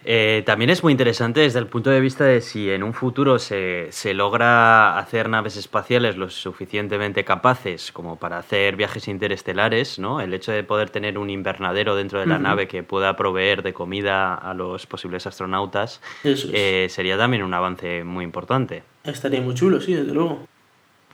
Eh, 0.09 0.43
también 0.45 0.69
es 0.69 0.83
muy 0.83 0.91
interesante 0.91 1.41
desde 1.41 1.59
el 1.59 1.67
punto 1.67 1.89
de 1.89 1.99
vista 1.99 2.23
de 2.23 2.39
si 2.39 2.69
en 2.69 2.81
un 2.83 2.93
futuro 2.93 3.39
se, 3.39 3.87
se 3.91 4.13
logra 4.13 4.97
hacer 4.97 5.27
naves 5.27 5.57
espaciales 5.57 6.15
lo 6.15 6.29
suficientemente 6.29 7.25
capaces 7.25 7.91
como 7.91 8.15
para 8.15 8.37
hacer 8.37 8.77
viajes 8.77 9.09
interestelares, 9.09 9.99
¿no? 9.99 10.21
El 10.21 10.33
hecho 10.33 10.53
de 10.53 10.63
poder 10.63 10.91
tener 10.91 11.17
un 11.17 11.29
invernadero 11.29 11.95
dentro 11.95 12.21
de 12.21 12.25
la 12.25 12.39
nave 12.39 12.69
que 12.69 12.83
pueda 12.83 13.17
proveer 13.17 13.63
de 13.63 13.73
comida 13.73 14.33
a 14.33 14.53
los 14.53 14.85
posibles 14.85 15.27
astronautas 15.27 15.99
es. 16.23 16.47
eh, 16.53 16.87
sería 16.89 17.17
también 17.17 17.43
un 17.43 17.53
avance 17.53 18.05
muy 18.05 18.23
importante. 18.23 18.83
Estaría 19.03 19.41
muy 19.41 19.55
chulo, 19.55 19.81
sí, 19.81 19.93
desde 19.93 20.13
luego. 20.13 20.47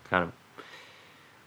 Claro. 0.07 0.31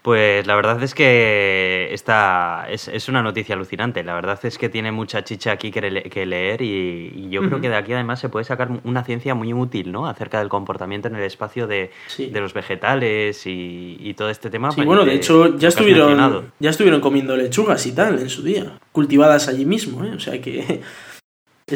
Pues 0.06 0.46
la 0.46 0.54
verdad 0.54 0.80
es 0.84 0.94
que 0.94 1.88
esta 1.90 2.66
es, 2.70 2.86
es 2.86 3.08
una 3.08 3.24
noticia 3.24 3.56
alucinante. 3.56 4.04
La 4.04 4.14
verdad 4.14 4.38
es 4.44 4.56
que 4.56 4.68
tiene 4.68 4.92
mucha 4.92 5.24
chicha 5.24 5.50
aquí 5.50 5.72
que, 5.72 5.80
le- 5.90 6.04
que 6.04 6.24
leer 6.24 6.62
y, 6.62 7.12
y 7.12 7.28
yo 7.28 7.42
creo 7.42 7.60
que 7.60 7.68
de 7.68 7.74
aquí 7.74 7.92
además 7.92 8.20
se 8.20 8.28
puede 8.28 8.44
sacar 8.44 8.68
una 8.84 9.02
ciencia 9.02 9.34
muy 9.34 9.52
útil, 9.52 9.90
¿no? 9.90 10.06
Acerca 10.06 10.38
del 10.38 10.48
comportamiento 10.48 11.08
en 11.08 11.16
el 11.16 11.24
espacio 11.24 11.66
de, 11.66 11.90
Sí. 12.06 12.26
de 12.26 12.40
los 12.40 12.54
vegetales 12.54 13.48
y, 13.48 13.96
y 13.98 14.14
todo 14.14 14.30
este 14.30 14.48
tema. 14.48 14.70
Sí, 14.70 14.76
pues, 14.76 14.86
bueno, 14.86 15.04
de 15.04 15.14
hecho 15.14 15.48
lo 15.48 15.58
ya 15.58 15.66
estuvieron, 15.66 16.52
ya 16.60 16.70
estuvieron 16.70 17.00
comiendo 17.00 17.36
lechugas 17.36 17.84
y 17.86 17.92
tal 17.92 18.20
en 18.20 18.30
su 18.30 18.44
día, 18.44 18.78
cultivadas 18.92 19.48
allí 19.48 19.64
mismo, 19.64 20.04
¿eh? 20.04 20.12
O 20.14 20.20
sea 20.20 20.40
que 20.40 20.82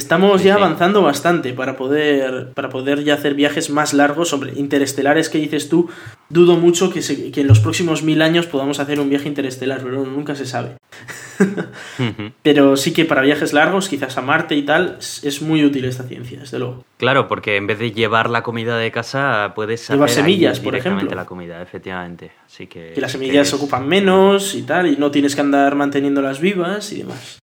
estamos 0.00 0.44
ya 0.44 0.54
avanzando 0.54 1.02
bastante 1.02 1.52
para 1.52 1.76
poder, 1.76 2.52
para 2.54 2.68
poder 2.68 3.02
ya 3.02 3.14
hacer 3.14 3.34
viajes 3.34 3.70
más 3.70 3.92
largos, 3.92 4.32
hombre, 4.32 4.52
interestelares 4.54 5.28
que 5.28 5.38
dices 5.38 5.68
tú, 5.68 5.90
dudo 6.28 6.56
mucho 6.56 6.92
que, 6.92 7.02
se- 7.02 7.32
que 7.32 7.40
en 7.40 7.48
los 7.48 7.58
próximos 7.58 8.02
mil 8.04 8.22
años 8.22 8.46
podamos 8.46 8.78
hacer 8.78 9.00
un 9.00 9.10
viaje 9.10 9.26
interestelar, 9.28 9.80
pero 9.82 10.04
nunca 10.04 10.34
se 10.36 10.46
sabe. 10.46 10.76
Pero 12.42 12.76
sí 12.76 12.92
que 12.92 13.06
para 13.06 13.22
viajes 13.22 13.52
largos, 13.54 13.88
quizás 13.88 14.16
a 14.18 14.20
Marte 14.22 14.54
y 14.56 14.62
tal, 14.62 14.98
es 14.98 15.40
muy 15.40 15.64
útil 15.64 15.86
esta 15.86 16.04
ciencia, 16.04 16.40
desde 16.40 16.58
luego. 16.58 16.84
Claro, 16.98 17.28
porque 17.28 17.56
en 17.56 17.66
vez 17.66 17.78
de 17.78 17.92
llevar 17.92 18.28
la 18.28 18.42
comida 18.42 18.76
de 18.76 18.90
casa, 18.90 19.52
puedes 19.54 19.88
Llevar 19.88 20.08
ahí 20.10 20.14
semillas, 20.14 20.60
por 20.60 20.76
ejemplo. 20.76 21.10
la 21.14 21.24
comida, 21.24 21.62
efectivamente. 21.62 22.30
Así 22.44 22.66
que, 22.66 22.92
Que 22.94 23.00
las 23.00 23.12
semillas 23.12 23.52
ocupan 23.54 23.88
menos 23.88 24.54
y 24.54 24.62
tal, 24.62 24.86
y 24.92 24.96
no 24.96 25.10
tienes 25.10 25.34
que 25.34 25.40
andar 25.40 25.74
manteniéndolas 25.76 26.40
vivas 26.40 26.92
y 26.92 26.98
demás. 26.98 27.38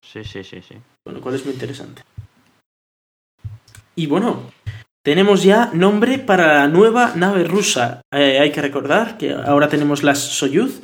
Sí, 0.00 0.22
sí, 0.22 0.44
sí, 0.44 0.60
sí. 0.62 0.76
Con 1.06 1.14
lo 1.14 1.20
cual 1.20 1.36
es 1.36 1.44
muy 1.44 1.54
interesante. 1.54 2.02
Y 3.94 4.08
bueno, 4.08 4.50
tenemos 5.04 5.44
ya 5.44 5.70
nombre 5.72 6.18
para 6.18 6.54
la 6.54 6.66
nueva 6.66 7.12
nave 7.14 7.44
rusa. 7.44 8.00
Eh, 8.12 8.40
hay 8.40 8.50
que 8.50 8.60
recordar 8.60 9.16
que 9.16 9.32
ahora 9.32 9.68
tenemos 9.68 10.02
las 10.02 10.18
Soyuz, 10.18 10.82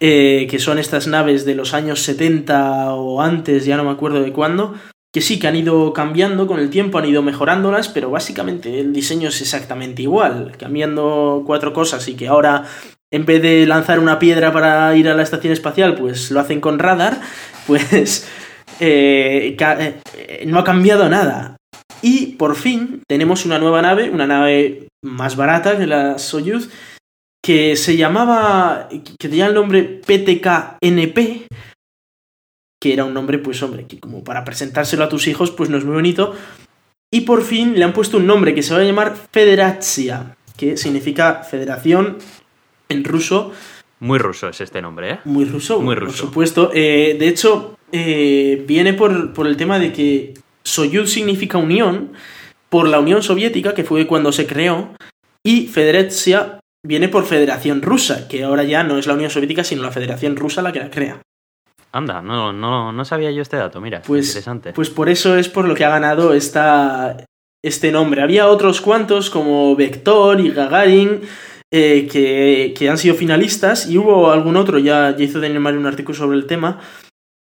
eh, 0.00 0.48
que 0.50 0.58
son 0.58 0.80
estas 0.80 1.06
naves 1.06 1.44
de 1.44 1.54
los 1.54 1.74
años 1.74 2.02
70 2.02 2.92
o 2.94 3.22
antes, 3.22 3.64
ya 3.64 3.76
no 3.76 3.84
me 3.84 3.92
acuerdo 3.92 4.20
de 4.20 4.32
cuándo, 4.32 4.74
que 5.14 5.20
sí 5.20 5.38
que 5.38 5.46
han 5.46 5.54
ido 5.54 5.92
cambiando 5.92 6.48
con 6.48 6.58
el 6.58 6.68
tiempo, 6.68 6.98
han 6.98 7.06
ido 7.06 7.22
mejorándolas, 7.22 7.88
pero 7.88 8.10
básicamente 8.10 8.80
el 8.80 8.92
diseño 8.92 9.28
es 9.28 9.40
exactamente 9.40 10.02
igual, 10.02 10.56
cambiando 10.58 11.44
cuatro 11.46 11.72
cosas 11.72 12.08
y 12.08 12.16
que 12.16 12.26
ahora 12.26 12.64
en 13.12 13.24
vez 13.24 13.40
de 13.40 13.64
lanzar 13.64 14.00
una 14.00 14.18
piedra 14.18 14.52
para 14.52 14.92
ir 14.96 15.08
a 15.08 15.14
la 15.14 15.22
estación 15.22 15.52
espacial, 15.52 15.94
pues 15.94 16.32
lo 16.32 16.40
hacen 16.40 16.60
con 16.60 16.80
radar, 16.80 17.20
pues 17.68 18.26
eh, 18.80 19.56
eh, 19.58 20.44
no 20.46 20.58
ha 20.58 20.64
cambiado 20.64 21.08
nada. 21.08 21.56
Y 22.02 22.34
por 22.36 22.56
fin 22.56 23.02
tenemos 23.08 23.46
una 23.46 23.58
nueva 23.58 23.82
nave, 23.82 24.10
una 24.10 24.26
nave 24.26 24.88
más 25.04 25.36
barata 25.36 25.78
que 25.78 25.86
la 25.86 26.18
Soyuz, 26.18 26.68
que 27.42 27.76
se 27.76 27.96
llamaba, 27.96 28.88
que 28.90 29.28
tenía 29.28 29.46
el 29.46 29.54
nombre 29.54 30.00
PTK-NP, 30.06 31.46
que 32.80 32.92
era 32.92 33.04
un 33.04 33.14
nombre, 33.14 33.38
pues 33.38 33.62
hombre, 33.62 33.86
que 33.86 33.98
como 33.98 34.22
para 34.24 34.44
presentárselo 34.44 35.04
a 35.04 35.08
tus 35.08 35.26
hijos, 35.26 35.50
pues 35.50 35.70
no 35.70 35.78
es 35.78 35.84
muy 35.84 35.94
bonito. 35.94 36.34
Y 37.12 37.22
por 37.22 37.42
fin 37.42 37.78
le 37.78 37.84
han 37.84 37.92
puesto 37.92 38.16
un 38.18 38.26
nombre 38.26 38.54
que 38.54 38.62
se 38.62 38.74
va 38.74 38.80
a 38.80 38.84
llamar 38.84 39.16
Federatia, 39.32 40.36
que 40.56 40.76
significa 40.76 41.42
federación 41.44 42.18
en 42.88 43.04
ruso, 43.04 43.52
Muy 44.00 44.18
ruso 44.18 44.48
es 44.48 44.60
este 44.60 44.82
nombre, 44.82 45.12
¿eh? 45.12 45.18
muy 45.24 45.44
ruso, 45.46 45.80
Muy 45.80 45.94
por 45.94 46.04
ruso. 46.06 46.26
supuesto. 46.26 46.70
Eh, 46.74 47.16
de 47.18 47.28
hecho, 47.28 47.75
eh, 47.98 48.64
viene 48.66 48.92
por, 48.94 49.32
por 49.32 49.46
el 49.46 49.56
tema 49.56 49.78
de 49.78 49.92
que 49.92 50.34
Soyuz 50.62 51.10
significa 51.10 51.58
unión, 51.58 52.12
por 52.68 52.88
la 52.88 53.00
Unión 53.00 53.22
Soviética, 53.22 53.74
que 53.74 53.84
fue 53.84 54.06
cuando 54.06 54.32
se 54.32 54.46
creó, 54.46 54.94
y 55.44 55.68
Federatia 55.68 56.60
viene 56.84 57.08
por 57.08 57.24
Federación 57.24 57.82
Rusa, 57.82 58.28
que 58.28 58.44
ahora 58.44 58.64
ya 58.64 58.82
no 58.84 58.98
es 58.98 59.06
la 59.06 59.14
Unión 59.14 59.30
Soviética, 59.30 59.64
sino 59.64 59.82
la 59.82 59.92
Federación 59.92 60.36
Rusa 60.36 60.62
la 60.62 60.72
que 60.72 60.80
la 60.80 60.90
crea. 60.90 61.20
Anda, 61.92 62.20
no, 62.20 62.52
no, 62.52 62.92
no 62.92 63.04
sabía 63.04 63.30
yo 63.30 63.40
este 63.42 63.56
dato, 63.56 63.80
mira, 63.80 64.02
Pues, 64.02 64.26
interesante. 64.28 64.72
pues 64.72 64.90
por 64.90 65.08
eso 65.08 65.36
es 65.36 65.48
por 65.48 65.66
lo 65.66 65.74
que 65.74 65.84
ha 65.84 65.88
ganado 65.90 66.34
esta, 66.34 67.24
este 67.64 67.90
nombre. 67.90 68.22
Había 68.22 68.48
otros 68.48 68.80
cuantos 68.80 69.30
como 69.30 69.74
Vector 69.76 70.40
y 70.40 70.50
Gagarin 70.50 71.20
eh, 71.72 72.06
que, 72.10 72.74
que 72.76 72.90
han 72.90 72.98
sido 72.98 73.14
finalistas 73.14 73.88
y 73.88 73.96
hubo 73.96 74.30
algún 74.30 74.56
otro, 74.56 74.78
ya, 74.78 75.16
ya 75.16 75.24
hizo 75.24 75.40
Daniel 75.40 75.60
Mario 75.60 75.80
un 75.80 75.86
artículo 75.86 76.18
sobre 76.18 76.36
el 76.36 76.46
tema. 76.46 76.80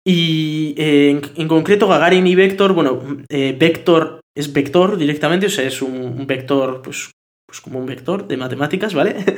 Y 0.06 0.74
eh, 0.78 1.22
en, 1.36 1.48
concreto 1.48 1.88
Gagarin 1.88 2.26
y 2.26 2.36
Vector, 2.36 2.74
bueno, 2.74 3.02
eh, 3.30 3.56
Vector 3.58 4.22
es 4.36 4.52
vector 4.52 4.98
directamente, 4.98 5.46
o 5.46 5.50
sea, 5.50 5.66
es 5.66 5.82
un, 5.82 5.96
un 5.96 6.26
vector, 6.26 6.82
pues, 6.82 7.12
pues 7.46 7.62
como 7.62 7.80
un 7.80 7.86
vector 7.86 8.28
de 8.28 8.38
matemáticas, 8.38 8.94
¿vale? 8.94 9.16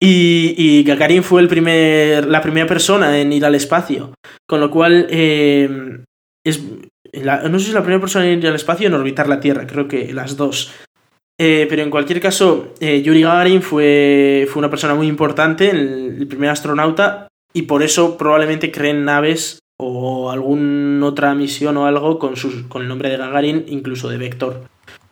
Y, 0.00 0.54
y 0.56 0.84
Gagarin 0.84 1.24
fue 1.24 1.40
el 1.40 1.48
primer, 1.48 2.24
la 2.24 2.40
primera 2.40 2.68
persona 2.68 3.18
en 3.18 3.32
ir 3.32 3.44
al 3.44 3.56
espacio. 3.56 4.14
Con 4.46 4.60
lo 4.60 4.70
cual, 4.70 5.08
eh, 5.10 6.04
es, 6.46 6.62
no 6.62 7.58
sé 7.58 7.64
si 7.64 7.70
es 7.70 7.74
la 7.74 7.82
primera 7.82 8.00
persona 8.00 8.24
en 8.28 8.38
ir 8.38 8.46
al 8.46 8.54
espacio 8.54 8.86
en 8.86 8.94
orbitar 8.94 9.28
la 9.28 9.40
Tierra, 9.40 9.66
creo 9.66 9.88
que 9.88 10.12
las 10.12 10.36
dos. 10.36 10.72
Eh, 11.36 11.66
pero 11.68 11.82
en 11.82 11.90
cualquier 11.90 12.20
caso, 12.20 12.74
Yuri 12.80 13.22
Gagarin 13.22 13.60
fue, 13.60 14.46
fue 14.48 14.60
una 14.60 14.70
persona 14.70 14.94
muy 14.94 15.08
importante, 15.08 15.68
el, 15.68 16.14
el 16.20 16.28
primer 16.28 16.50
astronauta, 16.50 17.26
y 17.52 17.62
por 17.62 17.82
eso 17.82 18.16
probablemente 18.16 18.70
creen 18.70 19.04
naves 19.04 19.58
o 19.80 20.30
alguna 20.30 21.06
otra 21.06 21.34
misión 21.34 21.76
o 21.76 21.86
algo 21.86 22.18
con, 22.18 22.36
sus, 22.36 22.64
con 22.64 22.82
el 22.82 22.88
nombre 22.88 23.10
de 23.10 23.16
Gagarin, 23.16 23.64
incluso 23.68 24.08
de 24.08 24.18
Vector, 24.18 24.64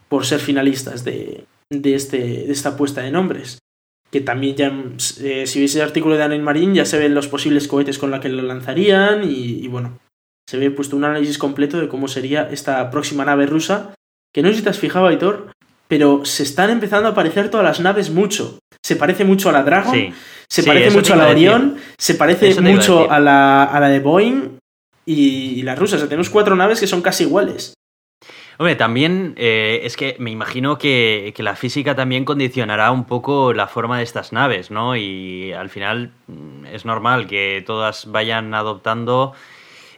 por 0.09 0.27
ser 0.27 0.41
finalistas 0.41 1.05
de, 1.05 1.45
de, 1.71 1.95
este, 1.95 2.19
de 2.19 2.53
esta 2.53 2.77
puesta 2.77 3.03
de 3.03 3.11
nombres. 3.11 3.59
Que 4.11 4.21
también 4.21 4.57
ya, 4.57 4.73
eh, 5.21 5.47
si 5.47 5.59
veis 5.59 5.75
el 5.77 5.83
artículo 5.83 6.17
de 6.17 6.23
Anel 6.23 6.43
Marín, 6.43 6.75
ya 6.75 6.85
se 6.85 6.99
ven 6.99 7.15
los 7.15 7.29
posibles 7.29 7.69
cohetes 7.69 7.99
con 7.99 8.11
los 8.11 8.21
que 8.21 8.29
lo 8.29 8.43
lanzarían 8.43 9.25
y, 9.25 9.65
y 9.65 9.69
bueno, 9.69 9.99
se 10.49 10.59
ve 10.59 10.71
puesto 10.71 10.97
un 10.97 11.05
análisis 11.05 11.39
completo 11.39 11.79
de 11.79 11.89
cómo 11.89 12.09
sería 12.09 12.49
esta 12.51 12.91
próxima 12.91 13.25
nave 13.25 13.47
rusa, 13.47 13.95
que 14.33 14.43
no 14.43 14.49
sé 14.49 14.57
si 14.57 14.63
te 14.63 14.71
has 14.71 14.79
fijado, 14.79 15.07
Aitor, 15.07 15.53
pero 15.89 16.25
se 16.25 16.43
están 16.43 16.71
empezando 16.71 17.09
a 17.09 17.15
parecer 17.15 17.51
todas 17.51 17.67
las 17.67 17.81
naves 17.81 18.11
mucho. 18.11 18.59
Se 18.85 18.97
parece 18.97 19.25
mucho 19.25 19.49
a 19.49 19.53
la 19.53 19.65
Dragon, 19.65 19.93
Sí. 19.93 20.13
Se 20.49 20.63
Sí, 20.63 20.69
parece 20.69 20.91
mucho 20.91 21.15
a 21.15 21.17
la. 21.17 21.29
Orión, 21.29 21.77
se 21.99 22.15
parece 22.15 22.49
Eso 22.49 22.61
a 22.61 22.63
mucho 22.63 23.11
a 23.11 23.21
la, 23.21 23.65
a 23.65 23.81
la 23.81 23.89
de 23.89 24.01
Boeing 24.01 24.59
y, 25.05 25.59
y 25.59 25.63
la 25.63 25.75
rusa. 25.75 25.97
O 25.97 25.99
sea, 25.99 26.09
tenemos 26.09 26.31
cuatro 26.31 26.57
naves 26.57 26.81
que 26.81 26.87
son 26.87 27.03
casi 27.03 27.25
iguales. 27.25 27.75
Hombre, 28.59 28.75
también 28.75 29.35
eh, 29.37 29.81
es 29.85 29.97
que 29.97 30.17
me 30.19 30.31
imagino 30.31 30.79
que, 30.79 31.35
que 31.37 31.43
la 31.43 31.57
física 31.57 31.95
también 31.95 32.25
condicionará 32.25 32.91
un 32.91 33.05
poco 33.05 33.53
la 33.53 33.67
forma 33.67 33.99
de 33.99 34.05
estas 34.05 34.33
naves, 34.33 34.71
¿no? 34.71 34.97
Y 34.97 35.53
al 35.53 35.69
final 35.69 36.13
mm, 36.27 36.67
es 36.73 36.87
normal 36.87 37.27
que 37.27 37.63
todas 37.67 38.11
vayan 38.11 38.55
adoptando 38.55 39.35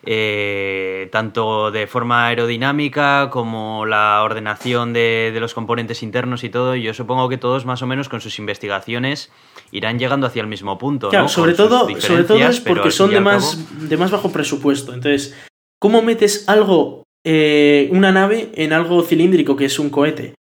eh, 0.05 1.09
tanto 1.13 1.71
de 1.71 1.87
forma 1.87 2.27
aerodinámica 2.29 3.31
como 3.31 3.87
la 3.87 4.23
ordenación 4.23 4.93
de, 4.93 5.31
de 5.33 5.41
los 5.41 5.55
componentes 5.55 6.03
internos 6.03 6.45
y 6.45 6.49
todo. 6.51 6.75
Yo 6.77 6.95
supongo 6.95 7.29
que 7.29 7.39
todos 7.39 7.67
más 7.67 7.83
o 7.83 7.87
menos 7.87 8.09
con 8.09 8.21
sus 8.21 8.39
investigaciones 8.39 9.31
irán 9.71 9.99
llegando 9.99 10.27
hacia 10.27 10.43
el 10.43 10.49
mismo 10.49 10.79
punto. 10.79 11.09
Claro, 11.11 11.25
¿no? 11.25 11.29
sobre 11.29 11.55
Con 11.55 11.69
todo, 11.69 12.01
sobre 12.01 12.25
todo 12.25 12.39
es 12.39 12.61
porque 12.61 12.91
son 12.91 13.11
de 13.11 13.21
más, 13.21 13.57
cabo- 13.57 13.87
de 13.89 13.97
más 13.97 14.11
bajo 14.11 14.31
presupuesto. 14.33 14.95
Entonces, 14.95 15.37
¿cómo 15.81 16.03
metes 16.03 16.49
algo, 16.49 17.05
eh, 17.27 17.89
una 17.93 18.13
nave, 18.13 18.51
en 18.55 18.73
algo 18.73 19.03
cilíndrico 19.03 19.57
que 19.57 19.67
es 19.67 19.79
un 19.79 19.91
cohete? 19.91 20.35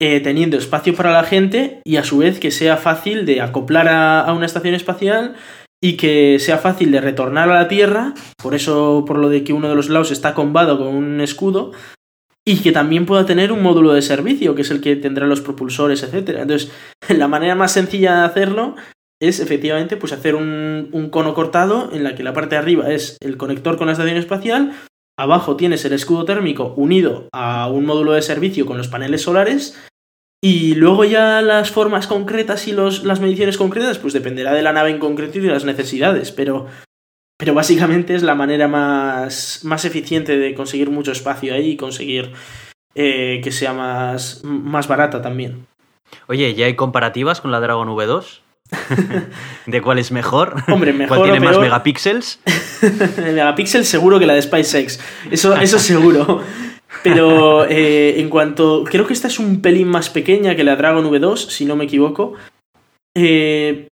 Eh, 0.00 0.18
teniendo 0.18 0.56
espacio 0.56 0.96
para 0.96 1.12
la 1.12 1.22
gente 1.22 1.80
y 1.84 1.94
a 1.96 2.02
su 2.02 2.18
vez 2.18 2.40
que 2.40 2.50
sea 2.50 2.76
fácil 2.76 3.24
de 3.24 3.40
acoplar 3.40 3.86
a, 3.86 4.20
a 4.22 4.32
una 4.32 4.46
estación 4.46 4.74
espacial 4.74 5.36
y 5.82 5.96
que 5.96 6.38
sea 6.38 6.58
fácil 6.58 6.92
de 6.92 7.00
retornar 7.00 7.50
a 7.50 7.54
la 7.54 7.68
Tierra, 7.68 8.14
por 8.40 8.54
eso, 8.54 9.04
por 9.06 9.18
lo 9.18 9.28
de 9.28 9.42
que 9.42 9.52
uno 9.52 9.68
de 9.68 9.74
los 9.74 9.88
lados 9.88 10.12
está 10.12 10.32
combado 10.32 10.78
con 10.78 10.94
un 10.94 11.20
escudo, 11.20 11.72
y 12.46 12.58
que 12.58 12.72
también 12.72 13.04
pueda 13.04 13.26
tener 13.26 13.52
un 13.52 13.62
módulo 13.62 13.92
de 13.92 14.02
servicio, 14.02 14.54
que 14.54 14.62
es 14.62 14.70
el 14.70 14.80
que 14.80 14.96
tendrá 14.96 15.26
los 15.26 15.40
propulsores, 15.40 16.02
etc. 16.02 16.36
Entonces, 16.40 16.70
la 17.08 17.28
manera 17.28 17.54
más 17.54 17.72
sencilla 17.72 18.16
de 18.16 18.26
hacerlo 18.26 18.76
es 19.20 19.40
efectivamente 19.40 19.96
pues 19.96 20.12
hacer 20.12 20.34
un, 20.34 20.88
un 20.92 21.10
cono 21.10 21.34
cortado 21.34 21.90
en 21.92 22.02
la 22.04 22.14
que 22.14 22.24
la 22.24 22.32
parte 22.32 22.54
de 22.54 22.60
arriba 22.60 22.90
es 22.90 23.16
el 23.20 23.36
conector 23.36 23.76
con 23.76 23.86
la 23.86 23.92
estación 23.92 24.16
espacial, 24.16 24.72
abajo 25.16 25.56
tienes 25.56 25.84
el 25.84 25.92
escudo 25.92 26.24
térmico 26.24 26.74
unido 26.76 27.28
a 27.32 27.68
un 27.68 27.86
módulo 27.86 28.12
de 28.12 28.22
servicio 28.22 28.66
con 28.66 28.78
los 28.78 28.88
paneles 28.88 29.22
solares 29.22 29.78
y 30.44 30.74
luego 30.74 31.04
ya 31.04 31.40
las 31.40 31.70
formas 31.70 32.08
concretas 32.08 32.66
y 32.66 32.72
los, 32.72 33.04
las 33.04 33.20
mediciones 33.20 33.56
concretas 33.56 33.98
pues 33.98 34.12
dependerá 34.12 34.52
de 34.52 34.62
la 34.62 34.72
nave 34.72 34.90
en 34.90 34.98
concreto 34.98 35.38
y 35.38 35.42
de 35.42 35.52
las 35.52 35.64
necesidades, 35.64 36.32
pero, 36.32 36.66
pero 37.38 37.54
básicamente 37.54 38.16
es 38.16 38.24
la 38.24 38.34
manera 38.34 38.66
más, 38.66 39.60
más 39.62 39.84
eficiente 39.84 40.36
de 40.36 40.54
conseguir 40.54 40.90
mucho 40.90 41.12
espacio 41.12 41.54
ahí 41.54 41.70
y 41.70 41.76
conseguir 41.76 42.32
eh, 42.96 43.40
que 43.44 43.52
sea 43.52 43.72
más, 43.72 44.42
más 44.42 44.88
barata 44.88 45.22
también. 45.22 45.66
Oye, 46.26 46.54
¿ya 46.54 46.66
hay 46.66 46.74
comparativas 46.74 47.40
con 47.40 47.52
la 47.52 47.60
Dragon 47.60 47.88
V2? 47.88 48.40
¿De 49.66 49.80
cuál 49.80 50.00
es 50.00 50.10
mejor? 50.10 50.56
Hombre, 50.68 50.92
mejor 50.92 51.18
¿Cuál 51.18 51.30
tiene 51.30 51.46
más 51.46 51.58
megapíxeles? 51.58 52.40
El 53.18 53.34
megapíxel 53.34 53.84
seguro 53.84 54.18
que 54.18 54.26
la 54.26 54.34
de 54.34 54.42
SpaceX. 54.42 54.98
Eso, 55.30 55.54
eso 55.56 55.78
seguro. 55.78 56.42
Pero 57.02 57.66
eh, 57.68 58.20
en 58.20 58.28
cuanto. 58.28 58.84
Creo 58.84 59.06
que 59.06 59.12
esta 59.12 59.28
es 59.28 59.38
un 59.38 59.60
pelín 59.60 59.88
más 59.88 60.10
pequeña 60.10 60.54
que 60.54 60.64
la 60.64 60.76
Dragon 60.76 61.04
V2, 61.04 61.48
si 61.48 61.64
no 61.64 61.76
me 61.76 61.84
equivoco. 61.84 62.34
Eh, 63.14 63.88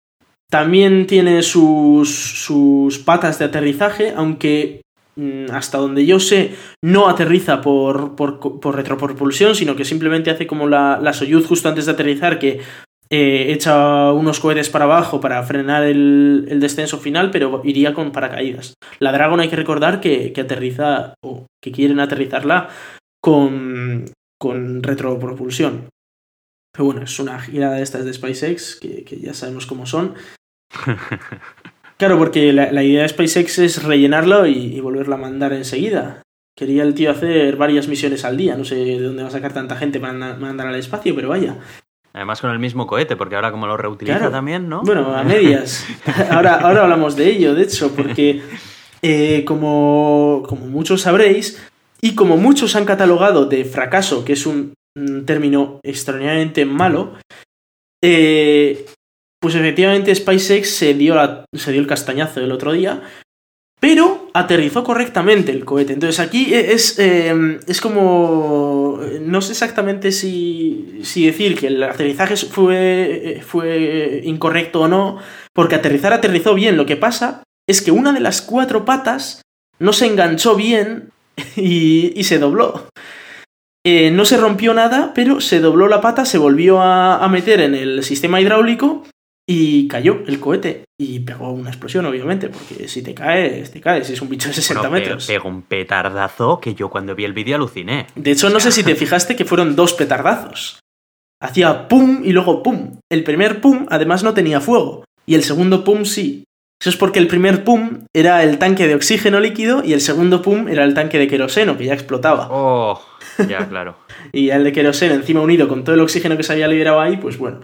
también 0.49 1.05
tiene 1.05 1.43
sus, 1.43 2.09
sus 2.09 2.97
patas 2.99 3.37
de 3.39 3.45
aterrizaje, 3.45 4.13
aunque 4.15 4.81
mm, 5.15 5.51
hasta 5.51 5.77
donde 5.77 6.05
yo 6.05 6.19
sé, 6.19 6.55
no 6.81 7.07
aterriza 7.07 7.61
por, 7.61 8.15
por, 8.15 8.39
por 8.39 8.75
retropropulsión, 8.75 9.55
sino 9.55 9.75
que 9.75 9.85
simplemente 9.85 10.31
hace 10.31 10.47
como 10.47 10.67
la, 10.67 10.99
la 11.01 11.13
Soyuz 11.13 11.45
justo 11.45 11.69
antes 11.69 11.85
de 11.85 11.91
aterrizar, 11.91 12.39
que 12.39 12.61
eh, 13.11 13.51
echa 13.51 14.11
unos 14.13 14.39
cohetes 14.39 14.69
para 14.69 14.85
abajo 14.85 15.19
para 15.19 15.41
frenar 15.43 15.83
el, 15.83 16.45
el 16.49 16.59
descenso 16.59 16.99
final, 16.99 17.31
pero 17.31 17.61
iría 17.63 17.93
con 17.93 18.11
paracaídas. 18.11 18.75
La 18.99 19.11
Dragon 19.11 19.39
hay 19.39 19.49
que 19.49 19.55
recordar 19.55 19.99
que, 19.99 20.31
que 20.31 20.41
aterriza, 20.41 21.15
o 21.23 21.47
que 21.61 21.71
quieren 21.71 21.99
aterrizarla 21.99 22.69
con, 23.21 24.05
con 24.39 24.83
retropropulsión. 24.83 25.89
Pero 26.71 26.85
bueno, 26.85 27.01
es 27.01 27.19
una 27.19 27.39
gira 27.41 27.71
de 27.71 27.81
estas 27.81 28.05
de 28.05 28.13
SpaceX, 28.13 28.75
que, 28.79 29.03
que 29.03 29.19
ya 29.19 29.33
sabemos 29.33 29.65
cómo 29.65 29.85
son. 29.85 30.15
Claro, 31.99 32.17
porque 32.17 32.53
la, 32.53 32.71
la 32.71 32.81
idea 32.81 33.01
de 33.01 33.09
SpaceX 33.09 33.59
es 33.59 33.83
rellenarlo 33.83 34.47
y, 34.47 34.53
y 34.73 34.79
volverla 34.79 35.15
a 35.15 35.19
mandar 35.19 35.51
enseguida. 35.51 36.21
Quería 36.57 36.83
el 36.83 36.93
tío 36.93 37.11
hacer 37.11 37.57
varias 37.57 37.89
misiones 37.89 38.23
al 38.23 38.37
día. 38.37 38.55
No 38.55 38.63
sé 38.63 38.75
de 38.75 39.01
dónde 39.01 39.23
va 39.23 39.27
a 39.27 39.31
sacar 39.33 39.53
tanta 39.53 39.75
gente 39.75 39.99
para 39.99 40.13
mandar 40.13 40.67
al 40.67 40.75
espacio, 40.75 41.13
pero 41.13 41.27
vaya. 41.27 41.57
Además 42.13 42.41
con 42.41 42.49
el 42.51 42.59
mismo 42.59 42.87
cohete, 42.87 43.15
porque 43.15 43.35
ahora 43.35 43.51
como 43.51 43.67
lo 43.67 43.77
reutiliza 43.77 44.17
Claro. 44.17 44.31
también, 44.31 44.67
¿no? 44.67 44.81
Bueno, 44.83 45.15
a 45.15 45.23
medias. 45.23 45.85
Ahora, 46.31 46.55
ahora 46.55 46.81
hablamos 46.83 47.15
de 47.15 47.29
ello, 47.29 47.53
de 47.53 47.63
hecho, 47.63 47.93
porque 47.95 48.41
eh, 49.01 49.43
como, 49.45 50.43
como 50.47 50.65
muchos 50.67 51.01
sabréis, 51.03 51.61
y 52.01 52.15
como 52.15 52.37
muchos 52.37 52.75
han 52.75 52.85
catalogado 52.85 53.45
de 53.45 53.63
fracaso, 53.65 54.25
que 54.25 54.33
es 54.33 54.45
un, 54.45 54.73
un 54.97 55.25
término 55.25 55.79
extraordinariamente 55.83 56.65
malo, 56.65 57.13
eh, 58.03 58.85
pues 59.41 59.55
efectivamente 59.55 60.13
SpaceX 60.15 60.69
se 60.75 60.93
dio, 60.93 61.15
la- 61.15 61.45
se 61.53 61.71
dio 61.71 61.81
el 61.81 61.87
castañazo 61.87 62.39
el 62.41 62.51
otro 62.51 62.71
día, 62.73 63.01
pero 63.79 64.29
aterrizó 64.33 64.83
correctamente 64.83 65.51
el 65.51 65.63
cohete. 65.63 65.93
Entonces 65.93 66.19
aquí 66.19 66.53
es, 66.53 66.99
eh, 66.99 67.59
es 67.65 67.79
como... 67.79 68.99
No 69.21 69.41
sé 69.41 69.53
exactamente 69.53 70.11
si, 70.11 70.99
si 71.03 71.25
decir 71.25 71.57
que 71.57 71.67
el 71.67 71.81
aterrizaje 71.83 72.35
fue, 72.35 73.41
fue 73.45 74.21
incorrecto 74.25 74.81
o 74.81 74.87
no, 74.87 75.19
porque 75.53 75.75
aterrizar 75.75 76.11
aterrizó 76.11 76.53
bien. 76.53 76.75
Lo 76.75 76.85
que 76.85 76.97
pasa 76.97 77.43
es 77.67 77.81
que 77.81 77.91
una 77.91 78.11
de 78.11 78.19
las 78.19 78.41
cuatro 78.41 78.83
patas 78.83 79.41
no 79.79 79.93
se 79.93 80.07
enganchó 80.07 80.55
bien 80.55 81.11
y, 81.55 82.11
y 82.19 82.23
se 82.25 82.37
dobló. 82.37 82.89
Eh, 83.85 84.11
no 84.11 84.25
se 84.25 84.35
rompió 84.35 84.73
nada, 84.73 85.13
pero 85.15 85.39
se 85.39 85.61
dobló 85.61 85.87
la 85.87 86.01
pata, 86.01 86.25
se 86.25 86.37
volvió 86.37 86.81
a 86.81 87.25
meter 87.29 87.61
en 87.61 87.75
el 87.75 88.03
sistema 88.03 88.41
hidráulico 88.41 89.05
y 89.51 89.87
cayó 89.87 90.19
el 90.27 90.39
cohete. 90.39 90.83
Y 91.01 91.21
pegó 91.21 91.49
una 91.51 91.69
explosión, 91.69 92.05
obviamente, 92.05 92.49
porque 92.49 92.87
si 92.87 93.01
te 93.01 93.13
caes, 93.15 93.71
te 93.71 93.81
caes. 93.81 94.09
Es 94.09 94.21
un 94.21 94.29
bicho 94.29 94.47
de 94.49 94.53
60 94.53 94.81
Bueno, 94.81 94.93
pe- 94.93 94.99
metros. 95.01 95.25
Pegó 95.27 95.49
un 95.49 95.63
petardazo 95.63 96.59
que 96.59 96.75
yo 96.75 96.89
cuando 96.89 97.15
vi 97.15 97.23
el 97.25 97.33
vídeo 97.33 97.55
aluciné. 97.55 98.05
De 98.15 98.31
hecho, 98.31 98.49
no 98.49 98.59
sé 98.59 98.71
si 98.71 98.83
te 98.83 98.95
fijaste 99.03 99.35
que 99.35 99.45
fueron 99.45 99.75
dos 99.75 99.93
petardazos. 99.93 100.79
Hacía 101.41 101.87
pum 101.87 102.21
y 102.23 102.31
luego 102.31 102.61
pum. 102.61 102.99
El 103.09 103.23
primer 103.23 103.59
pum, 103.61 103.85
además, 103.89 104.23
no 104.23 104.33
tenía 104.33 104.59
fuego. 104.61 105.05
Y 105.25 105.35
el 105.35 105.43
segundo 105.43 105.83
pum 105.83 106.05
sí. 106.05 106.43
Eso 106.81 106.89
es 106.91 106.95
porque 106.97 107.19
el 107.19 107.27
primer 107.27 107.63
pum 107.63 108.05
era 108.15 108.43
el 108.43 108.57
tanque 108.59 108.87
de 108.87 108.95
oxígeno 108.95 109.39
líquido 109.39 109.83
y 109.83 109.93
el 109.93 110.01
segundo 110.01 110.41
pum 110.41 110.67
era 110.69 110.83
el 110.83 110.93
tanque 110.93 111.17
de 111.17 111.27
queroseno, 111.27 111.77
que 111.77 111.85
ya 111.85 111.93
explotaba. 111.93 112.47
Oh, 112.51 113.01
ya, 113.47 113.65
claro. 113.69 113.97
Y 114.31 114.49
el 114.49 114.63
de 114.63 114.71
queroseno 114.73 115.13
encima 115.15 115.41
unido 115.41 115.67
con 115.67 115.83
todo 115.83 115.95
el 115.95 116.01
oxígeno 116.01 116.37
que 116.37 116.43
se 116.43 116.53
había 116.53 116.67
liberado 116.67 117.01
ahí, 117.01 117.17
pues 117.17 117.37
bueno. 117.37 117.61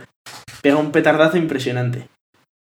Pega 0.65 0.77
un 0.77 0.91
petardazo 0.91 1.37
impresionante. 1.37 2.07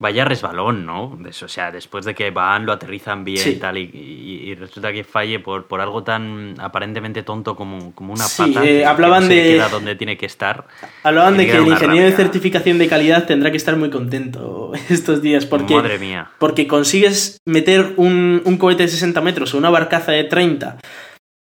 Vaya 0.03 0.24
resbalón, 0.24 0.86
¿no? 0.86 1.18
o 1.22 1.48
sea, 1.48 1.70
después 1.70 2.07
de 2.07 2.14
que 2.14 2.30
van, 2.30 2.64
lo 2.64 2.72
aterrizan 2.72 3.22
bien 3.22 3.36
Sí. 3.36 3.51
y 3.51 3.57
tal, 3.57 3.76
y, 3.76 4.55
resulta 4.59 4.90
que 4.90 5.05
falle 5.05 5.38
por, 5.40 5.66
por 5.66 5.82
algo 5.82 6.03
tan 6.03 6.55
aparentemente 6.59 7.22
tonto 7.22 7.55
como, 7.55 7.94
como 7.94 8.14
una 8.14 8.24
Sí, 8.24 8.42
pata. 8.51 8.64
eh, 8.64 8.78
que 8.78 8.86
hablaban 8.86 9.24
no 9.24 9.28
se 9.28 9.34
de- 9.34 9.42
queda 9.51 9.68
donde 9.68 9.96
tiene 9.96 10.16
que 10.16 10.24
estar. 10.24 10.66
Hablaban 11.03 11.36
de 11.36 11.44
que 11.46 11.59
el 11.59 11.66
ingeniero 11.68 12.07
de 12.07 12.16
certificación 12.16 12.78
de 12.78 12.88
calidad 12.88 13.26
tendrá 13.26 13.51
que 13.51 13.59
estar 13.59 13.76
muy 13.76 13.90
contento 13.90 14.72
estos 14.88 15.20
días 15.20 15.44
porque, 15.44 15.74
Madre 15.74 15.98
mía. 15.98 16.30
porque 16.38 16.66
consigues 16.66 17.36
meter 17.46 17.92
un, 17.98 18.40
un 18.46 18.57
cohete 18.57 18.84
de 18.84 18.88
60 18.88 19.20
metros 19.20 19.53
o 19.53 19.59
una 19.59 19.68
barcaza 19.68 20.12
de 20.12 20.24
30, 20.24 20.78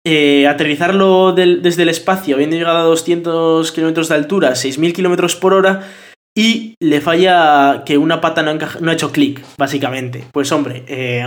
eh, 0.07 0.47
aterrizarlo 0.47 1.33
del- 1.33 1.61
desde 1.61 1.83
el 1.83 1.89
espacio, 1.89 2.35
habiendo 2.35 2.55
llegado 2.55 2.77
a 2.77 2.83
200 2.83 3.69
kilómetros 3.73 4.07
de 4.07 4.15
altura, 4.15 4.51
6.000 4.55 4.93
kilómetros 4.93 5.35
por 5.35 5.53
hora, 5.53 5.81
y 6.37 6.75
le 6.81 6.99
falla 6.99 7.83
que 7.85 7.97
una 7.97 8.19
pata 8.19 8.43
no, 8.43 8.51
ha 8.89 8.93
hecho 8.93 9.11
clic, 9.11 9.41
básicamente. 9.57 10.25
Pues 10.33 10.51
hombre, 10.51 10.83
eh, 10.87 11.25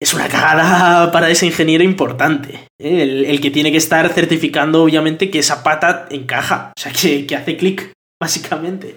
es 0.00 0.14
una 0.14 0.28
cagada 0.28 1.10
para 1.10 1.28
ese 1.28 1.46
ingeniero 1.46 1.82
importante. 1.82 2.68
¿eh? 2.80 3.02
El, 3.02 3.24
el 3.24 3.40
que 3.40 3.50
tiene 3.50 3.72
que 3.72 3.78
estar 3.78 4.08
certificando, 4.10 4.82
obviamente, 4.82 5.30
que 5.30 5.40
esa 5.40 5.62
pata 5.64 6.06
encaja, 6.10 6.72
o 6.76 6.80
sea, 6.80 6.92
que, 6.92 7.26
que 7.26 7.36
hace 7.36 7.56
clic, 7.56 7.92
básicamente. 8.20 8.96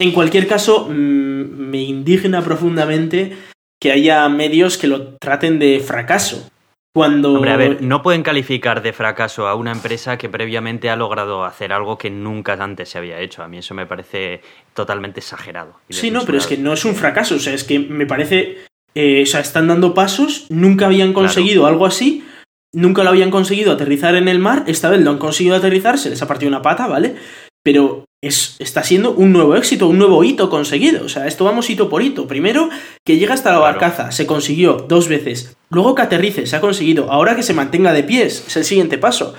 En 0.00 0.12
cualquier 0.12 0.46
caso, 0.46 0.88
mm, 0.88 0.92
me 0.92 1.78
indigna 1.82 2.42
profundamente 2.42 3.36
que 3.80 3.90
haya 3.90 4.28
medios 4.28 4.78
que 4.78 4.86
lo 4.86 5.16
traten 5.16 5.58
de 5.58 5.80
fracaso. 5.80 6.48
Cuando. 6.94 7.32
Hombre, 7.34 7.52
a 7.52 7.56
ver, 7.56 7.82
no 7.82 8.02
pueden 8.02 8.22
calificar 8.22 8.82
de 8.82 8.92
fracaso 8.92 9.48
a 9.48 9.54
una 9.54 9.72
empresa 9.72 10.18
que 10.18 10.28
previamente 10.28 10.90
ha 10.90 10.96
logrado 10.96 11.44
hacer 11.44 11.72
algo 11.72 11.96
que 11.96 12.10
nunca 12.10 12.52
antes 12.52 12.90
se 12.90 12.98
había 12.98 13.18
hecho. 13.20 13.42
A 13.42 13.48
mí 13.48 13.58
eso 13.58 13.74
me 13.74 13.86
parece 13.86 14.42
totalmente 14.74 15.20
exagerado. 15.20 15.74
Sí, 15.88 16.10
no, 16.10 16.22
pero 16.26 16.36
es 16.36 16.46
que 16.46 16.58
no 16.58 16.74
es 16.74 16.84
un 16.84 16.94
fracaso. 16.94 17.36
O 17.36 17.38
sea, 17.38 17.54
es 17.54 17.64
que 17.64 17.78
me 17.78 18.06
parece. 18.06 18.58
eh, 18.94 19.22
o 19.22 19.26
sea, 19.26 19.40
están 19.40 19.68
dando 19.68 19.94
pasos, 19.94 20.46
nunca 20.50 20.86
habían 20.86 21.14
conseguido 21.14 21.66
algo 21.66 21.86
así, 21.86 22.26
nunca 22.74 23.02
lo 23.04 23.10
habían 23.10 23.30
conseguido 23.30 23.72
aterrizar 23.72 24.14
en 24.14 24.28
el 24.28 24.38
mar, 24.38 24.64
esta 24.66 24.90
vez 24.90 25.00
lo 25.00 25.10
han 25.10 25.18
conseguido 25.18 25.56
aterrizar, 25.56 25.96
se 25.98 26.10
les 26.10 26.20
ha 26.20 26.28
partido 26.28 26.48
una 26.50 26.60
pata, 26.60 26.86
¿vale? 26.88 27.16
Pero 27.64 28.04
es, 28.22 28.56
está 28.60 28.84
siendo 28.84 29.10
un 29.12 29.32
nuevo 29.32 29.56
éxito, 29.56 29.88
un 29.88 29.98
nuevo 29.98 30.22
hito 30.24 30.48
conseguido. 30.48 31.04
O 31.04 31.08
sea, 31.08 31.26
esto 31.26 31.44
vamos 31.44 31.68
hito 31.68 31.88
por 31.88 32.02
hito. 32.02 32.26
Primero, 32.28 32.70
que 33.04 33.18
llega 33.18 33.34
hasta 33.34 33.50
la 33.50 33.58
Claro. 33.58 33.72
barcaza, 33.72 34.12
se 34.12 34.26
consiguió 34.26 34.86
dos 34.88 35.08
veces. 35.08 35.56
Luego 35.70 35.94
que 35.96 36.02
aterrice, 36.02 36.46
se 36.46 36.54
ha 36.56 36.60
conseguido. 36.60 37.10
Ahora 37.10 37.34
que 37.34 37.42
se 37.42 37.52
mantenga 37.52 37.92
de 37.92 38.04
pies, 38.04 38.44
es 38.46 38.56
el 38.56 38.64
siguiente 38.64 38.96
paso. 38.96 39.34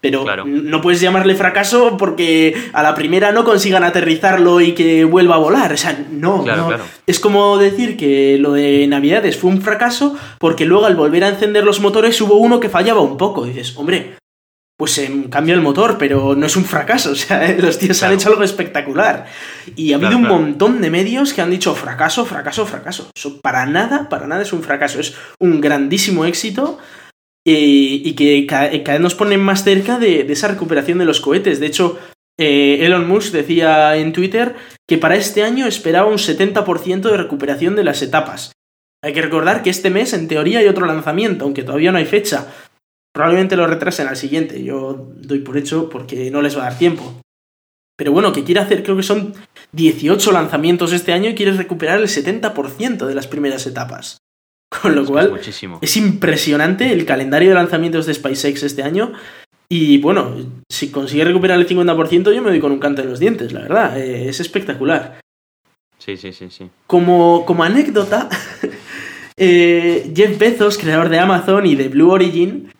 Pero 0.00 0.22
Claro. 0.22 0.44
no 0.46 0.80
puedes 0.80 1.00
llamarle 1.00 1.34
fracaso 1.34 1.96
porque 1.96 2.54
a 2.72 2.84
la 2.84 2.94
primera 2.94 3.32
no 3.32 3.42
consigan 3.42 3.82
aterrizarlo 3.82 4.60
y 4.60 4.70
que 4.72 5.04
vuelva 5.04 5.34
a 5.34 5.38
volar. 5.38 5.72
O 5.72 5.76
sea, 5.76 5.98
no, 6.12 6.44
Claro, 6.44 6.62
no. 6.62 6.68
claro. 6.68 6.84
Es 7.08 7.18
como 7.18 7.58
decir 7.58 7.96
que 7.96 8.38
lo 8.38 8.52
de 8.52 8.86
Navidades 8.86 9.36
fue 9.36 9.50
un 9.50 9.60
fracaso 9.60 10.14
porque 10.38 10.66
luego 10.66 10.86
al 10.86 10.94
volver 10.94 11.24
a 11.24 11.28
encender 11.30 11.64
los 11.64 11.80
motores 11.80 12.20
hubo 12.20 12.36
uno 12.36 12.60
que 12.60 12.68
fallaba 12.68 13.00
un 13.00 13.16
poco. 13.16 13.44
dices, 13.44 13.76
hombre, 13.76 14.12
pues 14.78 14.96
em, 14.98 15.24
cambia 15.28 15.54
el 15.54 15.60
motor, 15.60 15.96
pero 15.98 16.36
no 16.36 16.46
es 16.46 16.54
un 16.56 16.64
fracaso. 16.64 17.10
O 17.12 17.14
sea, 17.16 17.52
los 17.58 17.78
tíos 17.78 18.00
han 18.04 18.12
hecho 18.12 18.28
algo 18.30 18.44
espectacular. 18.44 19.26
Y 19.74 19.92
ha 19.92 19.96
habido 19.96 20.10
Claro, 20.10 20.16
un 20.18 20.24
claro. 20.26 20.40
montón 20.40 20.80
de 20.80 20.90
medios 20.90 21.32
que 21.34 21.40
han 21.42 21.50
dicho 21.50 21.74
fracaso, 21.74 22.24
fracaso, 22.24 22.64
fracaso. 22.64 23.10
Eso 23.14 23.40
para 23.40 23.66
nada, 23.66 24.08
para 24.08 24.26
nada 24.26 24.42
es 24.42 24.52
un 24.52 24.62
fracaso. 24.62 25.00
Es 25.00 25.14
un 25.40 25.60
grandísimo 25.60 26.24
éxito 26.24 26.78
eh, 27.46 27.52
y 28.04 28.12
que 28.14 28.46
ca- 28.46 28.70
cada 28.84 28.92
vez 28.98 29.00
nos 29.00 29.14
ponen 29.14 29.40
más 29.40 29.64
cerca 29.64 29.98
de, 29.98 30.22
de 30.24 30.32
esa 30.32 30.48
recuperación 30.48 30.98
de 30.98 31.04
los 31.06 31.20
cohetes. 31.20 31.58
De 31.60 31.66
hecho, 31.66 31.98
eh, 32.38 32.78
Elon 32.86 33.08
Musk 33.08 33.32
decía 33.32 33.96
en 33.96 34.12
Twitter 34.12 34.54
que 34.88 34.96
para 34.98 35.16
este 35.16 35.42
año 35.42 35.66
esperaba 35.66 36.08
un 36.08 36.18
70% 36.18 37.00
de 37.10 37.16
recuperación 37.16 37.74
de 37.74 37.82
las 37.84 38.00
etapas. 38.02 38.52
Hay 39.02 39.12
que 39.12 39.22
recordar 39.22 39.62
que 39.62 39.70
este 39.70 39.90
mes, 39.90 40.12
en 40.12 40.28
teoría, 40.28 40.58
hay 40.60 40.66
otro 40.68 40.86
lanzamiento, 40.86 41.44
aunque 41.44 41.62
todavía 41.62 41.90
no 41.92 41.98
hay 41.98 42.04
fecha. 42.06 42.46
Probablemente 43.18 43.56
lo 43.56 43.66
retrasen 43.66 44.06
al 44.06 44.16
siguiente. 44.16 44.62
Yo 44.62 45.08
doy 45.16 45.40
por 45.40 45.56
hecho 45.56 45.88
porque 45.90 46.30
no 46.30 46.40
les 46.40 46.56
va 46.56 46.60
a 46.60 46.70
dar 46.70 46.78
tiempo. 46.78 47.20
Pero 47.96 48.12
bueno, 48.12 48.32
que 48.32 48.44
quiere 48.44 48.60
hacer, 48.60 48.84
creo 48.84 48.96
que 48.96 49.02
son 49.02 49.34
18 49.72 50.30
lanzamientos 50.30 50.92
este 50.92 51.12
año 51.12 51.28
y 51.28 51.34
quiere 51.34 51.50
recuperar 51.50 51.98
el 51.98 52.06
70% 52.06 53.06
de 53.06 53.14
las 53.16 53.26
primeras 53.26 53.66
etapas. 53.66 54.18
Con 54.82 54.94
lo 54.94 55.02
Es 55.02 55.10
cual, 55.10 55.30
muchísimo. 55.32 55.80
es 55.82 55.96
impresionante 55.96 56.92
el 56.92 57.04
calendario 57.06 57.48
de 57.48 57.56
lanzamientos 57.56 58.06
de 58.06 58.14
SpaceX 58.14 58.62
este 58.62 58.84
año. 58.84 59.12
Y 59.68 59.98
bueno, 59.98 60.36
si 60.70 60.92
consigue 60.92 61.24
recuperar 61.24 61.58
el 61.58 61.66
50%, 61.66 62.32
yo 62.32 62.40
me 62.40 62.50
doy 62.50 62.60
con 62.60 62.70
un 62.70 62.78
canto 62.78 63.02
en 63.02 63.08
los 63.10 63.18
dientes, 63.18 63.50
la 63.50 63.62
verdad. 63.62 63.98
eh, 63.98 64.28
es 64.28 64.38
espectacular. 64.38 65.18
Sí, 65.98 66.16
sí, 66.16 66.32
sí, 66.32 66.50
sí. 66.50 66.70
Como, 66.86 67.44
como 67.44 67.64
anécdota, 67.64 68.28
eh, 69.36 70.12
Jeff 70.14 70.38
Bezos, 70.38 70.78
creador 70.78 71.08
de 71.08 71.18
Amazon 71.18 71.66
y 71.66 71.74
de 71.74 71.88
Blue 71.88 72.12
Origin, 72.12 72.70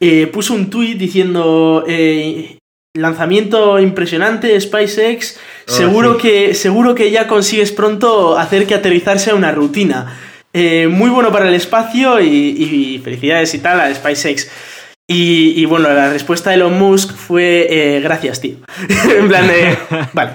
eh, 0.00 0.26
puso 0.28 0.54
un 0.54 0.70
tuit 0.70 0.96
diciendo 0.98 1.84
eh, 1.86 2.58
lanzamiento 2.94 3.78
impresionante, 3.80 4.58
SpaceX, 4.60 5.38
Oh, 5.68 5.70
seguro, 5.70 6.14
sí. 6.14 6.20
que, 6.22 6.54
seguro 6.54 6.94
que 6.94 7.10
ya 7.10 7.26
consigues 7.26 7.72
pronto 7.72 8.38
hacer 8.38 8.66
que 8.66 8.74
aterrizar 8.74 9.18
sea 9.18 9.34
una 9.34 9.52
rutina. 9.52 10.18
Eh, 10.54 10.88
muy 10.88 11.10
bueno 11.10 11.30
para 11.30 11.46
el 11.46 11.54
espacio 11.54 12.20
y, 12.22 12.26
y 12.26 12.98
felicidades 13.04 13.52
y 13.54 13.58
tal 13.58 13.78
a 13.80 13.94
SpaceX. 13.94 14.48
Y, 15.10 15.54
y 15.56 15.64
bueno, 15.64 15.88
la 15.88 16.10
respuesta 16.12 16.50
de 16.50 16.56
Elon 16.56 16.78
Musk 16.78 17.14
fue 17.16 17.66
eh, 17.70 18.00
gracias, 18.00 18.42
tío. 18.42 18.56
en 19.18 19.26
plan 19.28 19.46
de... 19.46 19.76
Vale. 20.12 20.32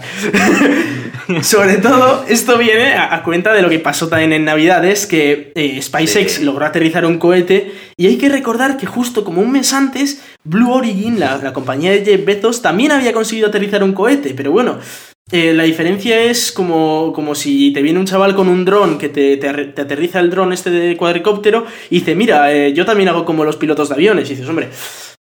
Sobre 1.44 1.78
todo, 1.78 2.26
esto 2.28 2.58
viene 2.58 2.94
a, 2.96 3.14
a 3.16 3.24
cuenta 3.24 3.54
de 3.54 3.62
lo 3.62 3.70
que 3.70 3.80
pasó 3.80 4.08
también 4.10 4.34
en 4.34 4.46
Navidades, 4.46 5.06
que 5.06 5.52
eh, 5.56 5.80
SpaceX 5.82 6.34
Sí. 6.34 6.44
logró 6.44 6.66
aterrizar 6.66 7.06
un 7.06 7.18
cohete 7.20 7.72
y 7.98 8.08
hay 8.08 8.18
que 8.18 8.30
recordar 8.30 8.76
que 8.78 8.86
justo 8.88 9.24
como 9.24 9.42
un 9.42 9.52
mes 9.52 9.72
antes, 9.74 10.22
Blue 10.44 10.72
Origin, 10.74 11.20
la, 11.20 11.38
la 11.38 11.54
compañía 11.54 11.92
de 11.92 12.04
Jeff 12.04 12.26
Bezos, 12.26 12.62
también 12.62 12.92
había 12.92 13.14
conseguido 13.14 13.48
aterrizar 13.50 13.84
un 13.84 13.94
cohete, 13.94 14.34
pero 14.34 14.52
bueno, 14.52 14.80
eh, 15.32 15.54
la 15.54 15.64
diferencia 15.64 16.22
es 16.22 16.52
como, 16.52 17.12
como 17.14 17.34
si 17.34 17.72
te 17.74 17.82
viene 17.82 18.00
un 18.00 18.06
chaval 18.06 18.36
con 18.36 18.48
un 18.50 18.66
dron 18.66 18.98
que 18.98 19.10
te, 19.10 19.38
te 19.38 19.50
arre- 19.50 19.74
te 19.74 19.82
aterriza 19.82 20.20
el 20.20 20.30
dron 20.30 20.54
este 20.54 20.70
de 20.70 20.98
cuadricóptero 20.98 21.66
y 21.90 22.00
dice, 22.00 22.14
mira, 22.16 22.54
eh, 22.54 22.74
yo 22.74 22.86
también 22.86 23.10
hago 23.10 23.26
como 23.26 23.44
los 23.46 23.56
pilotos 23.58 23.90
de 23.90 23.96
aviones. 23.96 24.28
Y 24.30 24.34
dices, 24.36 24.50
hombre, 24.50 24.70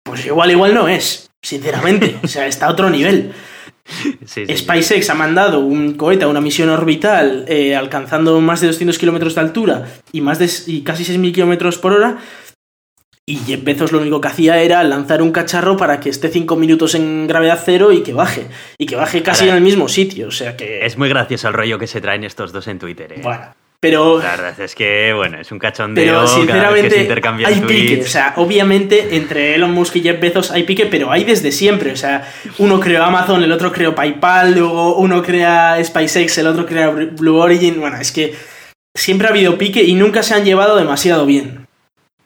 pues 0.03 0.25
igual, 0.25 0.49
igual 0.51 0.73
no 0.73 0.87
es, 0.87 1.29
sinceramente. 1.41 2.15
O 2.23 2.27
sea, 2.27 2.47
está 2.47 2.67
a 2.67 2.71
otro 2.71 2.89
nivel. 2.89 3.31
Sí, 4.23 4.45
sí, 4.45 4.55
SpaceX 4.55 5.09
ha 5.09 5.15
mandado 5.15 5.61
un 5.61 5.95
cohete 5.95 6.23
a 6.23 6.27
una 6.27 6.41
misión 6.41 6.69
orbital 6.69 7.45
eh, 7.47 7.75
alcanzando 7.75 8.39
más 8.39 8.61
de 8.61 8.67
200 8.67 8.99
kilómetros 8.99 9.33
de 9.33 9.41
altura 9.41 9.87
y, 10.11 10.21
más 10.21 10.37
de, 10.37 10.47
y 10.67 10.81
casi 10.81 11.03
6.000 11.05 11.33
kilómetros 11.33 11.79
por 11.79 11.93
hora. 11.93 12.19
Y 13.29 13.35
Jeff 13.45 13.63
Bezos 13.63 13.91
lo 13.91 13.99
único 13.99 14.19
que 14.19 14.27
hacía 14.27 14.59
era 14.59 14.83
lanzar 14.83 15.21
un 15.21 15.31
cacharro 15.31 15.77
para 15.77 15.99
que 15.99 16.09
esté 16.09 16.29
5 16.29 16.55
minutos 16.55 16.95
en 16.95 17.27
gravedad 17.27 17.61
cero 17.63 17.91
y 17.91 18.01
que 18.01 18.11
baje. 18.11 18.47
Y 18.79 18.87
que 18.87 18.95
baje 18.95 19.21
casi 19.21 19.43
Ahora, 19.43 19.51
en 19.51 19.57
el 19.57 19.63
mismo 19.63 19.87
sitio. 19.87 20.29
O 20.29 20.31
sea 20.31 20.57
que. 20.57 20.83
Es 20.83 20.97
muy 20.97 21.09
gracioso 21.09 21.47
el 21.47 21.53
rollo 21.53 21.77
que 21.77 21.85
se 21.85 22.01
traen 22.01 22.23
estos 22.23 22.51
dos 22.51 22.67
en 22.67 22.79
Twitter, 22.79 23.13
¿eh? 23.13 23.19
Bueno. 23.21 23.53
Pero. 23.79 24.17
La 24.17 24.31
verdad 24.31 24.59
es 24.59 24.73
que, 24.73 25.13
bueno, 25.13 25.39
es 25.39 25.51
un 25.51 25.59
cachondeo 25.59 26.25
Pero 26.25 26.47
cada 26.47 26.71
vez 26.71 26.85
que 26.85 26.89
se 26.89 26.95
sinceramente 26.97 27.45
hay 27.45 27.61
pique, 27.61 28.01
o 28.01 28.07
sea, 28.07 28.33
obviamente 28.37 29.15
entre 29.15 29.53
Elon 29.53 29.73
Musk 29.73 29.97
y 29.97 30.01
Jeff 30.01 30.19
Bezos 30.19 30.49
hay 30.49 30.63
pique, 30.63 30.87
pero 30.87 31.11
hay 31.11 31.23
desde 31.23 31.51
siempre, 31.51 31.91
o 31.91 31.95
sea, 31.95 32.27
uno 32.57 32.79
creó 32.79 33.03
Amazon, 33.03 33.43
el 33.43 33.51
otro 33.51 33.71
creó 33.71 33.93
PayPal, 33.93 34.55
luego 34.55 34.95
uno 34.95 35.21
crea 35.21 35.77
SpaceX, 35.83 36.39
el 36.39 36.47
otro 36.47 36.65
crea 36.65 36.89
Blue 36.89 37.37
Origin, 37.37 37.79
bueno, 37.79 37.97
es 37.97 38.11
que 38.11 38.33
siempre 38.97 39.27
ha 39.27 39.29
habido 39.29 39.57
pique 39.59 39.83
y 39.83 39.93
nunca 39.93 40.23
se 40.23 40.33
han 40.33 40.43
llevado 40.43 40.75
demasiado 40.75 41.27
bien. 41.27 41.67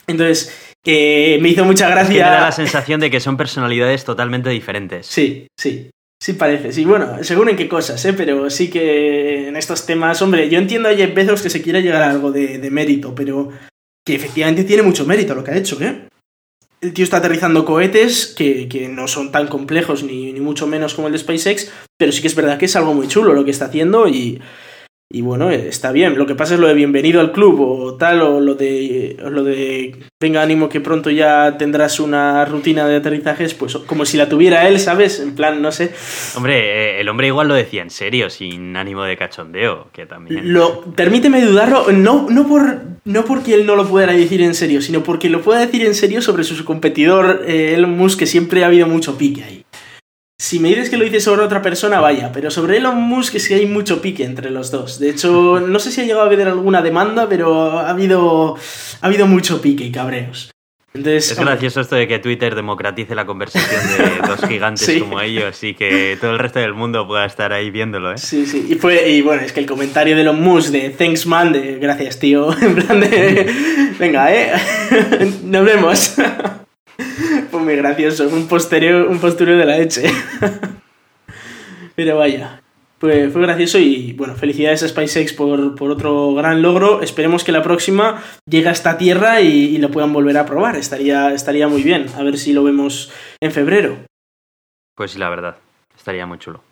Entonces, 0.07 0.72
eh, 0.85 1.37
me 1.41 1.49
hizo 1.49 1.65
mucha 1.65 1.85
Es 1.85 1.89
que 1.89 1.95
me 1.95 2.01
gracia... 2.01 2.29
da 2.29 2.41
la 2.41 2.51
sensación 2.51 2.99
de 2.99 3.09
que 3.09 3.19
son 3.19 3.37
personalidades 3.37 4.03
totalmente 4.03 4.49
diferentes. 4.49 5.07
Sí, 5.07 5.47
sí. 5.57 5.89
Sí 6.21 6.33
parece, 6.33 6.71
sí. 6.71 6.85
Bueno, 6.85 7.21
según 7.21 7.49
en 7.49 7.57
qué 7.57 7.67
cosas, 7.67 8.03
¿eh? 8.05 8.13
Pero 8.13 8.49
sí 8.49 8.69
que 8.69 9.49
en 9.49 9.57
estos 9.57 9.85
temas, 9.85 10.21
hombre, 10.21 10.49
yo 10.49 10.57
entiendo 10.57 10.87
a 10.87 10.95
Jeff 10.95 11.13
Bezos 11.13 11.41
que 11.41 11.49
se 11.49 11.61
quiera 11.61 11.81
llegar 11.81 12.01
a 12.01 12.11
algo 12.11 12.31
de, 12.31 12.59
de 12.59 12.71
mérito, 12.71 13.13
pero 13.13 13.49
que 14.05 14.15
efectivamente 14.15 14.63
tiene 14.63 14.83
mucho 14.83 15.05
mérito 15.05 15.35
lo 15.35 15.43
que 15.43 15.51
ha 15.51 15.57
hecho, 15.57 15.77
¿eh? 15.81 16.07
El 16.79 16.93
tío 16.93 17.03
está 17.03 17.17
aterrizando 17.17 17.65
cohetes 17.65 18.33
que, 18.37 18.67
que 18.69 18.87
no 18.89 19.07
son 19.07 19.31
tan 19.31 19.47
complejos 19.47 20.03
ni, 20.03 20.31
ni 20.33 20.39
mucho 20.39 20.67
menos 20.67 20.93
como 20.93 21.07
el 21.07 21.13
de 21.13 21.19
SpaceX, 21.19 21.71
pero 21.97 22.11
sí 22.11 22.21
que 22.21 22.27
es 22.27 22.35
verdad 22.35 22.57
que 22.57 22.65
es 22.65 22.75
algo 22.75 22.93
muy 22.93 23.07
chulo 23.07 23.33
lo 23.33 23.45
que 23.45 23.51
está 23.51 23.65
haciendo 23.65 24.07
y, 24.07 24.41
y 25.13 25.21
bueno, 25.21 25.51
está 25.51 25.91
bien. 25.91 26.17
Lo 26.17 26.25
que 26.25 26.33
pasa 26.33 26.55
es 26.55 26.59
lo 26.59 26.67
de 26.67 26.73
bienvenido 26.73 27.21
al 27.21 27.31
club 27.31 27.61
o 27.61 27.93
tal, 27.97 28.23
o 28.23 28.39
lo 28.41 28.55
de, 28.55 29.15
o 29.23 29.29
lo 29.29 29.43
de 29.43 29.95
venga, 30.19 30.41
ánimo 30.41 30.69
que 30.69 30.81
pronto 30.81 31.11
ya 31.11 31.55
tendrás 31.55 31.99
una 31.99 32.43
rutina 32.45 32.87
de 32.87 32.95
aterrizajes, 32.95 33.53
pues 33.53 33.77
como 33.77 34.05
si 34.05 34.17
la 34.17 34.27
tuviera 34.27 34.67
él, 34.67 34.79
¿sabes? 34.79 35.19
En 35.19 35.35
plan, 35.35 35.61
no 35.61 35.71
sé. 35.71 35.91
Hombre, 36.35 36.95
eh, 36.95 36.99
el 36.99 37.07
hombre 37.09 37.27
igual 37.27 37.47
lo 37.47 37.53
decía 37.53 37.83
en 37.83 37.91
serio, 37.91 38.31
sin 38.31 38.75
ánimo 38.75 39.03
de 39.03 39.15
cachondeo, 39.15 39.89
que 39.93 40.07
también... 40.07 40.51
Lo, 40.51 40.81
permíteme 40.81 41.45
dudarlo, 41.45 41.91
no, 41.91 42.27
no, 42.31 42.47
por, 42.47 42.81
no 43.05 43.23
porque 43.23 43.53
él 43.53 43.67
no 43.67 43.75
lo 43.75 43.87
pudiera 43.87 44.13
decir 44.13 44.41
en 44.41 44.55
serio, 44.55 44.81
sino 44.81 45.03
porque 45.03 45.29
lo 45.29 45.43
pueda 45.43 45.59
decir 45.59 45.85
en 45.85 45.93
serio 45.93 46.23
sobre 46.23 46.43
su 46.43 46.65
competidor 46.65 47.43
eh, 47.45 47.75
Elon 47.75 47.95
Musk, 47.95 48.17
que 48.17 48.25
siempre 48.25 48.63
ha 48.63 48.67
habido 48.67 48.87
mucho 48.87 49.15
pique 49.15 49.43
ahí. 49.43 49.62
Si 50.39 50.59
me 50.59 50.69
dices 50.69 50.89
que 50.89 50.97
lo 50.97 51.05
dice 51.05 51.19
sobre 51.21 51.43
otra 51.43 51.61
persona, 51.61 51.99
vaya, 51.99 52.31
pero 52.33 52.51
sobre 52.51 52.77
Elon 52.77 52.99
Musk 53.01 53.35
es 53.35 53.47
que 53.47 53.55
hay 53.55 53.65
mucho 53.65 54.01
pique 54.01 54.25
entre 54.25 54.49
los 54.49 54.71
dos. 54.71 54.99
De 54.99 55.09
hecho, 55.09 55.59
no 55.61 55.79
sé 55.79 55.91
si 55.91 56.01
ha 56.01 56.03
llegado 56.03 56.23
a 56.23 56.25
haber 56.25 56.41
alguna 56.47 56.81
demanda, 56.81 57.29
pero 57.29 57.79
ha 57.79 57.89
habido, 57.89 58.55
ha 59.01 59.05
habido 59.07 59.25
mucho 59.27 59.61
pique 59.61 59.85
y 59.85 59.91
cabreos. 59.91 60.51
Entonces, 60.95 61.31
Es 61.31 61.39
gracioso 61.39 61.81
esto 61.81 61.95
de 61.95 62.07
que 62.07 62.19
Twitter 62.19 62.53
democratice 62.53 63.15
la 63.15 63.25
conversación 63.25 63.81
de 63.97 64.27
dos 64.27 64.45
gigantes 64.47 64.85
Sí. 64.85 64.99
como 64.99 65.21
ellos 65.21 65.63
y 65.63 65.73
que 65.73 66.17
todo 66.21 66.31
el 66.31 66.39
resto 66.39 66.59
del 66.59 66.73
mundo 66.75 67.07
pueda 67.07 67.25
estar 67.25 67.51
ahí 67.53 67.71
viéndolo, 67.71 68.11
¿eh? 68.11 68.17
Sí, 68.17 68.45
sí, 68.45 68.67
y 68.69 68.75
fue, 68.75 69.09
y 69.09 69.21
bueno, 69.21 69.41
es 69.43 69.53
que 69.53 69.59
el 69.59 69.65
comentario 69.65 70.15
de 70.15 70.21
Elon 70.21 70.39
Musk 70.41 70.69
de 70.71 70.89
thanks 70.91 71.25
man, 71.25 71.51
de 71.53 71.77
gracias 71.79 72.19
tío, 72.19 72.55
en 72.61 72.75
plan 72.75 72.99
de, 72.99 73.51
venga, 73.99 74.31
eh, 74.35 74.51
nos 75.43 75.65
vemos. 75.65 76.15
Fue 77.51 77.59
muy 77.59 77.75
gracioso, 77.75 78.27
un 78.27 78.47
posterior, 78.47 79.07
un 79.07 79.19
postureo 79.19 79.57
de 79.57 79.65
la 79.65 79.77
leche. 79.77 80.03
Pero 81.95 82.17
vaya, 82.17 82.61
fue, 82.99 83.29
fue 83.29 83.41
gracioso 83.41 83.77
y 83.77 84.13
bueno, 84.13 84.35
felicidades 84.35 84.81
a 84.83 84.87
SpaceX 84.87 85.33
por, 85.33 85.75
por 85.75 85.91
otro 85.91 86.33
gran 86.33 86.61
logro. 86.61 87.01
Esperemos 87.01 87.43
que 87.43 87.51
la 87.51 87.61
próxima 87.61 88.23
llegue 88.49 88.69
a 88.69 88.71
esta 88.71 88.97
tierra 88.97 89.41
y, 89.41 89.75
y 89.75 89.77
lo 89.77 89.91
puedan 89.91 90.13
volver 90.13 90.37
a 90.37 90.45
probar, 90.45 90.75
estaría, 90.75 91.33
estaría 91.33 91.67
muy 91.67 91.83
bien, 91.83 92.07
a 92.17 92.23
ver 92.23 92.37
si 92.37 92.53
lo 92.53 92.63
vemos 92.63 93.11
en 93.41 93.51
febrero. 93.51 93.97
Pues 94.95 95.11
sí, 95.11 95.19
la 95.19 95.29
verdad. 95.29 95.57
Estaría 95.95 96.25
muy 96.25 96.39
chulo. 96.39 96.63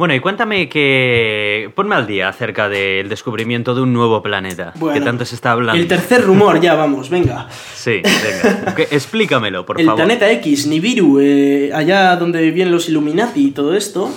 Bueno, 0.00 0.14
y 0.14 0.20
cuéntame 0.20 0.66
que... 0.70 1.70
Ponme 1.74 1.94
al 1.94 2.06
día 2.06 2.30
acerca 2.30 2.70
del 2.70 3.10
descubrimiento 3.10 3.74
de 3.74 3.82
un 3.82 3.92
nuevo 3.92 4.22
planeta. 4.22 4.72
Bueno, 4.76 4.98
que 4.98 5.04
tanto 5.04 5.26
se 5.26 5.34
está 5.34 5.52
hablando. 5.52 5.78
El 5.78 5.86
tercer 5.86 6.22
rumor, 6.22 6.58
ya 6.58 6.74
vamos, 6.74 7.10
venga. 7.10 7.48
Sí, 7.74 8.00
venga. 8.00 8.74
Explícamelo, 8.90 9.66
por 9.66 9.78
el 9.78 9.84
favor. 9.84 9.98
planeta 9.98 10.30
X, 10.32 10.66
Nibiru, 10.68 11.20
eh, 11.20 11.70
allá 11.74 12.16
donde 12.16 12.40
viven 12.50 12.70
los 12.70 12.88
Illuminati 12.88 13.48
y 13.48 13.50
todo 13.50 13.76
esto, 13.76 14.10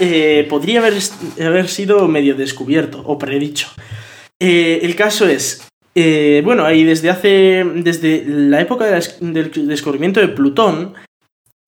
eh, 0.00 0.44
podría 0.50 0.80
haber, 0.80 0.94
haber 1.40 1.68
sido 1.68 2.08
medio 2.08 2.34
descubierto 2.34 3.00
o 3.06 3.16
predicho. 3.16 3.68
Eh, 4.40 4.80
el 4.82 4.96
caso 4.96 5.28
es, 5.28 5.68
eh, 5.94 6.42
bueno, 6.44 6.64
ahí 6.64 6.82
desde 6.82 7.10
hace, 7.10 7.64
desde 7.76 8.24
la 8.26 8.60
época 8.60 8.86
de 8.86 8.90
la 8.90 8.96
des- 8.96 9.18
del 9.20 9.68
descubrimiento 9.68 10.18
de 10.18 10.26
Plutón, 10.26 10.94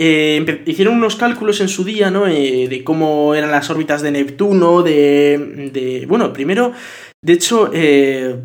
eh, 0.07 0.63
hicieron 0.67 0.97
unos 0.97 1.17
cálculos 1.17 1.63
en 1.63 1.69
su 1.69 1.83
día, 1.83 2.11
¿no? 2.11 2.27
Eh, 2.27 2.69
de 2.69 2.85
cómo 2.85 3.35
eran 3.35 3.51
las 3.51 3.71
órbitas 3.71 4.03
de 4.03 4.11
Neptuno, 4.11 4.83
de, 4.83 5.71
de 5.73 6.05
bueno, 6.07 6.31
primero, 6.31 6.73
de 7.23 7.33
hecho, 7.33 7.71
eh, 7.73 8.37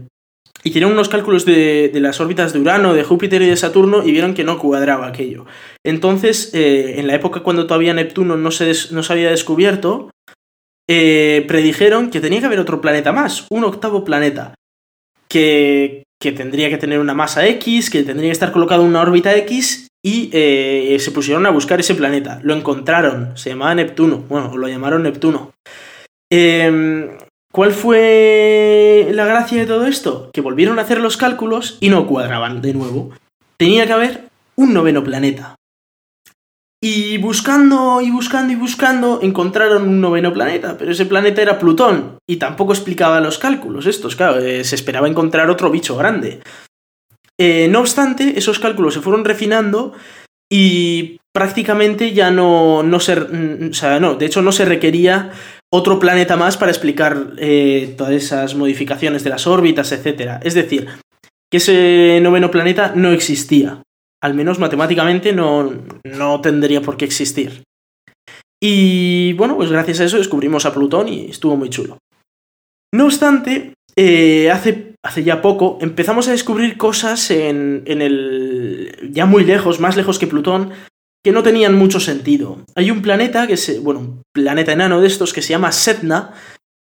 hicieron 0.63 0.93
unos 0.93 1.09
cálculos 1.09 1.43
de, 1.43 1.91
las 1.95 2.21
órbitas 2.21 2.53
de 2.53 2.59
Urano, 2.59 2.93
de 2.93 3.03
Júpiter 3.03 3.41
y 3.41 3.47
de 3.47 3.57
Saturno 3.57 4.07
y 4.07 4.11
vieron 4.13 4.35
que 4.35 4.45
no 4.45 4.57
cuadraba 4.57 5.07
aquello. 5.07 5.47
Entonces, 5.85 6.53
eh, 6.53 6.95
en 6.97 7.07
la 7.07 7.15
época 7.15 7.41
cuando 7.41 7.67
todavía 7.67 7.93
Neptuno 7.93 8.37
no 8.37 8.51
se, 8.51 8.71
no 8.91 9.01
había 9.09 9.29
descubierto, 9.29 10.11
predijeron 10.87 12.09
que 12.09 12.21
tenía 12.21 12.39
que 12.39 12.45
haber 12.45 12.59
otro 12.59 12.79
planeta 12.79 13.11
más, 13.11 13.45
un 13.49 13.65
octavo 13.65 14.05
planeta, 14.05 14.55
que, 15.27 16.03
que 16.21 16.31
tendría 16.31 16.69
que 16.69 16.77
tener 16.77 16.99
una 16.99 17.13
masa 17.13 17.45
X, 17.47 17.89
que 17.89 18.03
tendría 18.03 18.29
que 18.29 18.33
estar 18.33 18.53
colocado 18.53 18.81
en 18.81 18.87
una 18.87 19.01
órbita 19.01 19.35
X 19.35 19.88
y 20.03 20.29
eh, 20.33 20.97
se 20.99 21.11
pusieron 21.11 21.45
a 21.45 21.51
buscar 21.51 21.79
ese 21.79 21.95
planeta. 21.95 22.39
Lo 22.43 22.55
encontraron, 22.55 23.37
se 23.37 23.49
llamaba 23.49 23.75
Neptuno, 23.75 24.23
bueno, 24.29 24.55
lo 24.55 24.67
llamaron 24.67 25.03
Neptuno. 25.03 25.51
Em, 26.31 27.09
¿Cuál 27.51 27.71
fue 27.71 29.09
la 29.11 29.25
gracia 29.25 29.59
de 29.59 29.65
todo 29.65 29.87
esto? 29.87 30.29
Que 30.31 30.41
volvieron 30.41 30.77
a 30.77 30.83
hacer 30.83 30.99
los 30.99 31.17
cálculos 31.17 31.77
y 31.81 31.89
no 31.89 32.05
cuadraban 32.05 32.61
de 32.61 32.73
nuevo. 32.73 33.11
Tenía 33.57 33.87
que 33.87 33.93
haber 33.93 34.29
un 34.55 34.73
noveno 34.73 35.03
planeta. 35.03 35.55
Y 36.81 37.17
buscando 37.17 37.99
y 37.99 38.09
buscando 38.09 38.53
y 38.53 38.55
buscando 38.55 39.19
encontraron 39.21 39.83
un 39.83 39.99
noveno 39.99 40.31
planeta, 40.31 40.77
pero 40.77 40.91
ese 40.91 41.05
planeta 41.05 41.41
era 41.41 41.59
Plutón 41.59 42.19
y 42.25 42.37
tampoco 42.37 42.71
explicaba 42.71 43.19
los 43.19 43.37
cálculos 43.37 43.85
estos, 43.85 44.15
claro, 44.15 44.39
eh, 44.39 44.63
se 44.63 44.75
esperaba 44.75 45.09
encontrar 45.09 45.49
otro 45.49 45.69
bicho 45.69 45.97
grande. 45.97 46.39
Eh, 47.39 47.67
no 47.69 47.79
obstante, 47.79 48.37
esos 48.37 48.59
cálculos 48.59 48.93
se 48.93 49.01
fueron 49.01 49.23
refinando 49.23 49.93
y 50.51 51.19
prácticamente 51.33 52.11
ya 52.11 52.31
no, 52.31 52.83
no 52.83 52.99
se... 52.99 53.13
O 53.13 53.73
sea, 53.73 53.99
no, 53.99 54.15
de 54.15 54.25
hecho 54.25 54.41
no 54.41 54.51
se 54.51 54.65
requería 54.65 55.31
otro 55.71 55.99
planeta 55.99 56.35
más 56.35 56.57
para 56.57 56.71
explicar 56.71 57.33
eh, 57.37 57.93
todas 57.97 58.13
esas 58.13 58.55
modificaciones 58.55 59.23
de 59.23 59.29
las 59.29 59.47
órbitas, 59.47 59.91
etc. 59.91 60.39
Es 60.43 60.53
decir, 60.53 60.87
que 61.51 61.57
ese 61.57 62.19
noveno 62.21 62.51
planeta 62.51 62.93
no 62.95 63.11
existía. 63.11 63.83
Al 64.21 64.33
menos 64.33 64.59
matemáticamente 64.59 65.31
no, 65.31 65.71
no 66.03 66.41
tendría 66.41 66.81
por 66.81 66.97
qué 66.97 67.05
existir. 67.05 67.63
Y 68.61 69.33
bueno, 69.33 69.55
pues 69.55 69.71
gracias 69.71 70.01
a 70.01 70.05
eso 70.05 70.17
descubrimos 70.17 70.65
a 70.65 70.73
Plutón 70.73 71.07
y 71.07 71.29
estuvo 71.29 71.55
muy 71.55 71.69
chulo. 71.69 71.97
No 72.93 73.05
obstante, 73.05 73.73
eh, 73.95 74.51
hace, 74.51 74.88
hace 75.03 75.23
ya 75.23 75.41
poco 75.41 75.77
empezamos 75.81 76.27
a 76.27 76.31
descubrir 76.31 76.77
cosas 76.77 77.31
en, 77.31 77.83
en 77.85 78.01
el. 78.01 79.09
ya 79.11 79.25
muy 79.25 79.43
lejos, 79.43 79.79
más 79.79 79.95
lejos 79.95 80.19
que 80.19 80.27
Plutón, 80.27 80.71
que 81.23 81.31
no 81.31 81.43
tenían 81.43 81.75
mucho 81.75 81.99
sentido. 81.99 82.59
Hay 82.75 82.91
un 82.91 83.01
planeta 83.01 83.47
que 83.47 83.57
se. 83.57 83.79
bueno, 83.79 83.99
un 83.99 84.21
planeta 84.33 84.71
enano 84.73 85.01
de 85.01 85.07
estos 85.07 85.33
que 85.33 85.41
se 85.41 85.49
llama 85.49 85.71
Setna, 85.71 86.33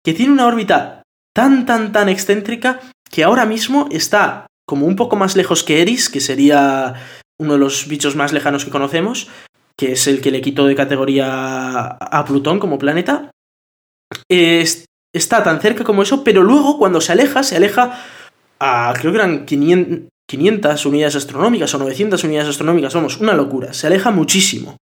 que 0.03 0.13
tiene 0.13 0.31
una 0.33 0.47
órbita 0.47 1.03
tan, 1.35 1.65
tan, 1.65 1.91
tan 1.91 2.09
excéntrica 2.09 2.79
que 3.09 3.23
ahora 3.23 3.45
mismo 3.45 3.87
está 3.91 4.47
como 4.67 4.85
un 4.85 4.95
poco 4.95 5.15
más 5.15 5.35
lejos 5.35 5.63
que 5.63 5.81
Eris, 5.81 6.09
que 6.09 6.19
sería 6.19 6.93
uno 7.39 7.53
de 7.53 7.59
los 7.59 7.87
bichos 7.87 8.15
más 8.15 8.33
lejanos 8.33 8.65
que 8.65 8.71
conocemos, 8.71 9.29
que 9.77 9.93
es 9.93 10.05
el 10.07 10.21
que 10.21 10.29
le 10.31 10.41
quitó 10.41 10.65
de 10.67 10.75
categoría 10.75 11.81
a 11.87 12.25
Plutón 12.25 12.59
como 12.59 12.77
planeta. 12.77 13.31
Es- 14.29 14.85
está 15.13 15.43
tan 15.43 15.59
cerca 15.61 15.83
como 15.83 16.03
eso, 16.03 16.23
pero 16.23 16.43
luego 16.43 16.77
cuando 16.77 17.01
se 17.01 17.11
aleja, 17.11 17.43
se 17.43 17.55
aleja 17.55 18.03
a 18.59 18.93
creo 18.97 19.11
que 19.11 19.17
eran 19.17 19.45
500, 19.45 20.09
500 20.27 20.85
unidades 20.85 21.15
astronómicas 21.15 21.73
o 21.73 21.79
900 21.79 22.23
unidades 22.23 22.49
astronómicas, 22.49 22.93
vamos, 22.93 23.17
una 23.17 23.33
locura, 23.33 23.73
se 23.73 23.87
aleja 23.87 24.11
muchísimo. 24.11 24.77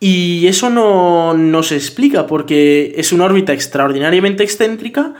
Y 0.00 0.46
eso 0.48 0.68
no, 0.68 1.34
no 1.34 1.62
se 1.62 1.76
explica 1.76 2.26
porque 2.26 2.94
es 2.96 3.12
una 3.12 3.24
órbita 3.24 3.52
extraordinariamente 3.52 4.42
excéntrica 4.42 5.14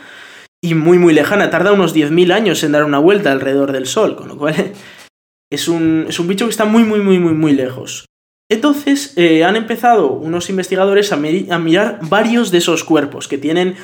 y 0.63 0.75
muy 0.75 0.99
muy 0.99 1.15
lejana, 1.15 1.51
tarda 1.51 1.73
unos 1.73 1.95
10.000 1.95 2.33
años 2.33 2.63
en 2.65 2.73
dar 2.73 2.85
una 2.85 2.99
vuelta 2.99 3.33
alrededor 3.33 3.73
del 3.73 3.87
Sol, 3.87 4.17
con 4.17 4.29
lo 4.29 4.37
cual 4.37 4.73
es 5.51 5.69
un, 5.69 6.07
es 6.09 6.19
un 6.19 6.29
bicho 6.29 6.45
que 6.45 6.51
está 6.51 6.65
muy 6.65 6.85
muy 6.85 7.01
muy 7.01 7.19
muy 7.19 7.33
muy 7.33 7.53
lejos. 7.53 8.07
Entonces 8.51 9.15
eh, 9.17 9.45
han 9.45 9.57
empezado 9.57 10.13
unos 10.13 10.51
investigadores 10.51 11.13
a, 11.13 11.17
mirar 11.17 11.99
varios 12.03 12.51
de 12.51 12.59
esos 12.59 12.85
cuerpos 12.85 13.27
que 13.27 13.39
tienen 13.39 13.77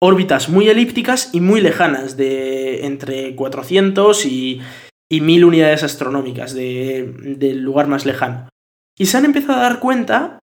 órbitas 0.00 0.48
muy 0.48 0.68
elípticas 0.68 1.30
y 1.32 1.40
muy 1.40 1.60
lejanas, 1.60 2.16
de 2.16 2.86
entre 2.86 3.34
400 3.34 4.24
y, 4.26 4.62
y 5.10 5.20
1000 5.20 5.44
unidades 5.44 5.82
astronómicas 5.82 6.54
de- 6.54 7.12
del 7.36 7.60
lugar 7.60 7.88
más 7.88 8.06
lejano. 8.06 8.48
Y 8.98 9.06
se 9.06 9.16
han 9.16 9.24
empezado 9.24 9.58
a 9.58 9.62
dar 9.62 9.80
cuenta 9.80 10.38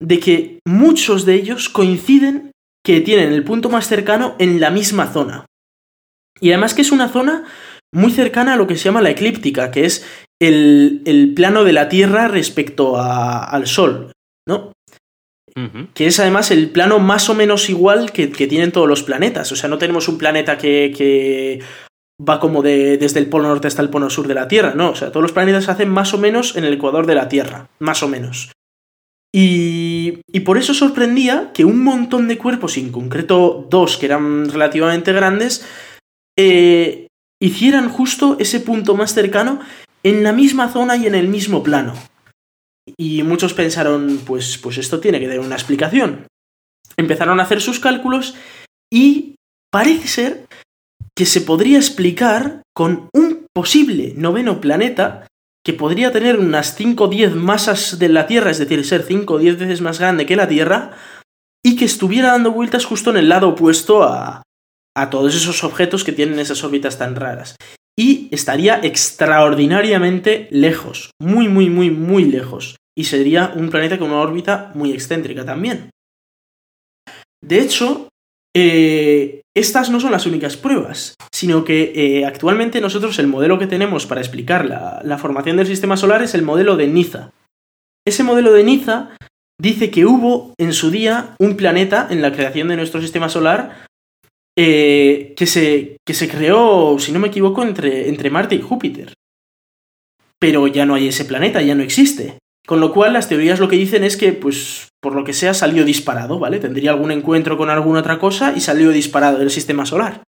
de 0.00 0.20
que 0.20 0.58
muchos 0.66 1.24
de 1.24 1.34
ellos 1.34 1.68
coinciden 1.68 2.52
que 2.84 3.00
tienen 3.00 3.32
el 3.32 3.44
punto 3.44 3.68
más 3.68 3.88
cercano 3.88 4.36
en 4.38 4.60
la 4.60 4.70
misma 4.70 5.06
zona. 5.08 5.46
Y 6.40 6.50
además 6.50 6.74
que 6.74 6.82
es 6.82 6.92
una 6.92 7.08
zona 7.08 7.44
muy 7.92 8.12
cercana 8.12 8.54
a 8.54 8.56
lo 8.56 8.66
que 8.66 8.76
se 8.76 8.84
llama 8.84 9.00
la 9.02 9.10
eclíptica, 9.10 9.70
que 9.70 9.84
es 9.84 10.06
el, 10.40 11.02
el 11.04 11.34
plano 11.34 11.64
de 11.64 11.72
la 11.72 11.88
Tierra 11.88 12.28
respecto 12.28 12.96
a- 12.96 13.44
al 13.44 13.66
Sol, 13.66 14.12
¿no? 14.46 14.72
Que 15.92 16.06
es 16.06 16.20
además 16.20 16.52
el 16.52 16.70
plano 16.70 17.00
más 17.00 17.28
o 17.28 17.34
menos 17.34 17.68
igual 17.68 18.12
que, 18.12 18.30
que 18.30 18.46
tienen 18.46 18.70
todos 18.70 18.86
los 18.86 19.02
planetas. 19.02 19.50
O 19.50 19.56
sea, 19.56 19.68
no 19.68 19.76
tenemos 19.78 20.06
un 20.06 20.16
planeta 20.16 20.56
que, 20.56 20.94
que 20.96 21.60
va 22.28 22.38
como 22.38 22.62
de, 22.62 22.96
desde 22.96 23.18
el 23.18 23.28
polo 23.28 23.48
norte 23.48 23.66
hasta 23.66 23.82
el 23.82 23.90
polo 23.90 24.08
sur 24.08 24.28
de 24.28 24.34
la 24.34 24.46
Tierra, 24.46 24.74
no. 24.76 24.90
O 24.90 24.94
sea, 24.94 25.10
todos 25.10 25.22
los 25.22 25.32
planetas 25.32 25.64
se 25.64 25.72
hacen 25.72 25.88
más 25.88 26.14
o 26.14 26.18
menos 26.18 26.54
en 26.54 26.64
el 26.64 26.74
ecuador 26.74 27.06
de 27.06 27.16
la 27.16 27.28
Tierra, 27.28 27.66
más 27.80 28.04
o 28.04 28.08
menos. 28.08 28.52
Y, 29.34 30.20
y 30.32 30.40
por 30.40 30.58
eso 30.58 30.74
sorprendía 30.74 31.50
que 31.52 31.64
un 31.64 31.82
montón 31.82 32.28
de 32.28 32.38
cuerpos, 32.38 32.78
y 32.78 32.80
en 32.80 32.92
concreto 32.92 33.66
dos 33.68 33.96
que 33.96 34.06
eran 34.06 34.48
relativamente 34.48 35.12
grandes, 35.12 35.66
eh, 36.38 37.08
hicieran 37.42 37.88
justo 37.88 38.36
ese 38.38 38.60
punto 38.60 38.94
más 38.94 39.12
cercano 39.12 39.58
en 40.02 40.22
la 40.22 40.32
misma 40.32 40.68
zona 40.68 40.96
y 40.96 41.06
en 41.06 41.14
el 41.14 41.28
mismo 41.28 41.62
plano. 41.62 41.94
Y 42.96 43.22
muchos 43.22 43.54
pensaron, 43.54 44.20
pues, 44.26 44.58
pues 44.58 44.78
esto 44.78 45.00
tiene 45.00 45.20
que 45.20 45.26
tener 45.26 45.40
una 45.40 45.56
explicación. 45.56 46.26
Empezaron 46.96 47.40
a 47.40 47.42
hacer 47.42 47.60
sus 47.60 47.80
cálculos 47.80 48.34
y 48.92 49.36
parece 49.70 50.08
ser 50.08 50.46
que 51.14 51.26
se 51.26 51.40
podría 51.40 51.78
explicar 51.78 52.62
con 52.74 53.08
un 53.12 53.46
posible 53.52 54.14
noveno 54.16 54.60
planeta 54.60 55.26
que 55.64 55.74
podría 55.74 56.12
tener 56.12 56.38
unas 56.38 56.76
5 56.76 57.04
o 57.04 57.08
10 57.08 57.34
masas 57.34 57.98
de 57.98 58.08
la 58.08 58.26
Tierra, 58.26 58.50
es 58.50 58.58
decir, 58.58 58.84
ser 58.86 59.02
5 59.02 59.34
o 59.34 59.38
10 59.38 59.58
veces 59.58 59.80
más 59.80 59.98
grande 59.98 60.24
que 60.24 60.36
la 60.36 60.48
Tierra, 60.48 60.92
y 61.62 61.76
que 61.76 61.84
estuviera 61.84 62.30
dando 62.30 62.52
vueltas 62.52 62.86
justo 62.86 63.10
en 63.10 63.16
el 63.16 63.28
lado 63.28 63.48
opuesto 63.48 64.04
a, 64.04 64.42
a 64.96 65.10
todos 65.10 65.34
esos 65.34 65.64
objetos 65.64 66.04
que 66.04 66.12
tienen 66.12 66.38
esas 66.38 66.64
órbitas 66.64 66.98
tan 66.98 67.16
raras. 67.16 67.56
Y 67.98 68.28
estaría 68.30 68.78
extraordinariamente 68.80 70.46
lejos, 70.52 71.10
muy, 71.20 71.48
muy, 71.48 71.68
muy, 71.68 71.90
muy 71.90 72.24
lejos. 72.24 72.76
y 72.96 73.04
sería 73.04 73.52
un 73.54 73.70
planeta 73.70 73.96
con 73.96 74.10
una 74.10 74.20
órbita 74.20 74.72
muy 74.74 74.92
excéntrica 74.92 75.44
también. 75.44 75.90
De 77.40 77.60
hecho, 77.60 78.08
eh, 78.56 79.42
estas 79.56 79.88
no 79.88 80.00
son 80.00 80.10
las 80.10 80.26
únicas 80.26 80.56
pruebas, 80.56 81.14
sino 81.32 81.64
que 81.64 81.92
eh, 81.94 82.26
actualmente 82.26 82.80
nosotros 82.80 83.18
el 83.20 83.28
modelo 83.28 83.56
que 83.56 83.68
tenemos 83.68 84.06
para 84.06 84.20
explicar 84.20 84.64
la, 84.64 85.00
la, 85.04 85.16
formación 85.16 85.56
del 85.56 85.68
sistema 85.68 85.96
solar 85.96 86.22
es 86.22 86.34
el 86.34 86.42
modelo 86.42 86.76
de 86.76 86.88
Niza. 86.88 87.30
Ese 88.04 88.24
modelo 88.24 88.52
de 88.52 88.64
Niza 88.64 89.10
dice 89.60 89.92
que 89.92 90.04
hubo 90.04 90.54
en 90.58 90.72
su 90.72 90.90
día 90.90 91.36
un 91.38 91.56
planeta 91.56 92.08
en 92.10 92.20
la 92.20 92.32
creación 92.32 92.66
de 92.66 92.76
nuestro 92.76 93.00
sistema 93.00 93.28
solar 93.28 93.86
eh, 94.60 95.34
que, 95.36 95.46
se, 95.46 95.98
que 96.04 96.14
se 96.14 96.28
creó, 96.28 96.98
si 96.98 97.12
no 97.12 97.20
me 97.20 97.28
equivoco, 97.28 97.62
entre, 97.62 98.08
entre 98.08 98.28
Marte 98.28 98.56
y 98.56 98.60
Júpiter. 98.60 99.14
Pero 100.40 100.66
ya 100.66 100.84
no 100.84 100.96
hay 100.96 101.06
ese 101.06 101.24
planeta, 101.24 101.62
ya 101.62 101.76
no 101.76 101.84
existe. 101.84 102.38
Con 102.66 102.80
lo 102.80 102.92
cual 102.92 103.12
las 103.12 103.28
teorías 103.28 103.60
lo 103.60 103.68
que 103.68 103.76
dicen 103.76 104.02
es 104.02 104.16
que, 104.16 104.32
pues, 104.32 104.88
por 105.00 105.14
lo 105.14 105.22
que 105.22 105.32
sea, 105.32 105.54
salió 105.54 105.84
disparado, 105.84 106.40
¿vale? 106.40 106.58
Tendría 106.58 106.90
algún 106.90 107.12
encuentro 107.12 107.56
con 107.56 107.70
alguna 107.70 108.00
otra 108.00 108.18
cosa 108.18 108.52
y 108.56 108.58
salió 108.58 108.90
disparado 108.90 109.38
del 109.38 109.52
sistema 109.52 109.86
solar. 109.86 110.24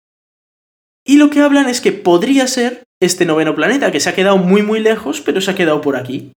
Y 1.06 1.16
lo 1.16 1.30
que 1.30 1.40
hablan 1.40 1.70
es 1.70 1.80
que 1.80 1.92
podría 1.92 2.46
ser 2.48 2.82
este 3.00 3.24
noveno 3.24 3.54
planeta, 3.54 3.90
que 3.90 4.00
se 4.00 4.10
ha 4.10 4.14
quedado 4.14 4.36
muy 4.36 4.60
muy 4.60 4.80
lejos, 4.80 5.22
pero 5.22 5.40
se 5.40 5.52
ha 5.52 5.54
quedado 5.54 5.80
por 5.80 5.96
aquí. 5.96 6.32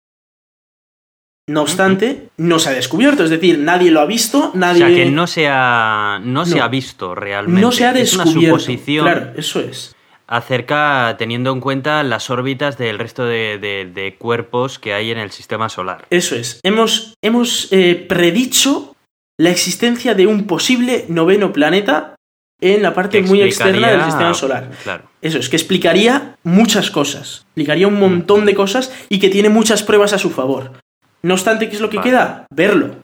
No 1.48 1.62
obstante, 1.62 2.28
no 2.36 2.58
se 2.58 2.68
ha 2.68 2.72
descubierto, 2.72 3.24
es 3.24 3.30
decir, 3.30 3.58
nadie 3.58 3.90
lo 3.90 4.00
ha 4.00 4.06
visto, 4.06 4.50
nadie... 4.54 4.84
O 4.84 4.86
sea, 4.86 4.94
que 4.94 5.10
no 5.10 5.26
se 5.26 5.48
ha, 5.48 6.20
no, 6.22 6.44
se 6.44 6.60
ha 6.60 6.68
visto 6.68 7.14
realmente. 7.14 7.60
No 7.60 7.72
se 7.72 7.86
ha 7.86 7.92
descubierto. 7.94 8.30
Es 8.30 8.36
una 8.36 8.58
suposición. 8.58 9.04
Claro, 9.06 9.32
eso 9.34 9.60
es. 9.60 9.96
Acerca, 10.26 11.16
teniendo 11.18 11.50
en 11.52 11.60
cuenta 11.60 12.02
las 12.02 12.28
órbitas 12.28 12.76
del 12.76 12.98
resto 12.98 13.24
de, 13.24 13.58
de, 13.58 13.90
de 13.92 14.16
cuerpos 14.16 14.78
que 14.78 14.92
hay 14.92 15.10
en 15.10 15.16
el 15.16 15.30
sistema 15.30 15.70
solar. 15.70 16.06
Eso 16.10 16.36
es. 16.36 16.60
Hemos, 16.62 17.14
hemos 17.22 17.68
eh, 17.72 17.94
predicho 18.06 18.94
la 19.38 19.48
existencia 19.48 20.14
de 20.14 20.26
un 20.26 20.46
posible 20.46 21.06
noveno 21.08 21.52
planeta 21.54 22.14
en 22.60 22.82
la 22.82 22.92
parte 22.92 23.22
muy 23.22 23.40
externa 23.40 23.88
del 23.90 24.04
sistema 24.04 24.34
solar. 24.34 24.70
Claro. 24.82 25.04
Eso 25.22 25.38
es, 25.38 25.48
que 25.48 25.56
explicaría 25.56 26.36
muchas 26.42 26.90
cosas, 26.90 27.46
explicaría 27.46 27.88
un 27.88 27.98
montón 27.98 28.44
de 28.46 28.54
cosas 28.54 28.92
y 29.08 29.18
que 29.18 29.30
tiene 29.30 29.48
muchas 29.48 29.82
pruebas 29.82 30.12
a 30.12 30.18
su 30.18 30.30
favor. 30.30 30.72
No 31.22 31.34
obstante, 31.34 31.68
¿qué 31.68 31.74
es 31.76 31.80
lo 31.80 31.90
que 31.90 31.96
Vale. 31.98 32.10
queda? 32.10 32.46
Verlo, 32.54 32.96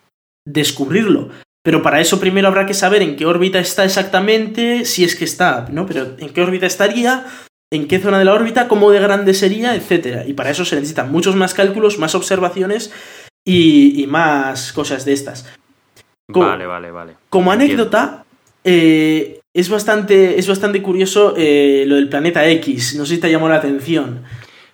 descubrirlo. 0.47 1.31
Pero 1.65 1.83
para 1.83 2.01
eso 2.01 2.21
primero 2.21 2.49
habrá 2.49 2.67
que 2.67 2.75
saber 2.75 3.03
en 3.03 3.17
qué 3.17 3.25
órbita 3.27 3.59
está 3.59 3.85
exactamente, 3.85 4.85
si 4.85 5.03
es 5.05 5.17
que 5.17 5.25
está, 5.25 5.67
¿no? 5.71 5.87
Pero 5.87 6.15
en 6.19 6.29
qué 6.29 6.43
órbita 6.43 6.67
estaría, 6.67 7.25
en 7.73 7.89
qué 7.89 7.99
zona 7.99 8.19
de 8.19 8.27
la 8.27 8.35
órbita, 8.35 8.69
cómo 8.69 8.91
de 8.91 9.01
grande 9.01 9.33
sería, 9.33 9.75
etc. 9.75 10.25
Y 10.27 10.35
para 10.35 10.51
eso 10.51 10.65
se 10.67 10.77
necesitan 10.77 11.11
muchos 11.11 11.35
más 11.37 11.55
cálculos, 11.55 11.99
más 11.99 12.15
observaciones 12.15 12.93
y, 13.47 14.03
y 14.03 14.07
más 14.07 14.73
cosas 14.75 15.05
de 15.07 15.15
estas. 15.15 15.47
Como- 16.31 16.47
Vale, 16.47 16.67
vale, 16.67 16.91
vale. 16.91 17.15
Como 17.31 17.51
anécdota, 17.51 18.25
eh, 18.63 19.41
es, 19.55 19.69
bastante, 19.71 20.39
es 20.39 20.47
bastante 20.47 20.83
curioso 20.83 21.35
eh, 21.37 21.85
lo 21.87 21.95
del 21.97 22.11
planeta 22.11 22.47
X. 22.47 22.95
No 22.97 23.07
sé 23.07 23.15
si 23.15 23.21
te 23.23 23.31
llamó 23.31 23.49
la 23.49 23.57
atención. 23.57 24.23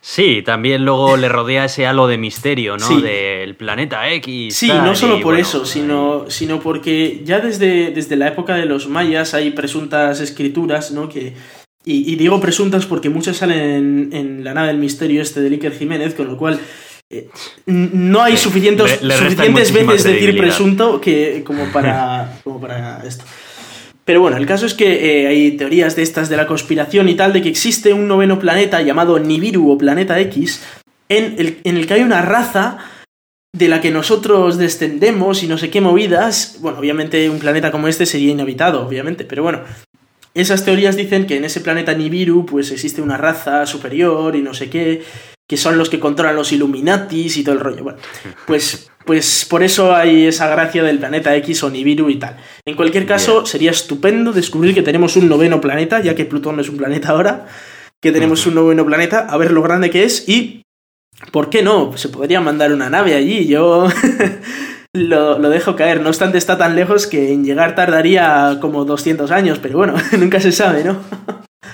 Sí, 0.03 0.43
también 0.43 0.85
luego 0.85 1.17
le 1.19 1.29
rodea 1.29 1.67
ese 1.67 1.87
halo 1.87 2.07
de 2.07 2.17
misterio, 2.17 2.77
¿no? 2.79 2.87
Sí. 2.87 3.03
Del 3.03 3.55
planeta 3.55 4.09
X. 4.13 4.57
Sí, 4.57 4.69
tal, 4.69 4.85
no 4.85 4.95
solo 4.97 5.17
por 5.17 5.25
bueno, 5.35 5.41
eso, 5.41 5.67
sino, 5.67 6.25
sino 6.29 6.59
porque 6.61 7.21
ya 7.25 7.41
desde, 7.41 7.91
desde 7.91 8.17
la 8.17 8.29
época 8.29 8.55
de 8.55 8.65
los 8.65 8.89
mayas 8.89 9.35
hay 9.35 9.51
presuntas 9.51 10.21
escrituras, 10.21 10.91
¿no? 10.93 11.09
Que, 11.09 11.35
y, 11.85 12.11
y 12.13 12.17
digo 12.17 12.41
presuntas 12.41 12.87
porque 12.87 13.11
muchas 13.11 13.37
salen 13.37 13.61
en, 13.61 14.11
en 14.13 14.45
la 14.45 14.55
nave 14.55 14.69
del 14.69 14.79
misterio 14.79 15.21
este 15.21 15.41
de 15.41 15.49
Iker 15.51 15.77
Jiménez, 15.77 16.15
con 16.15 16.29
lo 16.29 16.37
cual 16.39 16.59
eh, 17.11 17.29
no 17.67 18.23
hay 18.23 18.37
suficientes, 18.39 19.03
le- 19.03 19.09
le 19.09 19.17
resta 19.19 19.45
suficientes 19.45 19.73
veces 19.87 20.05
decir 20.05 20.37
presunto 20.39 21.01
que, 21.01 21.43
como, 21.45 21.65
para, 21.73 22.39
como 22.43 22.59
para 22.61 23.03
esto. 23.07 23.25
Pero 24.11 24.23
bueno, 24.23 24.39
el 24.39 24.47
caso 24.47 24.67
es 24.67 24.75
que 24.75 25.23
eh, 25.23 25.29
hay 25.29 25.53
teorías 25.53 25.95
de 25.95 26.03
estas 26.03 26.29
de 26.29 26.37
la 26.37 26.49
conspiración 26.49 27.09
y 27.09 27.15
tal, 27.15 27.33
de 27.33 27.43
que 27.43 27.49
existe 27.49 27.93
un 27.93 28.09
noveno 28.09 28.41
planeta 28.41 28.83
llamado 28.83 29.21
Nibiru 29.21 29.71
o 29.71 29.79
Planeta 29.79 30.19
X, 30.19 30.65
en 31.09 31.37
el, 31.39 31.61
en 31.63 31.77
el 31.77 31.87
que 31.87 31.95
hay 31.95 32.03
una 32.03 32.21
raza 32.21 32.79
de 33.57 33.69
la 33.69 33.81
que 33.81 33.93
nosotros 33.93 34.59
descendemos 34.59 35.45
y 35.45 35.47
no 35.47 35.59
sé 35.59 35.71
qué 35.71 35.81
movidas. 35.81 36.59
Bueno, 36.59 36.81
obviamente 36.81 37.31
un 37.31 37.39
planeta 37.39 37.71
como 37.71 37.87
este 37.87 38.05
sería 38.05 38.33
inhabitado, 38.33 38.85
obviamente, 38.85 39.25
pero 39.25 39.45
bueno. 39.45 39.61
Esas 40.35 40.65
teorías 40.65 40.97
dicen 40.97 41.29
que 41.29 41.37
en 41.37 41.45
ese 41.45 41.61
planeta 41.61 41.95
Nibiru 41.95 42.45
pues 42.47 42.73
existe 42.73 43.01
una 43.01 43.17
raza 43.17 43.65
superior 43.65 44.35
y 44.35 44.43
no 44.43 44.55
sé 44.55 44.69
qué, 44.69 45.05
que 45.49 45.57
son 45.57 45.79
los 45.79 45.89
que 45.89 46.01
controlan 46.01 46.35
los 46.35 46.51
Illuminatis 46.51 47.37
y 47.37 47.45
todo 47.45 47.55
el 47.55 47.61
rollo. 47.61 47.85
Bueno, 47.85 47.99
pues, 48.45 48.90
pues 49.05 49.47
por 49.49 49.63
eso 49.63 49.95
hay 49.95 50.27
esa 50.27 50.49
gracia 50.49 50.83
del 50.83 50.99
planeta 50.99 51.35
X 51.37 51.63
o 51.65 51.71
Nibiru 51.71 52.11
y 52.11 52.17
tal. 52.17 52.37
En 52.65 52.77
cualquier 52.77 53.07
caso, 53.07 53.47
sería 53.47 53.71
estupendo 53.71 54.33
descubrir 54.33 54.75
que 54.75 54.83
tenemos 54.83 55.17
un 55.17 55.29
noveno 55.29 55.61
planeta, 55.61 56.01
ya 56.01 56.15
que 56.15 56.25
Plutón 56.25 56.57
no 56.57 56.63
es 56.63 56.69
un 56.69 56.77
planeta 56.77 57.11
ahora, 57.11 57.47
que 58.01 58.13
tenemos 58.13 58.47
un 58.47 58.55
noveno 58.55 58.85
planeta, 58.87 59.27
a 59.29 59.37
ver 59.37 59.53
lo 59.53 59.63
grande 59.63 59.91
que 59.91 60.05
es 60.05 60.29
y 60.29 60.63
¿Por 61.33 61.51
qué 61.51 61.63
no? 61.63 61.97
Se 61.97 62.09
podría 62.09 62.41
mandar 62.41 62.73
una 62.73 62.91
nave 62.91 63.15
allí, 63.15 63.47
yo 63.47 63.89
lo, 64.95 65.39
lo 65.39 65.51
dejo 65.51 65.77
caer. 65.77 66.01
No 66.01 66.09
obstante, 66.09 66.39
está 66.39 66.59
tan 66.59 66.75
lejos 66.75 67.07
que 67.07 67.33
en 67.33 67.45
llegar 67.45 67.75
tardaría 67.75 68.59
como 68.61 68.85
200 68.85 69.31
años, 69.31 69.59
pero 69.61 69.79
bueno, 69.79 69.95
nunca 70.19 70.41
se 70.41 70.53
sabe, 70.53 70.83
¿no? 70.83 70.99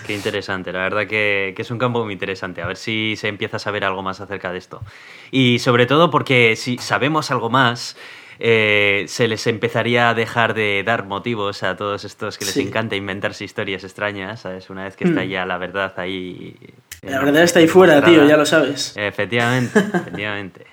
Qué 0.05 0.15
interesante, 0.15 0.73
la 0.73 0.81
verdad 0.81 1.07
que, 1.07 1.53
que 1.55 1.63
es 1.63 1.71
un 1.71 1.79
campo 1.79 2.03
muy 2.05 2.13
interesante. 2.13 2.61
A 2.61 2.67
ver 2.67 2.77
si 2.77 3.15
se 3.17 3.29
empieza 3.29 3.59
a 3.59 3.61
saber 3.61 3.85
algo 3.85 4.03
más 4.03 4.21
acerca 4.21 4.51
de 4.51 4.59
esto. 4.59 4.83
Y 5.31 5.61
sobre 5.61 5.87
todo 5.87 6.11
porque 6.11 6.57
si 6.57 6.77
sabemos 6.79 7.31
algo 7.31 7.51
más, 7.51 7.97
eh, 8.41 9.05
se 9.07 9.29
les 9.29 9.47
empezaría 9.47 10.11
a 10.11 10.15
dejar 10.15 10.55
de 10.55 10.83
dar 10.85 11.07
motivos 11.07 11.63
a 11.63 11.77
todos 11.77 12.05
estos 12.05 12.37
que 12.37 12.45
les 12.45 12.55
Sí. 12.55 12.63
encanta 12.63 12.97
inventarse 12.97 13.45
historias 13.45 13.85
extrañas, 13.85 14.41
¿sabes? 14.41 14.71
Una 14.71 14.85
vez 14.85 14.97
que 14.97 15.05
está 15.05 15.21
Mm. 15.25 15.29
ya 15.29 15.47
la 15.47 15.57
verdad 15.59 15.95
ahí. 15.99 16.57
La 17.03 17.21
verdad 17.21 17.45
está 17.45 17.61
ahí 17.61 17.69
fuera, 17.69 18.03
tío, 18.05 18.27
ya 18.27 18.37
lo 18.37 18.45
sabes. 18.45 18.93
Efectivamente, 18.97 19.79
efectivamente. 19.95 20.67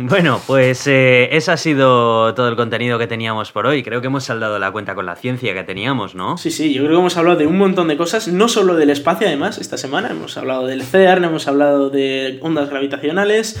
Bueno, 0.00 0.40
pues 0.46 0.86
eh, 0.86 1.28
ese 1.32 1.50
ha 1.50 1.56
sido 1.56 2.32
todo 2.34 2.48
el 2.48 2.54
contenido 2.54 3.00
que 3.00 3.08
teníamos 3.08 3.50
por 3.50 3.66
hoy. 3.66 3.82
Creo 3.82 4.00
que 4.00 4.06
hemos 4.06 4.22
saldado 4.22 4.56
la 4.60 4.70
cuenta 4.70 4.94
con 4.94 5.06
la 5.06 5.16
ciencia 5.16 5.52
que 5.54 5.64
teníamos, 5.64 6.14
¿no? 6.14 6.38
Sí, 6.38 6.52
sí, 6.52 6.72
yo 6.72 6.82
creo 6.82 6.94
que 6.94 7.00
hemos 7.00 7.16
hablado 7.16 7.36
de 7.38 7.48
un 7.48 7.58
montón 7.58 7.88
de 7.88 7.96
cosas, 7.96 8.28
no 8.28 8.46
solo 8.46 8.76
del 8.76 8.90
espacio, 8.90 9.26
además, 9.26 9.58
esta 9.58 9.76
semana. 9.76 10.10
Hemos 10.10 10.36
hablado 10.38 10.68
del 10.68 10.84
CERN, 10.84 11.24
hemos 11.24 11.48
hablado 11.48 11.90
de 11.90 12.38
ondas 12.42 12.70
gravitacionales, 12.70 13.60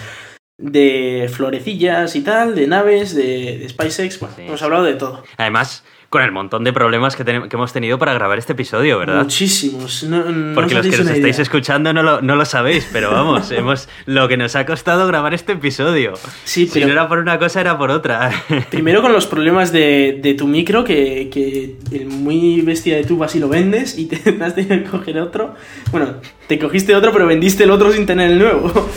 de 0.58 1.28
florecillas 1.32 2.14
y 2.14 2.20
tal, 2.22 2.54
de 2.54 2.68
naves, 2.68 3.16
de, 3.16 3.58
de 3.58 3.68
SpaceX. 3.68 4.20
Bueno, 4.20 4.36
Sí, 4.36 4.42
hemos 4.42 4.62
hablado 4.62 4.84
de 4.84 4.94
todo. 4.94 5.24
Además, 5.38 5.82
con 6.10 6.22
el 6.22 6.32
montón 6.32 6.64
de 6.64 6.72
problemas 6.72 7.16
que, 7.16 7.24
que 7.24 7.50
hemos 7.52 7.72
tenido 7.74 7.98
para 7.98 8.14
grabar 8.14 8.38
este 8.38 8.54
episodio, 8.54 8.98
¿verdad? 8.98 9.24
Muchísimos. 9.24 10.04
No, 10.04 10.24
no 10.24 10.54
Porque 10.54 10.74
os 10.74 10.86
los 10.86 10.94
que 10.96 11.02
nos 11.02 11.10
estáis 11.14 11.36
idea. 11.36 11.42
escuchando 11.42 11.92
no 11.92 12.02
lo, 12.02 12.22
no 12.22 12.34
lo 12.34 12.46
sabéis, 12.46 12.88
pero 12.90 13.10
vamos, 13.10 13.50
hemos 13.52 13.90
lo 14.06 14.26
que 14.26 14.38
nos 14.38 14.56
ha 14.56 14.64
costado 14.64 15.06
grabar 15.06 15.34
este 15.34 15.52
episodio. 15.52 16.14
Sí, 16.44 16.66
Si 16.66 16.72
pero- 16.72 16.86
no 16.86 16.92
era 16.92 17.08
por 17.08 17.18
una 17.18 17.38
cosa, 17.38 17.60
era 17.60 17.76
por 17.76 17.90
otra. 17.90 18.30
Primero 18.70 19.02
con 19.02 19.12
los 19.12 19.26
problemas 19.26 19.70
de, 19.70 20.18
de 20.22 20.32
tu 20.32 20.46
micro, 20.46 20.82
que, 20.82 21.28
que 21.30 21.76
el 21.92 22.06
muy 22.06 22.62
bestia 22.62 22.96
de 22.96 23.04
tú 23.04 23.18
vas 23.18 23.34
y 23.36 23.38
lo 23.40 23.50
vendes 23.50 23.98
y 23.98 24.06
te 24.06 24.16
has 24.42 24.56
de 24.56 24.84
coger 24.84 25.18
otro. 25.20 25.54
Bueno, 25.92 26.14
te 26.46 26.58
cogiste 26.58 26.94
otro, 26.96 27.12
pero 27.12 27.26
vendiste 27.26 27.64
el 27.64 27.70
otro 27.70 27.92
sin 27.92 28.06
tener 28.06 28.30
el 28.30 28.38
nuevo. 28.38 28.88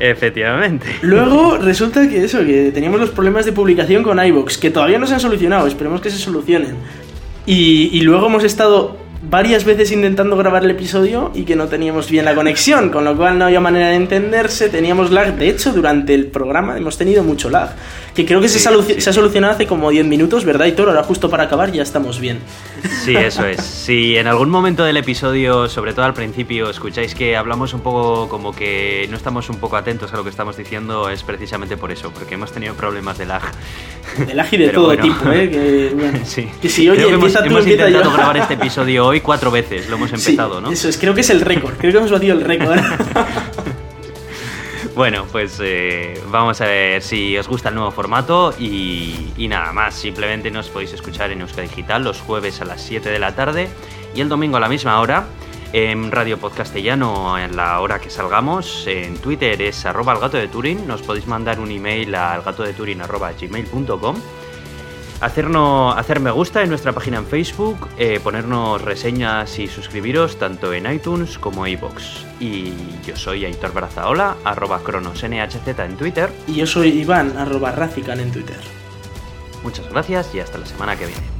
Efectivamente. 0.00 0.86
Luego 1.02 1.58
resulta 1.58 2.08
que 2.08 2.24
eso, 2.24 2.38
que 2.38 2.72
teníamos 2.72 2.98
los 2.98 3.10
problemas 3.10 3.44
de 3.44 3.52
publicación 3.52 4.02
con 4.02 4.18
iVoox, 4.18 4.56
que 4.56 4.70
todavía 4.70 4.98
no 4.98 5.06
se 5.06 5.14
han 5.14 5.20
solucionado, 5.20 5.66
esperemos 5.66 6.00
que 6.00 6.10
se 6.10 6.18
solucionen. 6.18 6.76
Y, 7.46 7.90
y 7.92 8.00
luego 8.00 8.26
hemos 8.26 8.42
estado 8.42 8.96
varias 9.22 9.64
veces 9.64 9.92
intentando 9.92 10.36
grabar 10.36 10.64
el 10.64 10.70
episodio 10.70 11.30
y 11.34 11.42
que 11.42 11.54
no 11.54 11.66
teníamos 11.68 12.10
bien 12.10 12.24
la 12.24 12.34
conexión, 12.34 12.88
con 12.90 13.04
lo 13.04 13.16
cual 13.16 13.38
no 13.38 13.44
había 13.44 13.60
manera 13.60 13.88
de 13.88 13.96
entenderse, 13.96 14.68
teníamos 14.70 15.10
lag. 15.10 15.34
De 15.36 15.48
hecho, 15.48 15.72
durante 15.72 16.14
el 16.14 16.26
programa 16.26 16.78
hemos 16.78 16.96
tenido 16.96 17.22
mucho 17.22 17.50
lag, 17.50 17.70
que 18.14 18.24
creo 18.24 18.40
que 18.40 18.48
se, 18.48 18.58
Sí, 18.58 18.66
solu- 18.68 18.82
sí, 18.82 19.00
se 19.00 19.10
ha 19.10 19.12
solucionado 19.12 19.52
hace 19.52 19.66
como 19.66 19.90
10 19.90 20.06
minutos, 20.06 20.44
¿verdad, 20.46 20.64
Hitor? 20.66 20.88
Ahora 20.88 21.02
justo 21.02 21.28
para 21.28 21.44
acabar 21.44 21.70
ya 21.70 21.82
estamos 21.82 22.18
bien. 22.18 22.38
Sí, 23.04 23.14
eso 23.14 23.44
es. 23.46 23.60
Si 23.60 24.16
en 24.16 24.26
algún 24.26 24.48
momento 24.48 24.84
del 24.84 24.96
episodio, 24.96 25.68
sobre 25.68 25.92
todo 25.92 26.06
al 26.06 26.14
principio, 26.14 26.70
escucháis 26.70 27.14
que 27.14 27.36
hablamos 27.36 27.74
un 27.74 27.80
poco 27.80 28.28
como 28.28 28.52
que 28.54 29.06
no 29.10 29.16
estamos 29.18 29.50
un 29.50 29.56
poco 29.56 29.76
atentos 29.76 30.12
a 30.14 30.16
lo 30.16 30.24
que 30.24 30.30
estamos 30.30 30.56
diciendo, 30.56 31.10
es 31.10 31.22
precisamente 31.24 31.76
por 31.76 31.92
eso, 31.92 32.10
porque 32.10 32.34
hemos 32.34 32.52
tenido 32.52 32.74
problemas 32.74 33.18
de 33.18 33.26
lag. 33.26 33.42
De 34.26 34.34
lag 34.34 34.48
y 34.50 34.56
de 34.56 34.66
Pero 34.66 34.74
todo 34.80 34.86
bueno. 34.86 35.02
tipo, 35.02 35.30
¿eh? 35.30 35.50
Que, 35.50 35.92
bueno, 35.94 36.18
Sí. 36.24 36.48
que 36.60 36.68
si 36.70 36.88
oye, 36.88 36.96
Creo 36.98 37.08
que 37.10 37.14
hemos, 37.14 37.32
tú, 37.32 37.38
hemos 37.44 37.66
intentado 37.66 38.04
yo. 38.04 38.12
grabar 38.12 38.36
este 38.38 38.54
episodio 38.54 39.09
hoy 39.10 39.20
cuatro 39.20 39.50
veces, 39.50 39.88
lo 39.88 39.96
hemos 39.96 40.10
Sí, 40.10 40.16
empezado, 40.16 40.60
¿no? 40.60 40.70
Eso 40.70 40.88
es, 40.88 40.96
creo 40.98 41.14
que 41.14 41.20
es 41.20 41.30
el 41.30 41.40
récord, 41.40 41.74
creo 41.76 41.92
que 41.92 41.98
hemos 41.98 42.10
batido 42.10 42.34
el 42.38 42.44
récord. 42.44 42.78
Bueno, 44.96 45.24
pues 45.30 45.58
eh, 45.62 46.20
vamos 46.30 46.60
a 46.60 46.66
ver 46.66 47.00
si 47.00 47.36
os 47.38 47.48
gusta 47.48 47.68
el 47.70 47.74
nuevo 47.76 47.90
formato 47.90 48.52
y, 48.58 49.28
y 49.36 49.48
nada 49.48 49.72
más. 49.72 49.94
Simplemente 49.94 50.50
nos 50.50 50.68
podéis 50.68 50.92
escuchar 50.92 51.30
en 51.30 51.40
Euska 51.40 51.62
Digital 51.62 52.02
los 52.04 52.20
jueves 52.20 52.60
a 52.60 52.64
las 52.64 52.82
7 52.82 53.08
de 53.08 53.18
la 53.18 53.34
tarde 53.34 53.68
y 54.14 54.20
el 54.20 54.28
domingo 54.28 54.56
a 54.56 54.60
la 54.60 54.68
misma 54.68 55.00
hora. 55.00 55.26
en 55.72 56.10
Radio 56.10 56.36
Podcastellano 56.38 57.38
en 57.38 57.56
la 57.56 57.80
hora 57.80 58.00
que 58.00 58.10
salgamos. 58.10 58.84
En 58.88 59.16
Twitter 59.18 59.62
es 59.62 59.86
arroba 59.86 60.12
el 60.14 60.18
gato 60.20 60.36
de 60.36 60.48
Turing. 60.48 60.86
Nos 60.86 61.02
podéis 61.02 61.26
mandar 61.26 61.60
un 61.60 61.70
email 61.70 62.12
al 62.14 62.42
gato 62.42 62.64
de 62.64 62.72
Turing 62.74 63.00
arroba 63.00 63.32
gmail.com 63.40 64.16
hacernos, 65.20 65.96
hacer 65.96 66.20
me 66.20 66.30
gusta 66.30 66.62
en 66.62 66.68
nuestra 66.68 66.92
página 66.92 67.18
en 67.18 67.26
Facebook, 67.26 67.88
eh, 67.98 68.20
ponernos 68.22 68.80
reseñas 68.82 69.58
y 69.58 69.68
suscribiros 69.68 70.38
tanto 70.38 70.72
en 70.72 70.90
iTunes 70.90 71.38
como 71.38 71.66
iVoox. 71.66 72.24
Y 72.40 72.72
yo 73.06 73.16
soy 73.16 73.44
Aitor 73.44 73.72
Brazaola, 73.72 74.36
arroba 74.44 74.80
cronosnhz 74.82 75.78
en 75.78 75.96
Twitter. 75.96 76.30
Y 76.46 76.54
yo 76.54 76.66
soy 76.66 76.88
Iván, 77.00 77.36
arroba 77.36 77.72
Racican 77.72 78.20
en 78.20 78.32
Twitter. 78.32 78.58
Muchas 79.62 79.88
gracias 79.90 80.34
y 80.34 80.40
hasta 80.40 80.58
la 80.58 80.66
semana 80.66 80.96
que 80.96 81.06
viene. 81.06 81.39